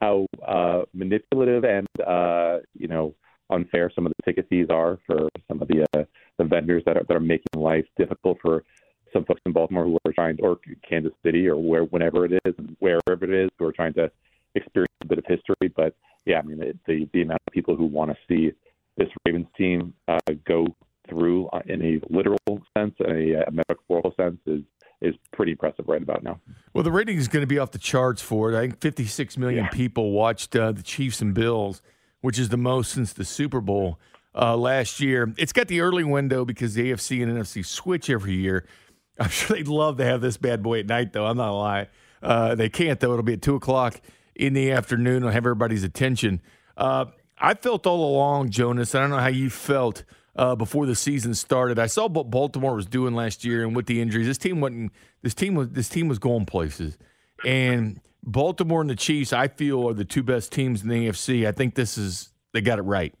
how 0.00 0.26
uh, 0.46 0.82
manipulative 0.92 1.64
and 1.64 1.86
uh, 2.06 2.58
you 2.74 2.88
know 2.88 3.14
unfair 3.50 3.90
some 3.94 4.06
of 4.06 4.12
the 4.16 4.22
ticket 4.30 4.46
fees 4.48 4.66
are 4.70 4.98
for 5.06 5.28
some 5.48 5.62
of 5.62 5.68
the 5.68 5.84
uh, 5.96 6.04
the 6.38 6.44
vendors 6.44 6.82
that 6.86 6.96
are 6.96 7.04
that 7.08 7.16
are 7.16 7.20
making 7.20 7.46
life 7.56 7.84
difficult 7.96 8.38
for 8.42 8.64
some 9.12 9.24
folks 9.24 9.40
in 9.46 9.52
Baltimore 9.52 9.84
who 9.84 9.98
are 10.04 10.12
trying, 10.12 10.36
or 10.42 10.58
Kansas 10.88 11.12
City, 11.24 11.48
or 11.48 11.56
where 11.56 11.84
whenever 11.84 12.26
it 12.26 12.32
is, 12.44 12.54
wherever 12.78 13.24
it 13.24 13.30
is, 13.30 13.50
who 13.58 13.66
are 13.66 13.72
trying 13.72 13.94
to 13.94 14.10
experience 14.54 14.92
a 15.02 15.06
bit 15.06 15.18
of 15.18 15.24
history. 15.26 15.72
But 15.74 15.94
yeah, 16.26 16.38
I 16.38 16.42
mean, 16.42 16.58
the 16.58 16.74
the, 16.86 17.08
the 17.12 17.22
amount 17.22 17.40
of 17.46 17.52
people 17.52 17.76
who 17.76 17.86
want 17.86 18.10
to 18.10 18.16
see 18.28 18.52
this 18.96 19.08
Ravens 19.24 19.46
team 19.56 19.94
uh, 20.08 20.18
go 20.46 20.66
through 21.08 21.46
uh, 21.48 21.60
in 21.66 21.82
a 21.82 22.00
literal 22.10 22.38
sense, 22.76 22.94
a, 23.00 23.44
a 23.46 23.50
metaphorical 23.50 24.14
sense, 24.16 24.38
is 24.46 24.62
is 25.00 25.14
pretty 25.32 25.52
impressive 25.52 25.84
right 25.86 26.02
about 26.02 26.24
now. 26.24 26.40
Well, 26.74 26.82
the 26.82 26.90
rating 26.90 27.18
is 27.18 27.28
going 27.28 27.42
to 27.42 27.46
be 27.46 27.58
off 27.58 27.70
the 27.70 27.78
charts 27.78 28.20
for 28.20 28.52
it. 28.52 28.56
I 28.56 28.62
think 28.62 28.80
56 28.80 29.36
million 29.38 29.64
yeah. 29.64 29.70
people 29.70 30.10
watched 30.10 30.56
uh, 30.56 30.72
the 30.72 30.82
Chiefs 30.82 31.20
and 31.20 31.32
Bills, 31.34 31.82
which 32.20 32.36
is 32.36 32.48
the 32.48 32.56
most 32.56 32.92
since 32.92 33.12
the 33.12 33.24
Super 33.24 33.60
Bowl 33.60 34.00
uh, 34.34 34.56
last 34.56 34.98
year. 34.98 35.32
It's 35.38 35.52
got 35.52 35.68
the 35.68 35.82
early 35.82 36.02
window 36.02 36.44
because 36.44 36.74
the 36.74 36.90
AFC 36.90 37.22
and 37.22 37.30
NFC 37.30 37.64
switch 37.64 38.10
every 38.10 38.34
year. 38.34 38.66
I'm 39.20 39.28
sure 39.28 39.56
they'd 39.56 39.68
love 39.68 39.98
to 39.98 40.04
have 40.04 40.20
this 40.20 40.36
bad 40.36 40.64
boy 40.64 40.80
at 40.80 40.86
night, 40.86 41.12
though. 41.12 41.26
I'm 41.26 41.36
not 41.36 41.52
lying. 41.52 41.86
Uh, 42.20 42.56
they 42.56 42.68
can't, 42.68 42.98
though. 42.98 43.12
It'll 43.12 43.22
be 43.22 43.34
at 43.34 43.42
2 43.42 43.54
o'clock 43.54 44.00
in 44.34 44.52
the 44.52 44.72
afternoon. 44.72 45.18
It'll 45.18 45.30
have 45.30 45.46
everybody's 45.46 45.84
attention. 45.84 46.40
Uh, 46.76 47.06
I 47.38 47.54
felt 47.54 47.86
all 47.86 48.04
along, 48.04 48.50
Jonas, 48.50 48.96
I 48.96 49.00
don't 49.00 49.10
know 49.10 49.18
how 49.18 49.28
you 49.28 49.48
felt– 49.48 50.02
uh, 50.38 50.54
before 50.54 50.86
the 50.86 50.94
season 50.94 51.34
started. 51.34 51.78
I 51.78 51.86
saw 51.86 52.06
what 52.08 52.30
Baltimore 52.30 52.74
was 52.74 52.86
doing 52.86 53.14
last 53.14 53.44
year, 53.44 53.64
and 53.64 53.74
with 53.74 53.86
the 53.86 54.00
injuries, 54.00 54.26
this 54.26 54.38
team 54.38 54.60
wasn't. 54.60 54.92
This 55.22 55.34
team 55.34 55.54
was. 55.54 55.70
This 55.70 55.88
team 55.88 56.08
was 56.08 56.18
going 56.18 56.46
places, 56.46 56.96
and 57.44 58.00
Baltimore 58.22 58.80
and 58.80 58.88
the 58.88 58.96
Chiefs, 58.96 59.32
I 59.32 59.48
feel, 59.48 59.88
are 59.88 59.94
the 59.94 60.04
two 60.04 60.22
best 60.22 60.52
teams 60.52 60.82
in 60.82 60.88
the 60.88 61.08
AFC. 61.08 61.46
I 61.46 61.52
think 61.52 61.74
this 61.74 61.98
is 61.98 62.32
they 62.54 62.60
got 62.60 62.78
it 62.78 62.82
right. 62.82 63.12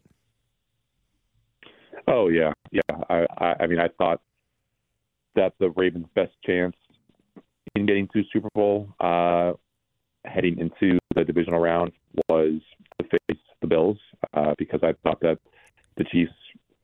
Oh 2.06 2.28
yeah, 2.28 2.52
yeah. 2.70 2.80
I, 3.10 3.26
I, 3.36 3.54
I 3.60 3.66
mean, 3.66 3.80
I 3.80 3.88
thought 3.98 4.20
that 5.34 5.54
the 5.58 5.70
Ravens' 5.70 6.06
best 6.14 6.32
chance 6.46 6.76
in 7.74 7.84
getting 7.84 8.08
to 8.14 8.22
Super 8.32 8.48
Bowl, 8.54 8.88
uh, 9.00 9.52
heading 10.24 10.58
into 10.58 10.98
the 11.14 11.24
divisional 11.24 11.58
round, 11.58 11.92
was 12.28 12.60
to 13.00 13.08
face 13.08 13.38
the 13.60 13.66
Bills, 13.66 13.98
uh, 14.34 14.54
because 14.56 14.80
I 14.84 14.94
thought 15.02 15.20
that 15.20 15.38
the 15.96 16.04
Chiefs 16.04 16.32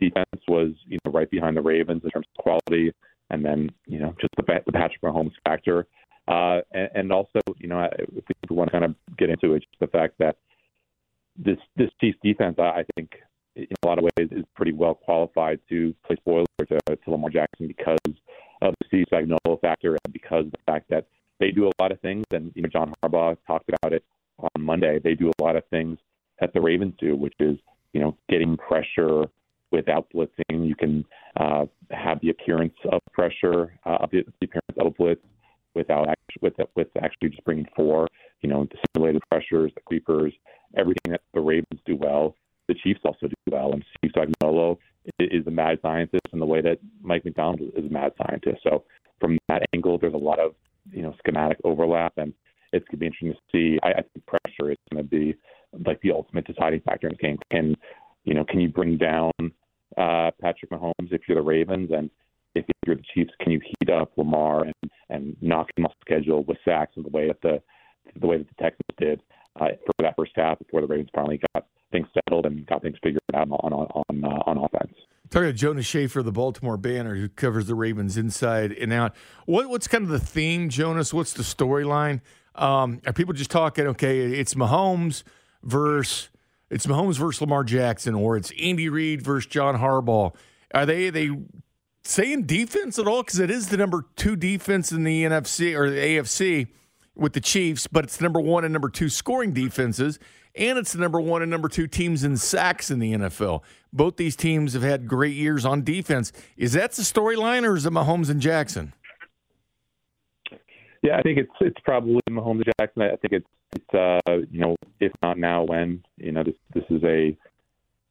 defense 0.00 0.42
was 0.48 0.72
you 0.86 0.98
know 1.04 1.12
right 1.12 1.30
behind 1.30 1.56
the 1.56 1.62
Ravens 1.62 2.02
in 2.04 2.10
terms 2.10 2.26
of 2.36 2.42
quality, 2.42 2.92
and 3.30 3.44
then 3.44 3.70
you 3.86 3.98
know 3.98 4.14
just 4.20 4.34
the, 4.36 4.42
the 4.66 4.72
Patrick 4.72 5.00
Mahomes 5.02 5.32
factor, 5.44 5.86
uh, 6.28 6.60
and, 6.72 6.90
and 6.94 7.12
also 7.12 7.40
you 7.58 7.68
know 7.68 7.88
if 8.16 8.24
we 8.50 8.56
want 8.56 8.68
to 8.68 8.72
kind 8.72 8.84
of 8.84 8.94
get 9.18 9.30
into 9.30 9.54
it, 9.54 9.60
just 9.60 9.80
the 9.80 9.86
fact 9.86 10.14
that 10.18 10.36
this 11.36 11.58
this 11.76 11.90
Chiefs 12.00 12.18
defense, 12.22 12.56
I 12.58 12.84
think 12.96 13.14
in 13.56 13.66
a 13.84 13.86
lot 13.86 13.98
of 13.98 14.04
ways 14.04 14.28
is 14.30 14.44
pretty 14.56 14.72
well 14.72 14.94
qualified 14.94 15.60
to 15.68 15.94
play 16.04 16.16
spoiler 16.16 16.44
to, 16.58 16.78
to 16.88 17.10
Lamar 17.10 17.30
Jackson 17.30 17.68
because 17.68 17.98
of 18.62 18.74
the 18.80 18.86
Steve 18.88 19.06
Spagnuolo 19.12 19.60
factor 19.60 19.96
and 20.04 20.12
because 20.12 20.46
of 20.46 20.50
the 20.50 20.58
fact 20.66 20.86
that 20.90 21.06
they 21.38 21.50
do 21.50 21.68
a 21.68 21.82
lot 21.82 21.92
of 21.92 22.00
things, 22.00 22.24
and 22.32 22.52
you 22.54 22.62
know 22.62 22.68
John 22.68 22.92
Harbaugh 23.02 23.36
talked 23.46 23.68
about 23.68 23.92
it 23.92 24.04
on 24.38 24.62
Monday. 24.62 24.98
They 25.02 25.14
do 25.14 25.30
a 25.30 25.42
lot 25.42 25.56
of 25.56 25.64
things 25.70 25.98
that 26.40 26.52
the 26.52 26.60
Ravens 26.60 26.94
do, 26.98 27.14
which 27.14 27.34
is 27.38 27.56
you 27.94 28.00
know, 28.00 28.16
getting 28.28 28.58
pressure 28.58 29.24
without 29.74 30.06
blitzing. 30.14 30.68
You 30.68 30.76
can 30.76 31.04
uh, 31.36 31.66
have 31.90 32.20
the 32.20 32.30
appearance 32.30 32.74
of 32.90 33.00
pressure, 33.12 33.78
uh, 33.84 34.06
the 34.10 34.24
appearance 34.42 34.78
of 34.78 34.96
blitz 34.96 35.20
without 35.74 36.08
actually, 36.08 36.40
with 36.40 36.54
with 36.76 36.88
actually 37.02 37.30
just 37.30 37.44
bringing 37.44 37.66
four. 37.76 38.08
You 38.42 38.48
know, 38.50 38.64
the 38.64 38.76
simulated 38.94 39.22
pressures, 39.30 39.72
the 39.74 39.80
creepers, 39.82 40.32
everything 40.76 41.12
that 41.12 41.22
the 41.32 41.40
Ravens 41.40 41.80
do 41.84 41.96
well. 41.96 42.36
The 42.68 42.74
Chiefs 42.74 43.00
also 43.04 43.26
do 43.26 43.34
well, 43.50 43.72
and 43.72 43.84
Steve 43.98 44.12
Spagnuolo 44.16 44.78
is 45.18 45.46
a 45.46 45.50
mad 45.50 45.78
scientist 45.82 46.26
in 46.32 46.38
the 46.38 46.46
way 46.46 46.62
that 46.62 46.78
Mike 47.02 47.24
Macdonald 47.24 47.60
is 47.60 47.84
a 47.84 47.92
mad 47.92 48.12
scientist. 48.16 48.62
So 48.62 48.84
from 49.20 49.38
that 49.48 49.62
angle, 49.74 49.98
there's 49.98 50.14
a 50.14 50.18
lot 50.18 50.38
of 50.38 50.54
you 50.90 51.02
know 51.02 51.14
schematic 51.18 51.58
overlap, 51.64 52.14
and 52.16 52.32
it's 52.72 52.86
going 52.86 52.92
to 52.92 52.96
be 52.98 53.06
interesting 53.06 53.32
to 53.32 53.38
see. 53.52 53.78
I, 53.82 53.90
I 53.90 54.02
think 54.02 54.26
pressure 54.26 54.70
is 54.70 54.78
going 54.92 55.04
to 55.04 55.08
be 55.08 55.34
like 55.86 56.00
the 56.02 56.12
ultimate 56.12 56.46
deciding 56.46 56.80
factor 56.80 57.08
in 57.08 57.14
the 57.14 57.26
game. 57.26 57.38
Can 57.50 57.76
you 58.24 58.34
know 58.34 58.44
can 58.44 58.60
you 58.60 58.68
bring 58.68 58.96
down 58.96 59.32
uh, 59.96 60.30
Patrick 60.40 60.70
Mahomes 60.70 61.12
if 61.12 61.22
you're 61.28 61.36
the 61.36 61.42
Ravens, 61.42 61.90
and 61.92 62.10
if 62.54 62.64
you're 62.86 62.96
the 62.96 63.02
Chiefs, 63.14 63.32
can 63.40 63.52
you 63.52 63.60
heat 63.60 63.90
up 63.90 64.12
Lamar 64.16 64.64
and 64.64 64.90
and 65.10 65.36
knock 65.40 65.68
him 65.76 65.86
off 65.86 65.92
schedule 66.00 66.44
with 66.44 66.58
sacks 66.64 66.92
in 66.96 67.02
the 67.02 67.10
way 67.10 67.28
that 67.28 67.40
the 67.42 67.62
the 68.20 68.26
way 68.26 68.38
that 68.38 68.48
the 68.48 68.62
Texans 68.62 68.96
did 68.98 69.22
uh, 69.60 69.68
for 69.84 70.02
that 70.02 70.14
first 70.16 70.32
half 70.34 70.58
before 70.58 70.80
the 70.80 70.86
Ravens 70.86 71.10
finally 71.14 71.40
got 71.54 71.66
things 71.92 72.06
settled 72.14 72.46
and 72.46 72.66
got 72.66 72.82
things 72.82 72.96
figured 73.02 73.20
out 73.34 73.48
on 73.48 73.72
on 73.72 73.72
on, 73.72 74.24
uh, 74.24 74.42
on 74.46 74.58
offense. 74.58 74.96
Jonas 75.54 75.86
Shaffer, 75.86 76.22
the 76.22 76.32
Baltimore 76.32 76.76
Banner, 76.76 77.14
who 77.14 77.28
covers 77.28 77.66
the 77.66 77.74
Ravens 77.74 78.16
inside 78.16 78.72
and 78.72 78.92
out. 78.92 79.14
What, 79.46 79.68
what's 79.68 79.88
kind 79.88 80.04
of 80.04 80.10
the 80.10 80.18
theme, 80.18 80.68
Jonas? 80.68 81.14
What's 81.14 81.32
the 81.32 81.42
storyline? 81.42 82.20
Um, 82.54 83.00
are 83.06 83.12
people 83.12 83.34
just 83.34 83.50
talking? 83.50 83.86
Okay, 83.88 84.20
it's 84.20 84.54
Mahomes 84.54 85.22
versus 85.62 86.28
it's 86.70 86.86
Mahomes 86.86 87.18
versus 87.18 87.40
Lamar 87.40 87.64
Jackson, 87.64 88.14
or 88.14 88.36
it's 88.36 88.52
Andy 88.60 88.88
Reid 88.88 89.22
versus 89.22 89.46
John 89.46 89.76
Harbaugh. 89.76 90.34
Are 90.72 90.86
they 90.86 91.08
are 91.08 91.10
they 91.10 91.30
saying 92.04 92.44
defense 92.44 92.98
at 92.98 93.06
all? 93.06 93.22
Because 93.22 93.38
it 93.38 93.50
is 93.50 93.68
the 93.68 93.76
number 93.76 94.06
two 94.16 94.36
defense 94.36 94.92
in 94.92 95.04
the 95.04 95.24
NFC 95.24 95.76
or 95.76 95.90
the 95.90 95.96
AFC 95.96 96.68
with 97.16 97.32
the 97.32 97.40
Chiefs, 97.40 97.86
but 97.86 98.04
it's 98.04 98.20
number 98.20 98.40
one 98.40 98.64
and 98.64 98.72
number 98.72 98.88
two 98.88 99.08
scoring 99.08 99.52
defenses, 99.52 100.18
and 100.54 100.78
it's 100.78 100.92
the 100.92 100.98
number 100.98 101.20
one 101.20 101.42
and 101.42 101.50
number 101.50 101.68
two 101.68 101.86
teams 101.86 102.24
in 102.24 102.36
sacks 102.36 102.90
in 102.90 102.98
the 102.98 103.12
NFL. 103.12 103.62
Both 103.92 104.16
these 104.16 104.36
teams 104.36 104.72
have 104.74 104.82
had 104.82 105.06
great 105.06 105.34
years 105.34 105.64
on 105.64 105.82
defense. 105.82 106.32
Is 106.56 106.72
that 106.72 106.92
the 106.92 107.02
storyline, 107.02 107.64
or 107.64 107.76
is 107.76 107.86
it 107.86 107.92
Mahomes 107.92 108.30
and 108.30 108.40
Jackson? 108.40 108.92
Yeah, 111.02 111.18
I 111.18 111.22
think 111.22 111.38
it's 111.38 111.52
it's 111.60 111.80
probably 111.84 112.20
Mahomes 112.30 112.62
and 112.64 112.72
Jackson. 112.80 113.02
I 113.02 113.16
think 113.16 113.32
it's 113.32 113.46
it's 113.76 113.94
uh, 113.94 114.36
you 114.50 114.60
know 114.60 114.76
if 115.00 115.12
not 115.22 115.38
now 115.38 115.64
when 115.64 116.02
you 116.16 116.32
know 116.32 116.42
this 116.42 116.54
this 116.72 116.84
is 116.90 117.02
a 117.04 117.36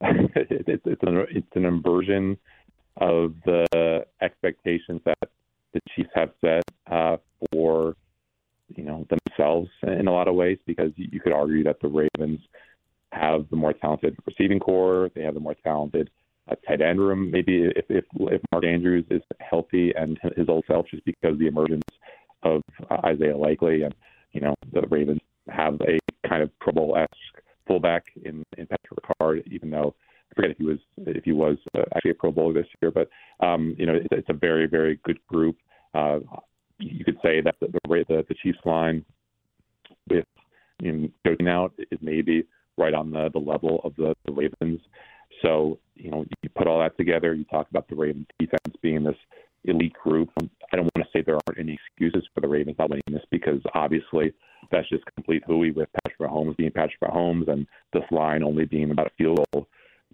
it's 0.00 0.82
it's 0.84 1.02
an 1.02 1.26
it's 1.30 1.56
an 1.56 1.64
inversion 1.64 2.38
of 2.98 3.34
the 3.44 4.06
expectations 4.22 5.00
that 5.04 5.18
the 5.72 5.80
Chiefs 5.94 6.10
have 6.14 6.30
set 6.40 6.62
uh, 6.90 7.16
for 7.52 7.96
you 8.76 8.84
know 8.84 9.06
themselves 9.08 9.68
in 9.82 10.08
a 10.08 10.12
lot 10.12 10.28
of 10.28 10.34
ways 10.34 10.58
because 10.66 10.92
you 10.96 11.20
could 11.20 11.32
argue 11.32 11.64
that 11.64 11.80
the 11.80 11.88
Ravens 11.88 12.40
have 13.12 13.46
the 13.50 13.56
more 13.56 13.72
talented 13.72 14.16
receiving 14.26 14.58
core, 14.58 15.10
they 15.14 15.22
have 15.22 15.34
the 15.34 15.40
more 15.40 15.54
talented 15.62 16.10
uh, 16.50 16.54
tight 16.66 16.80
end 16.80 17.00
room. 17.00 17.30
Maybe 17.30 17.64
if 17.64 17.84
if 17.88 18.04
if 18.14 18.42
Mark 18.52 18.64
Andrews 18.64 19.04
is 19.10 19.22
healthy 19.40 19.92
and 19.96 20.18
his 20.36 20.48
old 20.48 20.64
self, 20.66 20.86
just 20.90 21.04
because 21.04 21.38
the 21.38 21.46
emergence 21.46 21.84
of 22.42 22.62
uh, 22.90 22.98
Isaiah 23.04 23.36
Likely 23.36 23.82
and 23.82 23.94
you 24.32 24.40
know 24.40 24.54
the 24.72 24.82
Ravens 24.88 25.20
have 25.48 25.80
a 25.82 25.98
kind 26.28 26.42
of 26.42 26.50
Pro 26.58 26.72
Bowl 26.72 26.96
esque 26.96 27.42
fullback 27.66 28.04
in 28.24 28.42
in 28.58 28.66
Patrick 28.66 29.00
Ricard, 29.00 29.46
even 29.46 29.70
though 29.70 29.94
I 30.30 30.34
forget 30.34 30.50
if 30.50 30.58
he 30.58 30.64
was 30.64 30.78
if 30.98 31.24
he 31.24 31.32
was 31.32 31.56
uh, 31.76 31.82
actually 31.94 32.12
a 32.12 32.14
Pro 32.14 32.32
Bowler 32.32 32.54
this 32.54 32.66
year, 32.82 32.90
but 32.90 33.08
um, 33.44 33.74
you 33.78 33.86
know 33.86 33.94
it's, 33.94 34.08
it's 34.10 34.28
a 34.28 34.34
very 34.34 34.66
very 34.66 34.98
good 35.04 35.18
group. 35.26 35.56
Uh, 35.94 36.18
you 36.78 37.04
could 37.04 37.18
say 37.22 37.40
that 37.40 37.56
the 37.60 37.68
the, 37.68 38.24
the 38.28 38.34
Chiefs 38.42 38.58
line 38.64 39.04
with 40.08 40.24
know, 40.92 41.08
going 41.24 41.48
out 41.48 41.72
is 41.90 41.98
maybe 42.02 42.44
right 42.76 42.94
on 42.94 43.10
the, 43.10 43.30
the 43.32 43.38
level 43.38 43.80
of 43.84 43.94
the, 43.96 44.14
the 44.26 44.32
Ravens. 44.32 44.80
So, 45.42 45.78
you 45.94 46.10
know, 46.10 46.24
you 46.42 46.50
put 46.56 46.66
all 46.66 46.80
that 46.80 46.96
together, 46.96 47.34
you 47.34 47.44
talk 47.44 47.68
about 47.70 47.88
the 47.88 47.94
Ravens 47.94 48.26
defense 48.38 48.76
being 48.82 49.04
this 49.04 49.16
elite 49.64 49.94
group. 49.94 50.30
I 50.40 50.76
don't 50.76 50.90
want 50.94 51.06
to 51.06 51.12
say 51.12 51.22
there 51.22 51.38
aren't 51.46 51.58
any 51.58 51.74
excuses 51.74 52.28
for 52.34 52.40
the 52.40 52.48
Ravens 52.48 52.76
not 52.78 52.90
winning 52.90 53.02
this 53.10 53.24
because 53.30 53.60
obviously 53.74 54.32
that's 54.70 54.88
just 54.88 55.04
complete 55.14 55.42
hooey 55.46 55.70
with 55.70 55.88
Patrick 56.04 56.18
Mahomes 56.18 56.56
being 56.56 56.70
Patrick 56.70 57.00
Mahomes 57.00 57.48
and 57.48 57.66
this 57.92 58.04
line 58.10 58.42
only 58.42 58.64
being 58.64 58.90
about 58.90 59.06
a 59.06 59.10
field 59.16 59.38
goal. 59.52 59.68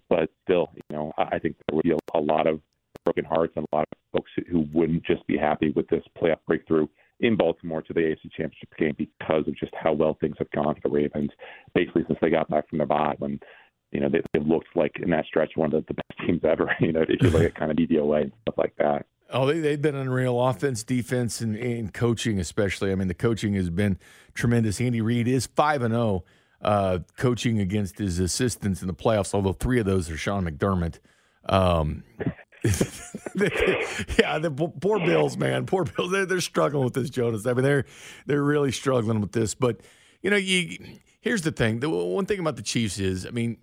But 0.09 0.29
still, 0.43 0.69
you 0.75 0.81
know, 0.95 1.13
I 1.17 1.39
think 1.39 1.55
there 1.67 1.75
would 1.75 1.83
be 1.83 1.91
a, 1.91 2.17
a 2.17 2.19
lot 2.19 2.47
of 2.47 2.59
broken 3.03 3.25
hearts 3.25 3.53
and 3.55 3.65
a 3.71 3.75
lot 3.75 3.87
of 3.91 3.97
folks 4.19 4.31
who 4.49 4.65
wouldn't 4.73 5.03
just 5.05 5.25
be 5.27 5.37
happy 5.37 5.71
with 5.75 5.87
this 5.89 6.03
playoff 6.21 6.39
breakthrough 6.47 6.87
in 7.21 7.37
Baltimore 7.37 7.81
to 7.83 7.93
the 7.93 7.99
AFC 7.99 8.31
Championship 8.35 8.69
game 8.77 8.95
because 8.97 9.47
of 9.47 9.55
just 9.57 9.73
how 9.81 9.93
well 9.93 10.17
things 10.19 10.35
have 10.39 10.49
gone 10.51 10.75
for 10.75 10.89
the 10.89 10.93
Ravens, 10.93 11.29
basically 11.73 12.03
since 12.07 12.19
they 12.21 12.29
got 12.29 12.49
back 12.49 12.67
from 12.69 12.79
the 12.79 12.85
bye 12.85 13.15
when 13.19 13.39
you 13.91 13.99
know 13.99 14.09
they, 14.09 14.21
they 14.33 14.39
looked 14.43 14.75
like 14.75 14.93
in 15.01 15.09
that 15.11 15.25
stretch 15.25 15.51
one 15.55 15.73
of 15.73 15.85
the, 15.85 15.93
the 15.93 15.93
best 15.93 16.19
teams 16.27 16.41
ever. 16.43 16.75
You 16.79 16.91
know, 16.91 17.01
if 17.07 17.21
you 17.21 17.29
look 17.29 17.43
at 17.43 17.55
kind 17.55 17.71
of 17.71 17.77
DVOA 17.77 18.23
and 18.23 18.31
stuff 18.41 18.55
like 18.57 18.73
that. 18.77 19.05
Oh, 19.33 19.45
they, 19.45 19.59
they've 19.59 19.81
been 19.81 19.95
unreal. 19.95 20.41
Offense, 20.41 20.83
defense, 20.83 21.39
and, 21.39 21.55
and 21.55 21.93
coaching, 21.93 22.37
especially. 22.37 22.91
I 22.91 22.95
mean, 22.95 23.07
the 23.07 23.13
coaching 23.13 23.53
has 23.53 23.69
been 23.69 23.97
tremendous. 24.33 24.81
Andy 24.81 24.99
Reid 24.99 25.25
is 25.25 25.45
5 25.45 25.83
and 25.83 25.93
0 25.93 26.25
uh, 26.61 26.99
coaching 27.17 27.59
against 27.59 27.97
his 27.97 28.19
assistants 28.19 28.81
in 28.81 28.87
the 28.87 28.93
playoffs, 28.93 29.33
although 29.33 29.53
three 29.53 29.79
of 29.79 29.85
those 29.85 30.09
are 30.09 30.17
Sean 30.17 30.45
McDermott. 30.45 30.99
Um, 31.45 32.03
yeah, 34.19 34.37
the 34.37 34.51
poor 34.81 34.99
Bills, 34.99 35.35
man, 35.35 35.65
poor 35.65 35.83
Bills. 35.83 36.11
They're, 36.11 36.27
they're 36.27 36.41
struggling 36.41 36.83
with 36.83 36.93
this, 36.93 37.09
Jonas. 37.09 37.47
I 37.47 37.53
mean, 37.53 37.63
they're 37.63 37.85
they're 38.27 38.43
really 38.43 38.71
struggling 38.71 39.19
with 39.19 39.31
this. 39.31 39.55
But 39.55 39.81
you 40.21 40.29
know, 40.29 40.37
you 40.37 40.77
here's 41.21 41.41
the 41.41 41.51
thing. 41.51 41.79
The 41.79 41.89
one 41.89 42.27
thing 42.27 42.39
about 42.39 42.57
the 42.57 42.61
Chiefs 42.61 42.99
is, 42.99 43.25
I 43.25 43.31
mean, 43.31 43.57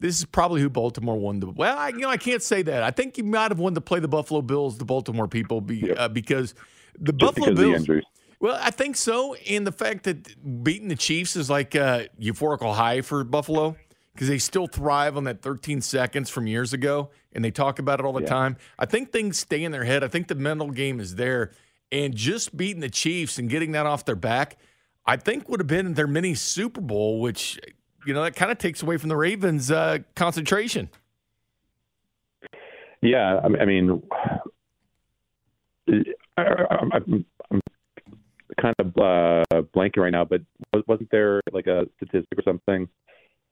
this 0.00 0.18
is 0.18 0.24
probably 0.24 0.62
who 0.62 0.68
Baltimore 0.68 1.16
won 1.16 1.38
the. 1.38 1.50
Well, 1.50 1.78
I, 1.78 1.90
you 1.90 1.98
know, 1.98 2.08
I 2.08 2.16
can't 2.16 2.42
say 2.42 2.62
that. 2.62 2.82
I 2.82 2.90
think 2.90 3.18
you 3.18 3.24
might 3.24 3.52
have 3.52 3.60
won 3.60 3.74
to 3.74 3.80
play 3.80 4.00
the 4.00 4.08
Buffalo 4.08 4.42
Bills, 4.42 4.78
the 4.78 4.84
Baltimore 4.84 5.28
people, 5.28 5.60
be, 5.60 5.78
yep. 5.78 5.96
uh, 5.96 6.08
because 6.08 6.54
the 6.98 7.12
Just 7.12 7.36
Buffalo 7.36 7.54
because 7.54 7.86
Bills. 7.86 8.04
Well, 8.40 8.58
I 8.60 8.70
think 8.70 8.96
so, 8.96 9.34
and 9.48 9.66
the 9.66 9.72
fact 9.72 10.04
that 10.04 10.64
beating 10.64 10.88
the 10.88 10.96
Chiefs 10.96 11.36
is 11.36 11.50
like 11.50 11.74
a 11.74 12.08
euphorical 12.18 12.74
high 12.74 13.02
for 13.02 13.22
Buffalo 13.22 13.76
because 14.20 14.28
they 14.28 14.36
still 14.36 14.66
thrive 14.66 15.16
on 15.16 15.24
that 15.24 15.40
13 15.40 15.80
seconds 15.80 16.28
from 16.28 16.46
years 16.46 16.74
ago, 16.74 17.08
and 17.32 17.42
they 17.42 17.50
talk 17.50 17.78
about 17.78 18.00
it 18.00 18.04
all 18.04 18.12
the 18.12 18.20
Yeah. 18.20 18.26
time. 18.28 18.58
I 18.78 18.84
think 18.84 19.12
things 19.12 19.38
stay 19.38 19.64
in 19.64 19.72
their 19.72 19.84
head. 19.84 20.04
I 20.04 20.08
think 20.08 20.28
the 20.28 20.34
mental 20.34 20.70
game 20.70 21.00
is 21.00 21.14
there, 21.14 21.52
and 21.90 22.14
just 22.14 22.54
beating 22.54 22.80
the 22.82 22.90
Chiefs 22.90 23.38
and 23.38 23.48
getting 23.48 23.72
that 23.72 23.86
off 23.86 24.04
their 24.04 24.14
back, 24.14 24.58
I 25.06 25.16
think 25.16 25.48
would 25.48 25.58
have 25.58 25.66
been 25.66 25.94
their 25.94 26.06
mini 26.06 26.34
Super 26.34 26.82
Bowl, 26.82 27.22
which 27.22 27.58
you 28.04 28.12
know 28.12 28.22
that 28.22 28.36
kind 28.36 28.52
of 28.52 28.58
takes 28.58 28.82
away 28.82 28.98
from 28.98 29.08
the 29.08 29.16
Ravens' 29.16 29.70
uh, 29.70 30.00
concentration. 30.14 30.90
Yeah, 33.00 33.40
I 33.42 33.64
mean, 33.64 34.02
I, 35.88 35.96
I, 36.36 36.66
I'm. 36.68 36.92
I'm 36.92 37.24
I'm 37.50 37.60
kind 38.60 38.74
of 38.80 38.86
uh, 38.98 39.62
blanking 39.74 39.96
right 39.96 40.10
now, 40.12 40.26
but 40.26 40.42
wasn't 40.86 41.10
there 41.10 41.40
like 41.52 41.66
a 41.66 41.86
statistic 41.96 42.38
or 42.38 42.42
something 42.42 42.86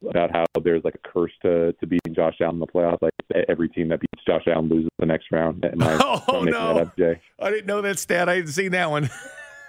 about 0.08 0.30
how 0.30 0.44
there's 0.62 0.84
like 0.84 0.94
a 0.94 1.08
curse 1.08 1.32
to, 1.42 1.72
to 1.72 1.86
beating 1.86 2.14
Josh 2.14 2.36
Allen 2.40 2.56
in 2.56 2.60
the 2.60 2.66
playoffs? 2.66 3.02
Like 3.02 3.12
every 3.48 3.68
team 3.68 3.88
that 3.88 4.00
beats 4.00 4.24
Josh 4.26 4.44
Allen 4.46 4.68
loses 4.68 4.90
the 4.98 5.06
next 5.06 5.26
round. 5.32 5.64
Am 5.64 5.82
I 5.82 5.98
Oh, 6.00 6.22
am 6.28 6.34
I 6.34 6.38
making 6.44 6.52
no. 6.52 6.78
up? 6.78 6.94
I 7.40 7.50
didn't 7.50 7.66
know 7.66 7.82
that 7.82 7.98
stat. 7.98 8.28
I 8.28 8.36
hadn't 8.36 8.52
seen 8.52 8.72
that 8.72 8.90
one. 8.90 9.10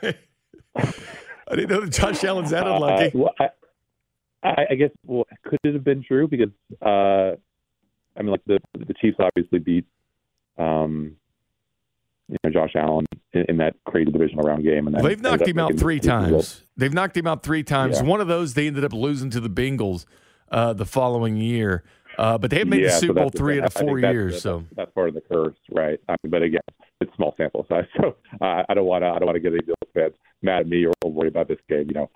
I 0.75 1.55
didn't 1.55 1.69
know 1.69 1.81
that 1.81 1.91
Josh 1.91 2.23
Allen's 2.23 2.51
that 2.51 2.67
unlucky. 2.67 3.07
Uh, 3.07 3.09
well, 3.15 3.33
I, 3.39 3.49
I, 4.43 4.65
I 4.71 4.75
guess 4.75 4.91
well, 5.05 5.25
could 5.43 5.59
it 5.63 5.73
have 5.73 5.83
been 5.83 6.03
true? 6.03 6.27
Because 6.27 6.49
uh, 6.81 7.35
I 8.15 8.21
mean, 8.21 8.31
like 8.31 8.45
the 8.45 8.59
the 8.77 8.93
Chiefs 9.01 9.17
obviously 9.19 9.59
beat 9.59 9.85
um, 10.57 11.15
you 12.29 12.37
know 12.43 12.49
Josh 12.51 12.71
Allen 12.75 13.05
in, 13.33 13.45
in 13.49 13.57
that 13.57 13.75
crazy 13.85 14.11
divisional 14.11 14.45
round 14.45 14.63
game, 14.63 14.87
and 14.87 14.95
They've 15.03 15.21
knocked 15.21 15.47
him 15.47 15.59
out 15.59 15.77
three 15.77 15.99
times. 15.99 16.61
They've 16.77 16.93
knocked 16.93 17.17
him 17.17 17.27
out 17.27 17.43
three 17.43 17.63
times. 17.63 17.97
Yeah. 17.97 18.03
One 18.03 18.21
of 18.21 18.27
those 18.27 18.53
they 18.53 18.67
ended 18.67 18.83
up 18.83 18.93
losing 18.93 19.29
to 19.31 19.39
the 19.39 19.49
Bengals 19.49 20.05
uh, 20.51 20.73
the 20.73 20.85
following 20.85 21.37
year. 21.37 21.83
Uh, 22.17 22.37
but 22.37 22.51
they 22.51 22.59
have 22.59 22.67
made 22.67 22.81
Yeah, 22.81 22.87
the 22.87 22.93
so 22.93 22.99
Super 22.99 23.13
Bowl 23.21 23.29
three 23.29 23.59
out 23.59 23.67
of 23.67 23.73
four 23.73 23.97
years. 23.97 24.35
the- 24.35 24.39
so 24.41 24.65
that's 24.75 24.91
part 24.91 25.07
of 25.09 25.15
the 25.15 25.21
curse, 25.21 25.55
right? 25.71 25.99
I 26.09 26.15
mean, 26.23 26.31
but 26.31 26.41
again, 26.43 26.59
it's 26.99 27.15
small 27.15 27.33
sample 27.37 27.65
size, 27.69 27.85
so 27.97 28.15
uh, 28.41 28.63
I 28.67 28.73
don't 28.73 28.85
want 28.85 29.03
to. 29.03 29.07
I 29.07 29.19
don't 29.19 29.25
want 29.25 29.35
to 29.37 29.39
get 29.39 29.53
any 29.53 29.61
Bills 29.61 29.77
fans 29.93 30.13
mad 30.41 30.61
at 30.61 30.67
me 30.67 30.85
or, 30.85 30.93
or 31.03 31.11
worry 31.11 31.29
about 31.29 31.47
this 31.47 31.59
game. 31.69 31.85
You 31.87 31.93
know, 31.93 32.09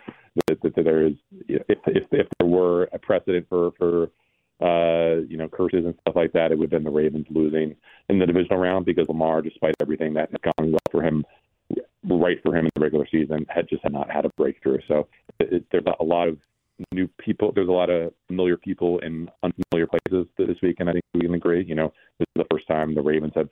that, 0.48 0.62
that, 0.62 0.76
that 0.76 0.84
there 0.84 1.06
is 1.08 1.14
if, 1.48 1.62
if 1.88 2.04
if 2.12 2.28
there 2.38 2.48
were 2.48 2.90
a 2.92 3.00
precedent 3.00 3.46
for 3.48 3.72
for 3.78 4.10
uh, 4.64 5.22
you 5.28 5.38
know 5.38 5.50
curses 5.50 5.86
and 5.86 5.96
stuff 6.02 6.16
like 6.16 6.32
that, 6.34 6.52
it 6.52 6.58
would 6.58 6.72
have 6.72 6.84
been 6.84 6.84
the 6.84 6.98
Ravens 6.98 7.28
losing 7.30 7.76
in 8.10 8.20
the 8.20 8.26
divisional 8.26 8.60
round 8.60 8.86
because 8.86 9.08
Lamar, 9.08 9.42
despite 9.42 9.76
everything 9.82 10.14
that 10.14 10.32
had 10.32 10.42
gone 10.42 10.72
well 10.72 10.80
for 10.92 11.04
him, 11.04 11.26
right 12.04 12.40
for 12.44 12.56
him 12.56 12.66
in 12.66 12.72
the 12.76 12.82
regular 12.82 13.08
season, 13.12 13.46
had 13.50 13.68
just 13.68 13.84
had 13.84 13.94
not 13.94 14.10
had 14.10 14.26
a 14.26 14.30
breakthrough. 14.38 14.80
So 14.88 15.08
it, 15.40 15.54
it, 15.54 15.66
there's 15.72 15.84
a 16.00 16.04
lot 16.04 16.28
of 16.28 16.38
new 16.92 17.08
people. 17.20 17.52
There's 17.52 17.68
a 17.68 17.72
lot 17.72 17.90
of 17.90 18.14
familiar 18.28 18.58
people 18.58 19.00
in 19.00 19.30
unfamiliar 19.44 19.88
places 19.88 20.28
this 20.38 20.58
week, 20.62 20.78
and 20.80 20.90
I 20.90 20.94
think 20.94 21.04
we 21.14 21.22
can 21.22 21.34
agree. 21.34 21.64
You 21.66 21.76
know, 21.76 21.94
this 22.20 22.28
is 22.36 22.44
the 22.44 22.48
first 22.52 22.68
time 22.68 22.96
the 22.96 23.02
Ravens 23.02 23.34
have 23.36 23.50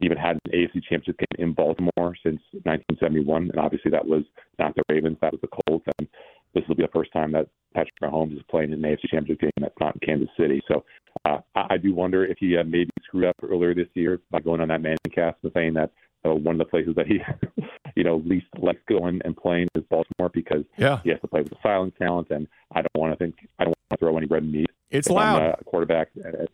even 0.00 0.16
had 0.16 0.38
an 0.44 0.52
AFC 0.52 0.82
Championship 0.82 1.18
game 1.18 1.46
in 1.46 1.52
Baltimore 1.52 2.16
since 2.22 2.40
1971, 2.64 3.50
and 3.50 3.58
obviously 3.58 3.90
that 3.90 4.06
was 4.06 4.24
not 4.58 4.74
the 4.74 4.82
Ravens, 4.88 5.18
that 5.20 5.32
was 5.32 5.40
the 5.42 5.48
Colts, 5.48 5.86
and 5.98 6.08
this 6.54 6.64
will 6.68 6.74
be 6.74 6.82
the 6.82 6.88
first 6.92 7.12
time 7.12 7.32
that 7.32 7.48
Patrick 7.74 7.98
Mahomes 8.02 8.36
is 8.36 8.42
playing 8.50 8.72
in 8.72 8.84
an 8.84 8.90
AFC 8.96 9.08
Championship 9.10 9.40
game 9.40 9.50
that's 9.60 9.74
not 9.80 9.94
in 9.94 10.00
Kansas 10.06 10.28
City. 10.38 10.60
So 10.68 10.84
uh, 11.24 11.38
I, 11.54 11.66
I 11.70 11.76
do 11.76 11.94
wonder 11.94 12.24
if 12.24 12.38
he 12.38 12.52
had 12.52 12.68
maybe 12.70 12.90
screwed 13.04 13.24
up 13.26 13.36
earlier 13.42 13.74
this 13.74 13.86
year 13.94 14.20
by 14.30 14.40
going 14.40 14.60
on 14.60 14.68
that 14.68 14.82
Manning 14.82 14.98
cast 15.14 15.36
and 15.42 15.52
saying 15.54 15.74
that 15.74 15.90
uh, 16.24 16.34
one 16.34 16.56
of 16.56 16.58
the 16.58 16.64
places 16.64 16.94
that 16.96 17.06
he, 17.06 17.20
you 17.96 18.04
know, 18.04 18.16
least 18.26 18.46
likes 18.58 18.80
going 18.88 19.20
and 19.24 19.36
playing 19.36 19.68
is 19.76 19.84
Baltimore 19.88 20.30
because 20.32 20.64
Yeah. 20.76 21.00
he 21.04 21.10
has 21.10 21.20
to 21.20 21.28
play 21.28 21.42
with 21.42 21.52
a 21.52 21.56
silent 21.62 21.94
talent, 21.96 22.28
and 22.30 22.46
I 22.72 22.82
don't 22.82 22.90
want 22.96 23.12
to 23.12 23.16
think 23.16 23.36
I 23.58 23.64
don't 23.64 23.68
want 23.78 23.90
to 23.90 23.96
throw 23.98 24.16
any 24.18 24.26
red 24.26 24.44
meat. 24.50 24.70
It's 24.90 25.08
if 25.08 25.16
I'm 25.16 25.40
loud. 25.40 25.56
a 25.60 25.64
quarterback. 25.64 26.08
Uh, 26.22 26.46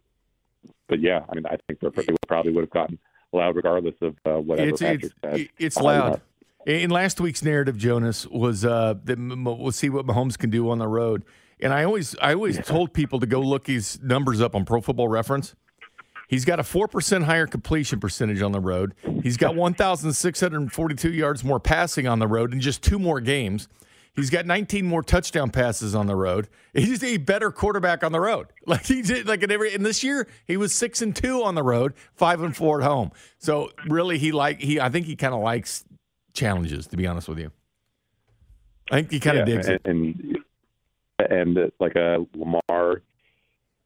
But 0.89 1.01
yeah, 1.01 1.25
I 1.29 1.35
mean, 1.35 1.47
I 1.47 1.57
think 1.67 1.81
they 1.81 2.15
probably 2.29 2.53
would 2.53 2.63
have 2.63 2.71
gotten 2.71 2.99
loud 3.33 3.57
regardless 3.57 3.95
of 4.03 4.15
uh, 4.25 4.41
whatever 4.41 4.69
It's 4.69 4.81
Patrick 4.83 5.05
it's, 5.05 5.15
said. 5.41 5.49
it's 5.59 5.77
Uh, 5.77 5.83
loud. 5.83 6.21
In 6.67 6.91
last 6.91 7.21
week's 7.21 7.45
narrative, 7.45 7.79
Jonas 7.79 8.27
was 8.27 8.65
uh, 8.65 8.95
that 9.05 9.19
we'll 9.21 9.71
see 9.71 9.89
what 9.89 10.05
Mahomes 10.05 10.37
can 10.37 10.51
do 10.51 10.69
on 10.69 10.79
the 10.79 10.89
road. 10.89 11.25
And 11.61 11.73
I 11.73 11.85
always 11.85 12.17
I 12.21 12.35
always 12.35 12.59
told 12.59 12.93
people 12.93 13.21
to 13.21 13.27
go 13.27 13.41
look 13.41 13.69
his 13.69 14.03
numbers 14.03 14.41
up 14.41 14.57
on 14.57 14.65
Pro 14.65 14.81
Football 14.81 15.07
Reference. 15.07 15.55
He's 16.29 16.45
got 16.45 16.59
a 16.59 16.65
four 16.65 16.89
percent 16.89 17.25
higher 17.25 17.47
completion 17.47 18.01
percentage 18.01 18.43
on 18.43 18.51
the 18.51 18.59
road. 18.59 18.97
He's 19.23 19.37
got 19.37 19.55
one 19.55 19.75
thousand 19.75 20.13
six 20.15 20.41
hundred 20.41 20.73
forty-two 20.73 21.13
yards 21.13 21.45
more 21.45 21.61
passing 21.61 22.09
on 22.09 22.19
the 22.19 22.27
road 22.27 22.53
in 22.53 22.61
just 22.61 22.83
two 22.83 22.99
more 22.99 23.21
games. 23.21 23.69
He's 24.17 24.31
got 24.31 24.47
19 24.47 24.87
more 24.87 25.03
touchdown 25.03 25.51
passes 25.51 25.95
on 25.95 26.07
the 26.07 26.17
road. 26.17 26.49
He's 26.73 27.05
a 27.05 27.19
better 27.19 27.51
quarterback 27.51 28.03
on 28.03 28.13
the 28.13 28.21
road. 28.21 28.47
Like 28.67 28.87
he 28.87 29.03
did, 29.03 29.29
like 29.29 29.45
in 29.45 29.53
every. 29.53 29.73
And 29.75 29.87
this 29.87 30.03
year 30.03 30.27
he 30.47 30.57
was 30.57 30.75
six 30.75 31.01
and 31.01 31.15
two 31.15 31.45
on 31.45 31.55
the 31.55 31.63
road, 31.63 31.93
five 32.15 32.43
and 32.43 32.57
four 32.57 32.81
at 32.81 32.87
home. 32.87 33.13
So 33.39 33.71
really, 33.87 34.19
he 34.19 34.33
like 34.33 34.61
he. 34.61 34.81
I 34.81 34.89
think 34.89 35.07
he 35.07 35.15
kind 35.15 35.33
of 35.33 35.41
likes 35.41 35.85
challenges. 36.37 36.87
To 36.89 36.97
be 36.97 37.07
honest 37.07 37.29
with 37.29 37.39
you, 37.39 37.51
I 38.91 38.97
think 38.97 39.11
he 39.11 39.21
kind 39.21 39.39
of 39.39 39.49
Yeah, 39.49 39.55
digs 39.55 39.67
and, 39.67 39.75
it. 39.75 39.83
And 39.85 40.37
and 41.19 41.59
uh, 41.59 41.67
like 41.81 41.97
uh, 41.97 42.19
Lamar 42.35 43.03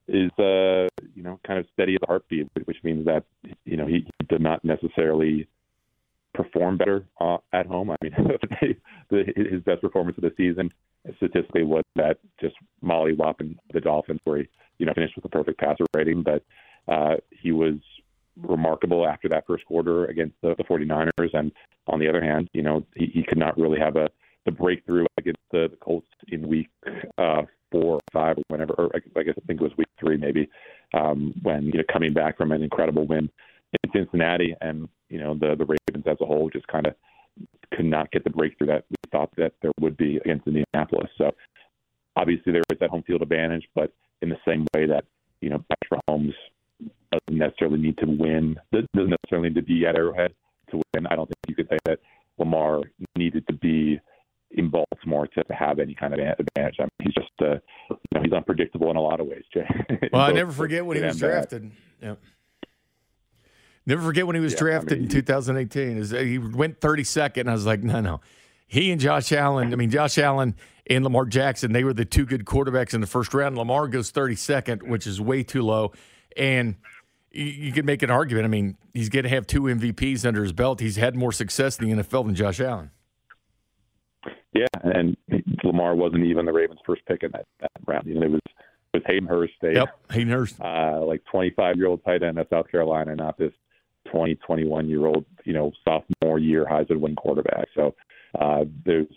is 0.07 0.31
uh 0.37 0.87
you 1.15 1.23
know 1.23 1.39
kind 1.45 1.59
of 1.59 1.65
steady 1.73 1.93
as 1.93 1.99
a 2.03 2.07
heartbeat, 2.07 2.47
which 2.65 2.77
means 2.83 3.05
that 3.05 3.23
you 3.65 3.77
know 3.77 3.87
he, 3.87 4.05
he 4.19 4.25
did 4.27 4.41
not 4.41 4.63
necessarily 4.63 5.47
perform 6.33 6.77
better 6.77 7.05
uh, 7.19 7.37
at 7.51 7.65
home. 7.65 7.91
I 7.91 7.95
mean, 8.01 8.13
the, 9.09 9.23
his 9.35 9.61
best 9.63 9.81
performance 9.81 10.17
of 10.17 10.23
the 10.23 10.33
season 10.37 10.71
statistically 11.17 11.63
was 11.63 11.83
that 11.95 12.19
just 12.39 12.55
mollywhopping 12.83 13.57
the 13.73 13.81
Dolphins, 13.81 14.19
where 14.23 14.39
he 14.39 14.47
you 14.77 14.85
know 14.85 14.93
finished 14.93 15.15
with 15.15 15.25
a 15.25 15.29
perfect 15.29 15.59
passer 15.59 15.85
rating, 15.95 16.23
but 16.23 16.43
uh, 16.87 17.15
he 17.29 17.51
was 17.51 17.75
remarkable 18.37 19.07
after 19.07 19.27
that 19.29 19.45
first 19.47 19.65
quarter 19.65 20.05
against 20.05 20.35
the, 20.41 20.55
the 20.57 20.63
49ers. 20.63 21.33
And 21.33 21.51
on 21.87 21.99
the 21.99 22.07
other 22.07 22.23
hand, 22.23 22.49
you 22.53 22.61
know, 22.61 22.85
he, 22.95 23.07
he 23.07 23.23
could 23.23 23.37
not 23.37 23.57
really 23.57 23.79
have 23.79 23.95
a 23.95 24.09
the 24.45 24.51
breakthrough 24.51 25.05
against 25.17 25.41
the, 25.51 25.67
the 25.69 25.77
Colts 25.77 26.07
in 26.29 26.47
week 26.47 26.67
uh, 27.17 27.43
four 27.71 27.95
or 27.95 27.99
five 28.11 28.37
or 28.37 28.43
whenever, 28.47 28.73
or 28.73 28.89
I 28.95 29.19
I 29.19 29.23
guess 29.23 29.35
I 29.37 29.45
think 29.45 29.61
it 29.61 29.63
was 29.63 29.77
week 29.77 29.87
three 29.99 30.17
maybe, 30.17 30.49
um, 30.93 31.33
when 31.43 31.65
you 31.65 31.73
know 31.73 31.83
coming 31.91 32.13
back 32.13 32.37
from 32.37 32.51
an 32.51 32.63
incredible 32.63 33.05
win 33.05 33.29
in 33.83 33.91
Cincinnati, 33.91 34.55
and 34.61 34.89
you 35.09 35.19
know 35.19 35.35
the 35.35 35.55
the 35.55 35.65
Ravens 35.65 36.05
as 36.07 36.17
a 36.21 36.25
whole 36.25 36.49
just 36.49 36.67
kind 36.67 36.87
of 36.87 36.95
could 37.73 37.85
not 37.85 38.11
get 38.11 38.23
the 38.23 38.29
breakthrough 38.29 38.67
that 38.67 38.85
we 38.89 38.95
thought 39.11 39.29
that 39.37 39.53
there 39.61 39.71
would 39.79 39.95
be 39.95 40.17
against 40.17 40.47
Indianapolis. 40.47 41.09
So 41.17 41.31
obviously 42.15 42.51
there 42.51 42.63
is 42.71 42.79
that 42.79 42.89
home 42.89 43.03
field 43.03 43.21
advantage, 43.21 43.67
but 43.73 43.93
in 44.21 44.29
the 44.29 44.37
same 44.45 44.65
way 44.75 44.85
that 44.87 45.05
you 45.41 45.49
know 45.49 45.63
Patrick 45.69 46.01
Mahomes 46.09 46.33
doesn't 47.11 47.37
necessarily 47.37 47.79
need 47.79 47.97
to 47.97 48.05
win, 48.05 48.55
doesn't 48.71 48.89
necessarily 48.95 49.49
need 49.49 49.55
to 49.55 49.61
be 49.61 49.85
at 49.85 49.95
Arrowhead 49.95 50.33
to 50.71 50.81
win. 50.93 51.05
I 51.07 51.15
don't 51.15 51.27
think 51.27 51.37
you 51.47 51.55
could 51.55 51.67
say 51.69 51.77
that 51.85 51.99
Lamar 52.37 52.81
needed 53.15 53.45
to 53.47 53.53
be 53.53 53.99
in 54.51 54.69
Baltimore 54.69 55.27
to, 55.27 55.43
have 55.53 55.79
any 55.79 55.95
kind 55.95 56.13
of 56.13 56.19
advantage. 56.19 56.75
I 56.79 56.83
mean, 56.83 56.89
he's 57.01 57.13
just 57.13 57.31
uh, 57.41 57.59
you 57.89 57.97
know 58.13 58.21
he's 58.21 58.33
unpredictable 58.33 58.89
in 58.89 58.97
a 58.97 59.01
lot 59.01 59.19
of 59.19 59.27
ways. 59.27 59.43
Jay. 59.53 59.65
Well, 60.11 60.21
I 60.29 60.31
never 60.31 60.51
forget 60.51 60.85
when 60.85 60.97
he 60.97 61.03
was 61.03 61.17
drafted. 61.17 61.71
Yep. 62.01 62.19
Never 63.85 64.01
forget 64.03 64.27
when 64.27 64.35
he 64.35 64.41
was 64.41 64.53
Yeah, 64.53 64.59
I 64.59 64.61
drafted 64.61 64.99
mean, 64.99 65.03
in 65.03 65.09
2018. 65.09 66.03
He 66.27 66.37
went 66.37 66.79
32nd. 66.79 67.41
And 67.41 67.49
I 67.49 67.53
was 67.53 67.65
like, 67.65 67.81
no, 67.81 67.99
no. 67.99 68.21
He 68.67 68.91
and 68.91 69.01
Josh 69.01 69.31
Allen, 69.31 69.73
I 69.73 69.75
mean, 69.75 69.89
Josh 69.89 70.17
Allen 70.17 70.55
and 70.87 71.03
Lamar 71.03 71.25
Jackson, 71.25 71.73
they 71.73 71.83
were 71.83 71.93
the 71.93 72.05
two 72.05 72.25
good 72.25 72.45
quarterbacks 72.45 72.93
in 72.93 73.01
the 73.01 73.07
first 73.07 73.33
round. 73.33 73.57
Lamar 73.57 73.87
goes 73.87 74.11
32nd, 74.11 74.83
which 74.83 75.05
is 75.05 75.19
way 75.19 75.43
too 75.43 75.61
low. 75.61 75.91
And 76.37 76.75
you, 77.31 77.45
you 77.45 77.71
could 77.71 77.85
make 77.85 78.03
an 78.03 78.11
argument. 78.11 78.45
I 78.45 78.49
mean, 78.49 78.77
he's 78.93 79.09
going 79.09 79.23
to 79.23 79.29
have 79.29 79.47
two 79.47 79.63
MVPs 79.63 80.25
under 80.25 80.43
his 80.43 80.53
belt. 80.53 80.79
He's 80.79 80.97
had 80.97 81.15
more 81.15 81.31
success 81.31 81.79
in 81.79 81.89
the 81.89 82.03
NFL 82.03 82.25
than 82.25 82.35
Josh 82.35 82.59
Allen. 82.59 82.91
Yeah, 84.53 84.67
and 84.83 85.15
Lamar 85.63 85.95
wasn't 85.95 86.25
even 86.25 86.45
the 86.45 86.51
Ravens' 86.51 86.79
first 86.85 87.05
pick 87.05 87.23
in 87.23 87.31
that, 87.31 87.45
that 87.61 87.71
round. 87.87 88.05
You 88.05 88.15
know, 88.15 88.23
it 88.23 88.31
was 88.31 88.41
it 88.93 88.97
was 88.97 89.03
Hayden 89.05 89.27
Hurst, 89.27 89.53
a 89.63 89.73
Yep, 89.73 90.11
Hayden 90.11 90.33
Hurst, 90.33 90.59
uh, 90.59 90.99
like 91.05 91.23
25 91.31 91.77
year 91.77 91.87
old 91.87 92.03
tight 92.03 92.23
end 92.23 92.37
at 92.37 92.49
South 92.49 92.69
Carolina, 92.69 93.15
not 93.15 93.37
this 93.37 93.53
20, 94.11 94.35
21 94.35 94.89
year 94.89 95.05
old, 95.05 95.25
you 95.45 95.53
know, 95.53 95.71
sophomore 95.85 96.39
year 96.39 96.65
Heisman 96.65 96.99
win 96.99 97.15
quarterback. 97.15 97.67
So 97.73 97.95
uh, 98.39 98.65
there's, 98.85 99.07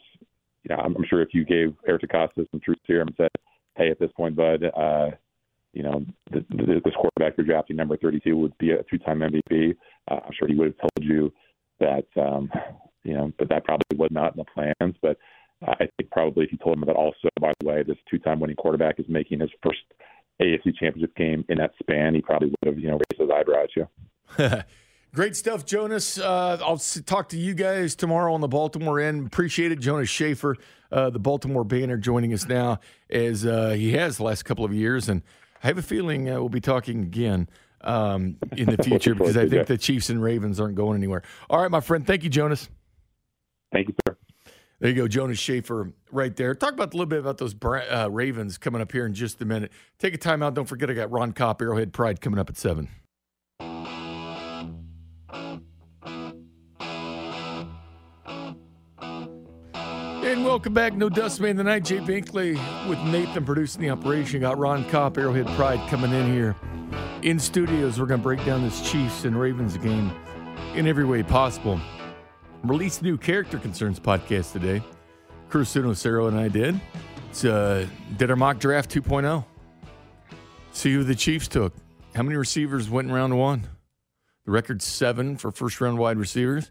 you 0.62 0.68
know, 0.68 0.76
I'm, 0.76 0.94
I'm 0.96 1.04
sure 1.08 1.22
if 1.22 1.30
you 1.32 1.44
gave 1.44 1.74
Eric 1.88 2.02
DeCosta 2.02 2.48
some 2.50 2.60
truth 2.60 2.78
serum 2.86 3.08
and 3.08 3.16
said, 3.16 3.30
hey, 3.76 3.90
at 3.90 3.98
this 3.98 4.12
point, 4.12 4.36
bud, 4.36 4.62
uh, 4.64 5.10
you 5.74 5.82
know, 5.82 6.04
the, 6.30 6.44
the, 6.50 6.80
this 6.84 6.94
quarterback 6.94 7.36
you're 7.36 7.46
drafting, 7.46 7.76
number 7.76 7.96
32, 7.96 8.36
would 8.36 8.56
be 8.58 8.70
a 8.70 8.82
two 8.90 8.98
time 8.98 9.20
MVP. 9.20 9.74
Uh, 10.10 10.20
I'm 10.24 10.32
sure 10.38 10.48
he 10.48 10.54
would 10.54 10.68
have 10.68 10.78
told 10.78 11.00
you 11.00 11.32
that, 11.80 12.06
um, 12.16 12.50
you 13.02 13.14
know, 13.14 13.32
but 13.38 13.48
that 13.48 13.64
probably 13.64 13.96
was 13.96 14.10
not 14.10 14.34
in 14.34 14.38
the 14.38 14.44
plans. 14.44 14.96
But 15.02 15.18
I 15.62 15.88
think 15.96 16.10
probably 16.10 16.44
if 16.44 16.52
you 16.52 16.58
told 16.58 16.78
him 16.78 16.84
that 16.86 16.96
also, 16.96 17.28
by 17.40 17.52
the 17.60 17.66
way, 17.66 17.82
this 17.82 17.96
two 18.10 18.18
time 18.18 18.40
winning 18.40 18.56
quarterback 18.56 18.98
is 18.98 19.06
making 19.08 19.40
his 19.40 19.50
first 19.62 19.80
AFC 20.40 20.76
championship 20.78 21.14
game 21.16 21.44
in 21.48 21.58
that 21.58 21.72
span, 21.80 22.14
he 22.14 22.20
probably 22.20 22.48
would 22.48 22.74
have, 22.74 22.78
you 22.78 22.88
know, 22.88 22.98
raised 23.10 23.20
his 23.20 23.30
eyebrow 23.30 23.64
at 23.64 23.76
you. 23.76 24.62
Great 25.14 25.36
stuff, 25.36 25.64
Jonas. 25.64 26.18
Uh, 26.18 26.58
I'll 26.60 26.76
talk 26.76 27.28
to 27.28 27.38
you 27.38 27.54
guys 27.54 27.94
tomorrow 27.94 28.34
on 28.34 28.40
the 28.40 28.48
Baltimore 28.48 28.98
end. 28.98 29.28
Appreciate 29.28 29.70
it. 29.70 29.78
Jonas 29.78 30.08
Shaffer, 30.08 30.56
uh, 30.90 31.10
the 31.10 31.20
Baltimore 31.20 31.62
Banner, 31.62 31.96
joining 31.96 32.34
us 32.34 32.48
now 32.48 32.80
as 33.08 33.46
uh, 33.46 33.70
he 33.70 33.92
has 33.92 34.16
the 34.16 34.24
last 34.24 34.42
couple 34.42 34.64
of 34.64 34.74
years. 34.74 35.08
And 35.08 35.22
I 35.64 35.68
have 35.68 35.78
a 35.78 35.82
feeling 35.82 36.28
uh, 36.28 36.34
we'll 36.34 36.50
be 36.50 36.60
talking 36.60 37.00
again 37.02 37.48
um, 37.80 38.36
in 38.54 38.66
the 38.66 38.82
future 38.84 39.14
because 39.14 39.36
I 39.36 39.42
think 39.48 39.52
yeah. 39.52 39.62
the 39.62 39.78
Chiefs 39.78 40.10
and 40.10 40.22
Ravens 40.22 40.60
aren't 40.60 40.74
going 40.74 40.98
anywhere. 40.98 41.22
All 41.48 41.60
right, 41.60 41.70
my 41.70 41.80
friend. 41.80 42.06
Thank 42.06 42.22
you, 42.22 42.28
Jonas. 42.28 42.68
Thank 43.72 43.88
you, 43.88 43.94
sir. 44.06 44.16
There 44.80 44.90
you 44.90 44.96
go, 44.96 45.08
Jonas 45.08 45.38
Shaffer, 45.38 45.94
right 46.12 46.36
there. 46.36 46.54
Talk 46.54 46.74
about 46.74 46.92
a 46.92 46.96
little 46.96 47.06
bit 47.06 47.18
about 47.18 47.38
those 47.38 47.54
uh, 47.64 48.10
Ravens 48.10 48.58
coming 48.58 48.82
up 48.82 48.92
here 48.92 49.06
in 49.06 49.14
just 49.14 49.40
a 49.40 49.46
minute. 49.46 49.72
Take 49.98 50.12
a 50.12 50.18
time 50.18 50.42
out. 50.42 50.52
Don't 50.52 50.66
forget, 50.66 50.90
I 50.90 50.92
got 50.92 51.10
Ron 51.10 51.32
Kopp, 51.32 51.62
Arrowhead 51.62 51.94
Pride, 51.94 52.20
coming 52.20 52.38
up 52.38 52.50
at 52.50 52.58
seven. 52.58 52.90
Welcome 60.54 60.72
back, 60.72 60.92
No 60.94 61.08
Dust 61.08 61.40
Man 61.40 61.56
the 61.56 61.64
Night. 61.64 61.84
Jay 61.84 61.98
Binkley 61.98 62.54
with 62.88 63.00
Nathan 63.06 63.44
producing 63.44 63.82
the 63.82 63.90
operation. 63.90 64.40
Got 64.40 64.56
Ron 64.56 64.88
Kopp, 64.88 65.18
Arrowhead 65.18 65.48
Pride, 65.56 65.80
coming 65.90 66.12
in 66.12 66.32
here 66.32 66.54
in 67.22 67.40
studios. 67.40 67.98
We're 67.98 68.06
going 68.06 68.20
to 68.20 68.22
break 68.22 68.44
down 68.44 68.62
this 68.62 68.88
Chiefs 68.88 69.24
and 69.24 69.36
Ravens 69.36 69.76
game 69.76 70.12
in 70.76 70.86
every 70.86 71.04
way 71.04 71.24
possible. 71.24 71.80
Released 72.62 73.02
new 73.02 73.18
character 73.18 73.58
concerns 73.58 73.98
podcast 73.98 74.52
today. 74.52 74.80
Cruz 75.48 75.74
Sunocero 75.74 76.28
and 76.28 76.38
I 76.38 76.46
did. 76.46 76.80
It's 77.30 77.44
uh, 77.44 77.88
did 78.16 78.30
our 78.30 78.36
mock 78.36 78.60
draft 78.60 78.94
2.0. 78.94 79.44
See 80.70 80.92
who 80.92 81.02
the 81.02 81.16
Chiefs 81.16 81.48
took. 81.48 81.74
How 82.14 82.22
many 82.22 82.36
receivers 82.36 82.88
went 82.88 83.08
in 83.08 83.14
round 83.14 83.36
one? 83.36 83.66
The 84.44 84.52
record's 84.52 84.84
seven 84.84 85.36
for 85.36 85.50
first 85.50 85.80
round 85.80 85.98
wide 85.98 86.16
receivers. 86.16 86.70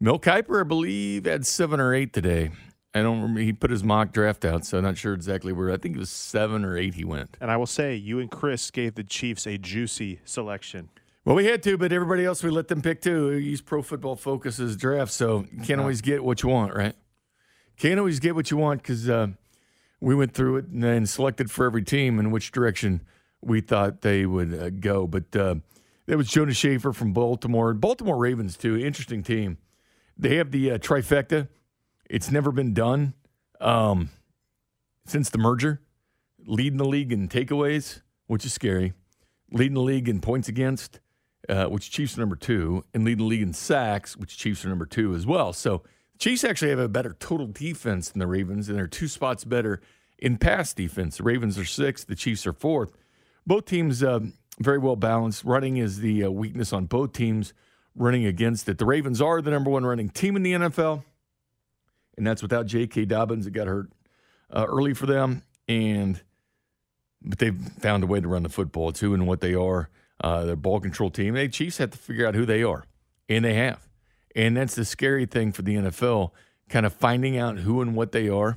Mel 0.00 0.18
Kiper, 0.18 0.62
I 0.62 0.64
believe, 0.64 1.24
had 1.24 1.46
seven 1.46 1.78
or 1.78 1.94
eight 1.94 2.12
today. 2.12 2.50
I 2.94 3.00
don't 3.00 3.22
remember. 3.22 3.40
He 3.40 3.52
put 3.52 3.70
his 3.70 3.82
mock 3.82 4.12
draft 4.12 4.44
out, 4.44 4.66
so 4.66 4.78
I'm 4.78 4.84
not 4.84 4.98
sure 4.98 5.14
exactly 5.14 5.52
where. 5.52 5.70
I 5.70 5.78
think 5.78 5.96
it 5.96 5.98
was 5.98 6.10
seven 6.10 6.64
or 6.64 6.76
eight 6.76 6.94
he 6.94 7.04
went. 7.04 7.36
And 7.40 7.50
I 7.50 7.56
will 7.56 7.66
say, 7.66 7.94
you 7.94 8.20
and 8.20 8.30
Chris 8.30 8.70
gave 8.70 8.94
the 8.96 9.04
Chiefs 9.04 9.46
a 9.46 9.56
juicy 9.56 10.20
selection. 10.24 10.90
Well, 11.24 11.36
we 11.36 11.46
had 11.46 11.62
to, 11.62 11.78
but 11.78 11.92
everybody 11.92 12.24
else 12.24 12.42
we 12.42 12.50
let 12.50 12.68
them 12.68 12.82
pick 12.82 13.00
too. 13.00 13.32
Use 13.32 13.60
Pro 13.60 13.80
Football 13.80 14.16
Focus's 14.16 14.76
draft, 14.76 15.12
so 15.12 15.46
you 15.52 15.62
can't 15.62 15.80
always 15.80 16.00
get 16.00 16.22
what 16.24 16.42
you 16.42 16.48
want, 16.48 16.74
right? 16.74 16.94
Can't 17.78 17.98
always 17.98 18.20
get 18.20 18.34
what 18.34 18.50
you 18.50 18.56
want 18.56 18.82
because 18.82 19.08
uh, 19.08 19.28
we 20.00 20.14
went 20.14 20.34
through 20.34 20.56
it 20.56 20.66
and 20.66 20.82
then 20.82 21.06
selected 21.06 21.50
for 21.50 21.64
every 21.64 21.82
team 21.82 22.18
in 22.18 22.30
which 22.30 22.50
direction 22.50 23.02
we 23.40 23.60
thought 23.60 24.02
they 24.02 24.26
would 24.26 24.52
uh, 24.52 24.70
go. 24.70 25.06
But 25.06 25.34
uh, 25.34 25.54
that 26.06 26.16
was 26.16 26.28
Jonas 26.28 26.56
Shaffer 26.56 26.92
from 26.92 27.12
Baltimore. 27.12 27.72
Baltimore 27.72 28.16
Ravens, 28.16 28.56
too. 28.56 28.76
Interesting 28.76 29.22
team. 29.22 29.58
They 30.18 30.36
have 30.36 30.50
the 30.50 30.72
uh, 30.72 30.78
trifecta. 30.78 31.48
It's 32.12 32.30
never 32.30 32.52
been 32.52 32.74
done. 32.74 33.14
Um, 33.58 34.10
since 35.06 35.30
the 35.30 35.38
merger, 35.38 35.80
leading 36.46 36.76
the 36.76 36.84
league 36.84 37.10
in 37.10 37.26
takeaways, 37.26 38.02
which 38.26 38.44
is 38.44 38.52
scary, 38.52 38.92
leading 39.50 39.74
the 39.74 39.80
league 39.80 40.10
in 40.10 40.20
points 40.20 40.46
against, 40.46 41.00
uh, 41.48 41.66
which 41.66 41.90
Chiefs 41.90 42.18
are 42.18 42.20
number 42.20 42.36
two, 42.36 42.84
and 42.92 43.04
leading 43.04 43.24
the 43.24 43.28
league 43.28 43.42
in 43.42 43.54
sacks, 43.54 44.14
which 44.14 44.36
Chiefs 44.36 44.62
are 44.62 44.68
number 44.68 44.84
two 44.84 45.14
as 45.14 45.24
well. 45.26 45.54
So 45.54 45.84
Chiefs 46.18 46.44
actually 46.44 46.68
have 46.68 46.78
a 46.78 46.88
better 46.88 47.16
total 47.18 47.46
defense 47.46 48.10
than 48.10 48.18
the 48.20 48.26
Ravens, 48.26 48.68
and 48.68 48.76
they're 48.76 48.86
two 48.86 49.08
spots 49.08 49.44
better 49.44 49.80
in 50.18 50.36
pass 50.36 50.74
defense. 50.74 51.16
The 51.16 51.22
Ravens 51.22 51.58
are 51.58 51.64
sixth, 51.64 52.08
the 52.08 52.14
Chiefs 52.14 52.46
are 52.46 52.52
fourth. 52.52 52.92
Both 53.46 53.64
teams 53.64 54.02
uh, 54.02 54.20
very 54.60 54.78
well 54.78 54.96
balanced. 54.96 55.44
Running 55.44 55.78
is 55.78 56.00
the 56.00 56.24
uh, 56.24 56.30
weakness 56.30 56.74
on 56.74 56.84
both 56.86 57.14
teams. 57.14 57.54
Running 57.94 58.26
against 58.26 58.68
it. 58.68 58.76
The 58.78 58.86
Ravens 58.86 59.20
are 59.22 59.40
the 59.40 59.50
number 59.50 59.70
one 59.70 59.84
running 59.84 60.10
team 60.10 60.36
in 60.36 60.42
the 60.42 60.52
NFL, 60.52 61.04
and 62.22 62.26
that's 62.28 62.40
without 62.40 62.66
J.K. 62.66 63.06
Dobbins 63.06 63.46
that 63.46 63.50
got 63.50 63.66
hurt 63.66 63.90
uh, 64.48 64.64
early 64.68 64.94
for 64.94 65.06
them. 65.06 65.42
And 65.66 66.22
but 67.20 67.40
they've 67.40 67.60
found 67.80 68.04
a 68.04 68.06
way 68.06 68.20
to 68.20 68.28
run 68.28 68.44
the 68.44 68.48
football. 68.48 68.92
too, 68.92 69.12
and 69.12 69.26
what 69.26 69.40
they 69.40 69.54
are. 69.54 69.88
Uh, 70.20 70.44
their 70.44 70.54
ball 70.54 70.78
control 70.78 71.10
team. 71.10 71.34
The 71.34 71.48
Chiefs 71.48 71.78
have 71.78 71.90
to 71.90 71.98
figure 71.98 72.24
out 72.24 72.36
who 72.36 72.46
they 72.46 72.62
are, 72.62 72.84
and 73.28 73.44
they 73.44 73.54
have. 73.54 73.88
And 74.36 74.56
that's 74.56 74.76
the 74.76 74.84
scary 74.84 75.26
thing 75.26 75.50
for 75.50 75.62
the 75.62 75.74
NFL, 75.74 76.30
kind 76.68 76.86
of 76.86 76.92
finding 76.92 77.36
out 77.36 77.58
who 77.58 77.82
and 77.82 77.96
what 77.96 78.12
they 78.12 78.28
are. 78.28 78.56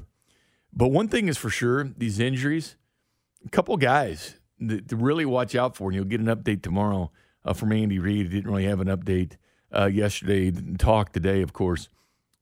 But 0.72 0.90
one 0.90 1.08
thing 1.08 1.28
is 1.28 1.40
for 1.40 1.50
sure: 1.50 1.90
these 1.98 2.20
injuries. 2.20 2.76
A 3.48 3.50
couple 3.50 3.76
guys 3.78 4.36
to 4.60 4.96
really 4.96 5.26
watch 5.26 5.56
out 5.56 5.76
for, 5.76 5.90
and 5.90 5.96
you'll 5.96 6.06
get 6.06 6.20
an 6.20 6.28
update 6.28 6.62
tomorrow 6.62 7.12
uh, 7.44 7.54
from 7.54 7.72
Andy 7.72 7.98
Reid. 7.98 8.30
Didn't 8.30 8.52
really 8.52 8.66
have 8.66 8.80
an 8.80 8.90
update 8.90 9.38
uh, 9.76 9.86
yesterday. 9.86 10.52
Didn't 10.52 10.78
talk 10.78 11.14
today, 11.14 11.42
of 11.42 11.52
course. 11.52 11.90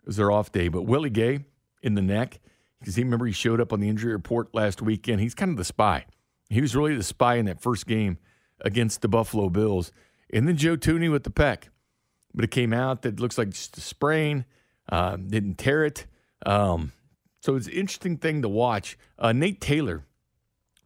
It 0.04 0.08
was 0.08 0.18
their 0.18 0.32
off 0.32 0.52
day. 0.52 0.68
But 0.68 0.84
Willie 0.84 1.10
Gay 1.10 1.46
in 1.82 1.96
the 1.96 2.02
neck, 2.02 2.40
because 2.80 2.96
he 2.96 3.04
remember 3.04 3.26
he 3.26 3.32
showed 3.32 3.62
up 3.62 3.72
on 3.72 3.80
the 3.80 3.90
injury 3.90 4.12
report 4.12 4.54
last 4.54 4.82
weekend. 4.82 5.22
He's 5.22 5.34
kind 5.34 5.52
of 5.52 5.58
the 5.58 5.64
spy. 5.64 6.06
He 6.50 6.62
was 6.62 6.76
really 6.76 6.96
the 6.96 7.04
spy 7.04 7.36
in 7.36 7.46
that 7.46 7.62
first 7.62 7.88
game 7.88 8.18
against 8.62 9.02
the 9.02 9.08
Buffalo 9.08 9.50
Bills. 9.50 9.92
And 10.32 10.48
then 10.48 10.58
Joe 10.58 10.78
Thuney 10.78 11.12
with 11.12 11.24
the 11.24 11.32
pec. 11.32 11.64
But 12.34 12.44
it 12.44 12.52
came 12.52 12.74
out 12.74 13.04
that 13.04 13.20
looks 13.20 13.38
like 13.38 13.52
just 13.52 13.78
a 13.78 13.82
sprain, 13.82 14.46
uh, 14.90 15.18
didn't 15.18 15.58
tear 15.58 15.86
it. 15.86 16.08
Um, 16.46 16.92
so 17.40 17.56
it's 17.56 17.68
an 17.68 17.74
interesting 17.74 18.18
thing 18.18 18.42
to 18.42 18.50
watch. 18.50 18.98
Uh, 19.20 19.32
Nate 19.32 19.62
Taylor 19.62 20.04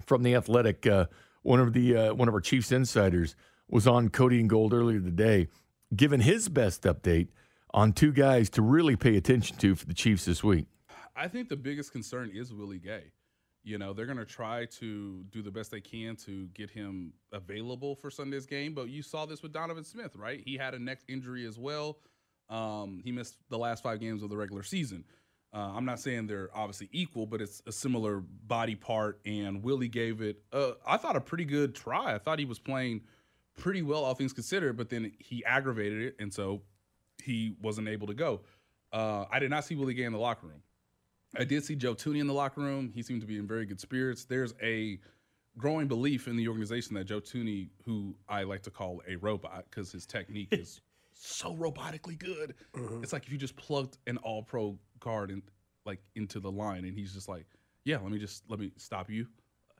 from 0.05 0.23
the 0.23 0.35
Athletic, 0.35 0.85
uh, 0.85 1.05
one 1.43 1.59
of 1.59 1.73
the 1.73 1.95
uh, 1.95 2.13
one 2.13 2.27
of 2.27 2.33
our 2.33 2.41
Chiefs 2.41 2.71
insiders, 2.71 3.35
was 3.69 3.87
on 3.87 4.09
Cody 4.09 4.39
and 4.39 4.49
Gold 4.49 4.73
earlier 4.73 4.99
today, 4.99 5.47
giving 5.95 6.21
his 6.21 6.49
best 6.49 6.83
update 6.83 7.29
on 7.77 7.93
two 7.93 8.11
guys 8.11 8.49
to 8.49 8.63
really 8.63 8.95
pay 8.95 9.17
attention 9.17 9.55
to 9.55 9.75
for 9.75 9.85
the 9.85 9.93
Chiefs 9.93 10.25
this 10.25 10.43
week. 10.43 10.65
I 11.15 11.27
think 11.27 11.47
the 11.47 11.55
biggest 11.55 11.91
concern 11.91 12.31
is 12.33 12.51
Willie 12.51 12.79
Gay. 12.79 13.11
You 13.63 13.77
know, 13.77 13.93
they're 13.93 14.07
going 14.07 14.17
to 14.17 14.25
try 14.25 14.65
to 14.79 15.23
do 15.29 15.43
the 15.43 15.51
best 15.51 15.69
they 15.69 15.79
can 15.79 16.15
to 16.25 16.47
get 16.55 16.71
him 16.71 17.13
available 17.31 17.95
for 17.95 18.09
Sunday's 18.09 18.47
game. 18.47 18.73
But 18.73 18.89
you 18.89 19.03
saw 19.03 19.27
this 19.27 19.43
with 19.43 19.53
Donovan 19.53 19.83
Smith, 19.83 20.15
right? 20.15 20.41
He 20.43 20.57
had 20.57 20.73
a 20.73 20.79
neck 20.79 21.01
injury 21.07 21.45
as 21.45 21.59
well. 21.59 21.99
Um, 22.49 22.99
he 23.03 23.11
missed 23.11 23.37
the 23.49 23.59
last 23.59 23.83
five 23.83 23.99
games 23.99 24.23
of 24.23 24.31
the 24.31 24.37
regular 24.37 24.63
season. 24.63 25.03
Uh, 25.53 25.73
I'm 25.75 25.85
not 25.85 25.99
saying 25.99 26.25
they're 26.25 26.49
obviously 26.55 26.89
equal, 26.91 27.27
but 27.27 27.41
it's 27.41 27.61
a 27.67 27.71
similar 27.71 28.23
body 28.47 28.75
part. 28.75 29.19
And 29.23 29.61
Willie 29.61 29.87
gave 29.87 30.21
it, 30.21 30.41
uh, 30.51 30.71
I 30.83 30.97
thought, 30.97 31.15
a 31.15 31.21
pretty 31.21 31.45
good 31.45 31.75
try. 31.75 32.15
I 32.15 32.17
thought 32.17 32.39
he 32.39 32.45
was 32.45 32.57
playing 32.57 33.01
pretty 33.55 33.83
well, 33.83 34.03
all 34.03 34.15
things 34.15 34.33
considered, 34.33 34.77
but 34.77 34.89
then 34.89 35.11
he 35.19 35.45
aggravated 35.45 36.01
it. 36.01 36.15
And 36.19 36.33
so 36.33 36.63
he 37.23 37.55
wasn't 37.61 37.87
able 37.87 38.07
to 38.07 38.13
go. 38.13 38.41
Uh, 38.91 39.25
I 39.31 39.39
did 39.39 39.49
not 39.49 39.65
see 39.65 39.75
Willie 39.75 39.93
Gay 39.93 40.03
in 40.03 40.13
the 40.13 40.19
locker 40.19 40.47
room. 40.47 40.61
I 41.37 41.43
did 41.43 41.63
see 41.65 41.75
Joe 41.75 41.93
Thuney 41.93 42.19
in 42.19 42.27
the 42.27 42.33
locker 42.33 42.61
room. 42.61 42.91
He 42.93 43.01
seemed 43.01 43.21
to 43.21 43.27
be 43.27 43.37
in 43.37 43.47
very 43.47 43.65
good 43.65 43.79
spirits. 43.79 44.23
There's 44.23 44.53
a 44.61 44.99
growing 45.57 45.87
belief 45.87 46.27
in 46.27 46.37
the 46.37 46.47
organization 46.47 46.95
that 46.95 47.05
Joe 47.05 47.19
Thuney, 47.19 47.69
who 47.83 48.15
I 48.29 48.43
like 48.43 48.61
to 48.63 48.71
call 48.71 49.01
a 49.07 49.15
robot 49.17 49.65
because 49.69 49.91
his 49.91 50.05
technique 50.05 50.49
is 50.51 50.81
so 51.13 51.55
robotically 51.55 52.17
good. 52.17 52.55
Mm-hmm. 52.75 53.03
It's 53.03 53.11
like 53.11 53.25
if 53.25 53.31
you 53.31 53.37
just 53.37 53.55
plugged 53.55 53.97
an 54.07 54.17
all 54.17 54.43
pro 54.43 54.77
guard 54.99 55.31
in, 55.31 55.41
like 55.85 55.99
into 56.15 56.39
the 56.39 56.51
line 56.51 56.85
and 56.85 56.93
he's 56.93 57.13
just 57.13 57.27
like, 57.27 57.45
yeah, 57.83 57.97
let 57.97 58.11
me 58.11 58.19
just 58.19 58.43
let 58.49 58.59
me 58.59 58.71
stop 58.77 59.09
you. 59.09 59.27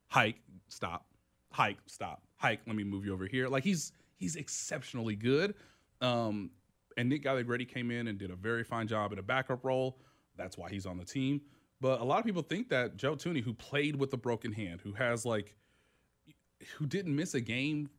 Hike, 0.07 0.41
stop. 0.69 1.05
Hike, 1.51 1.77
stop. 1.85 2.23
Hike, 2.37 2.61
let 2.65 2.75
me 2.75 2.83
move 2.83 3.05
you 3.05 3.13
over 3.13 3.25
here. 3.25 3.47
Like 3.47 3.63
he's 3.63 3.91
he's 4.15 4.35
exceptionally 4.35 5.15
good. 5.15 5.53
Um, 6.01 6.51
and 6.97 7.07
Nick 7.07 7.25
Allegretti 7.25 7.65
came 7.65 7.91
in 7.91 8.07
and 8.07 8.17
did 8.17 8.31
a 8.31 8.35
very 8.35 8.63
fine 8.63 8.87
job 8.87 9.13
in 9.13 9.19
a 9.19 9.23
backup 9.23 9.63
role. 9.63 9.99
That's 10.35 10.57
why 10.57 10.69
he's 10.69 10.85
on 10.85 10.97
the 10.97 11.05
team. 11.05 11.41
But 11.79 12.01
a 12.01 12.03
lot 12.03 12.19
of 12.19 12.25
people 12.25 12.41
think 12.41 12.69
that 12.69 12.97
Joe 12.97 13.15
Thuney, 13.15 13.41
who 13.41 13.53
played 13.53 13.95
with 13.95 14.11
a 14.13 14.17
broken 14.17 14.51
hand, 14.51 14.81
who 14.81 14.93
has 14.93 15.25
like, 15.25 15.55
who 16.75 16.87
didn't 16.87 17.15
miss 17.15 17.35
a 17.35 17.41
game, 17.41 17.89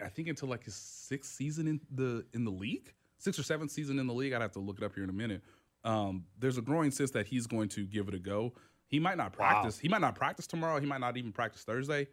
I 0.00 0.08
think 0.08 0.28
until 0.28 0.48
like 0.48 0.64
his 0.64 0.74
sixth 0.74 1.32
season 1.32 1.66
in 1.66 1.80
the 1.90 2.24
in 2.34 2.44
the 2.44 2.50
league, 2.50 2.92
sixth 3.18 3.40
or 3.40 3.42
seventh 3.42 3.70
season 3.70 3.98
in 3.98 4.06
the 4.06 4.12
league. 4.12 4.32
I'd 4.32 4.42
have 4.42 4.52
to 4.52 4.60
look 4.60 4.78
it 4.78 4.84
up 4.84 4.94
here 4.94 5.04
in 5.04 5.10
a 5.10 5.14
minute. 5.14 5.42
Um, 5.84 6.24
there's 6.38 6.58
a 6.58 6.62
growing 6.62 6.90
sense 6.90 7.10
that 7.12 7.26
he's 7.26 7.46
going 7.46 7.68
to 7.70 7.86
give 7.86 8.08
it 8.08 8.14
a 8.14 8.18
go. 8.18 8.52
He 8.86 9.00
might 9.00 9.16
not 9.16 9.32
practice. 9.32 9.76
Wow. 9.76 9.80
He 9.82 9.88
might 9.88 10.00
not 10.02 10.14
practice 10.14 10.46
tomorrow. 10.46 10.78
He 10.78 10.86
might 10.86 11.00
not 11.00 11.16
even 11.16 11.32
practice 11.32 11.62
Thursday. 11.62 12.08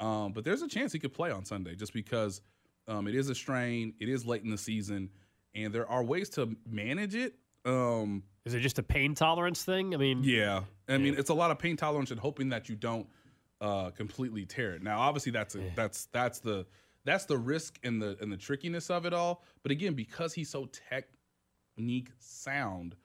Um, 0.00 0.32
but 0.32 0.44
there's 0.44 0.62
a 0.62 0.68
chance 0.68 0.92
he 0.92 0.98
could 0.98 1.12
play 1.12 1.30
on 1.30 1.44
Sunday 1.44 1.74
just 1.74 1.92
because 1.92 2.40
um, 2.88 3.06
it 3.06 3.14
is 3.14 3.28
a 3.28 3.34
strain. 3.34 3.94
It 4.00 4.08
is 4.08 4.24
late 4.24 4.42
in 4.42 4.50
the 4.50 4.58
season, 4.58 5.10
and 5.54 5.72
there 5.72 5.88
are 5.88 6.02
ways 6.02 6.28
to 6.30 6.56
manage 6.68 7.14
it. 7.14 7.34
Um, 7.64 8.24
is 8.44 8.54
it 8.54 8.60
just 8.60 8.78
a 8.78 8.82
pain 8.82 9.14
tolerance 9.14 9.64
thing? 9.64 9.94
I 9.94 9.98
mean, 9.98 10.24
yeah. 10.24 10.62
I 10.88 10.98
mean, 10.98 11.14
it's 11.16 11.30
a 11.30 11.34
lot 11.34 11.50
of 11.50 11.58
pain 11.58 11.76
tolerance 11.76 12.10
and 12.10 12.18
hoping 12.18 12.48
that 12.50 12.68
you 12.68 12.74
don't 12.74 13.06
uh, 13.60 13.90
completely 13.90 14.44
tear 14.44 14.74
it. 14.74 14.82
Now, 14.82 15.00
obviously, 15.00 15.32
that's 15.32 15.54
a, 15.54 15.60
yeah. 15.60 15.70
that's 15.76 16.06
that's 16.06 16.40
the 16.40 16.66
that's 17.04 17.24
the 17.24 17.38
risk 17.38 17.78
and 17.84 18.02
the 18.02 18.16
and 18.20 18.32
the 18.32 18.36
trickiness 18.36 18.90
of 18.90 19.06
it 19.06 19.12
all. 19.12 19.42
But 19.62 19.72
again, 19.72 19.94
because 19.94 20.34
he's 20.34 20.50
so 20.50 20.68
technique 20.88 22.10
sound, 22.18 22.96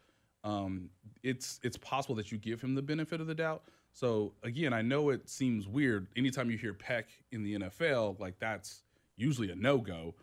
um, 0.44 0.90
it's 1.24 1.60
it's 1.64 1.78
possible 1.78 2.16
that 2.16 2.32
you 2.32 2.38
give 2.38 2.62
him 2.62 2.74
the 2.74 2.82
benefit 2.82 3.22
of 3.22 3.28
the 3.28 3.36
doubt. 3.36 3.64
So 3.94 4.34
again, 4.44 4.74
I 4.74 4.82
know 4.82 5.10
it 5.10 5.30
seems 5.30 5.68
weird. 5.68 6.08
Anytime 6.16 6.52
you 6.52 6.58
hear 6.58 6.74
pec 6.74 7.06
in 7.32 7.44
the 7.44 7.60
NFL, 7.60 8.20
like 8.20 8.40
that's 8.40 8.84
usually 9.16 9.52
a 9.52 9.56
no 9.56 9.78
go. 9.78 10.16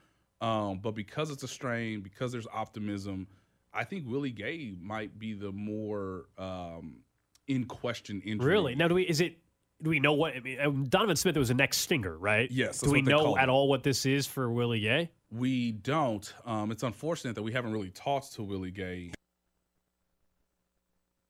Um, 0.45 0.79
but 0.83 0.95
because 0.95 1.31
it's 1.31 1.43
a 1.43 1.49
strain, 1.49 2.01
because 2.01 2.33
there's 2.33 2.47
optimism 2.53 3.27
I 3.75 3.85
think 3.85 4.05
Willie 4.07 4.31
Gay 4.31 4.73
might 4.81 5.19
be 5.19 5.35
the 5.35 5.51
more 5.51 6.27
um, 6.39 6.99
in 7.49 7.65
question 7.65 8.23
injury. 8.25 8.53
Really? 8.53 8.75
Now, 8.77 8.89
do 8.89 8.95
we? 8.95 9.03
Is 9.03 9.21
it? 9.21 9.39
Do 9.83 9.91
we 9.91 9.99
know 9.99 10.13
what? 10.13 10.35
I 10.37 10.41
mean, 10.41 10.61
uh, 10.61 10.71
Donovan 10.89 11.17
Smith 11.17 11.37
was 11.37 11.51
a 11.51 11.55
neck 11.55 11.75
stinger, 11.75 12.17
right? 12.17 12.49
Yes. 12.51 12.81
Do 12.81 12.91
we 12.91 13.03
know 13.03 13.37
at 13.37 13.49
all 13.49 13.69
what 13.69 13.83
this 13.83 14.07
is 14.07 14.27
for 14.27 14.51
Willie 14.51 14.81
Gay? 14.81 15.11
We 15.31 15.73
don't. 15.73 16.33
Um, 16.47 16.71
it's 16.71 16.85
unfortunate 16.85 17.35
that 17.35 17.43
we 17.43 17.53
haven't 17.53 17.73
really 17.73 17.91
talked 17.91 18.35
to 18.35 18.43
Willie 18.43 18.71
Gay. 18.71 19.13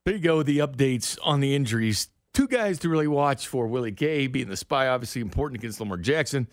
There 0.05 0.15
you 0.15 0.21
go. 0.21 0.43
The 0.43 0.59
updates 0.59 1.19
on 1.25 1.41
the 1.41 1.57
injuries. 1.57 2.09
Two 2.35 2.47
guys 2.47 2.79
to 2.81 2.91
really 2.91 3.09
watch 3.09 3.49
for 3.49 3.67
Willie 3.67 3.91
Gay 3.91 4.27
being 4.27 4.49
the 4.49 4.57
spy, 4.57 4.89
obviously 4.89 5.23
important 5.23 5.61
against 5.61 5.81
Lamar 5.81 5.97
Jackson. 5.97 6.47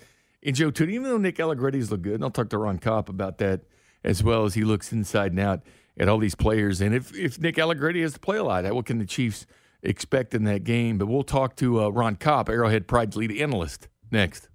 And 0.43 0.55
Joe 0.55 0.71
Thuney, 0.71 0.93
even 0.93 1.03
though 1.03 1.17
Nick 1.17 1.39
Allegretti's 1.39 1.91
look 1.91 2.01
good, 2.01 2.15
and 2.15 2.23
I'll 2.23 2.31
talk 2.31 2.49
to 2.49 2.57
Ron 2.57 2.79
Kopp 2.79 3.09
about 3.09 3.37
that 3.39 3.61
as 4.03 4.23
well 4.23 4.45
as 4.45 4.55
he 4.55 4.63
looks 4.63 4.91
inside 4.91 5.31
and 5.31 5.39
out 5.39 5.61
at 5.97 6.09
all 6.09 6.17
these 6.17 6.35
players. 6.35 6.81
And 6.81 6.95
if, 6.95 7.15
if 7.15 7.39
Nick 7.39 7.59
Allegretti 7.59 8.01
has 8.01 8.13
to 8.13 8.19
play 8.19 8.37
a 8.37 8.43
lot, 8.43 8.71
what 8.73 8.85
can 8.85 8.97
the 8.97 9.05
Chiefs 9.05 9.45
expect 9.83 10.33
in 10.33 10.43
that 10.45 10.63
game? 10.63 10.97
But 10.97 11.07
we'll 11.07 11.23
talk 11.23 11.55
to 11.57 11.83
uh, 11.83 11.89
Ron 11.89 12.15
Kopp, 12.15 12.49
Arrowhead 12.49 12.87
Pride's 12.87 13.15
lead 13.15 13.31
analyst, 13.31 13.87
next. 14.09 14.49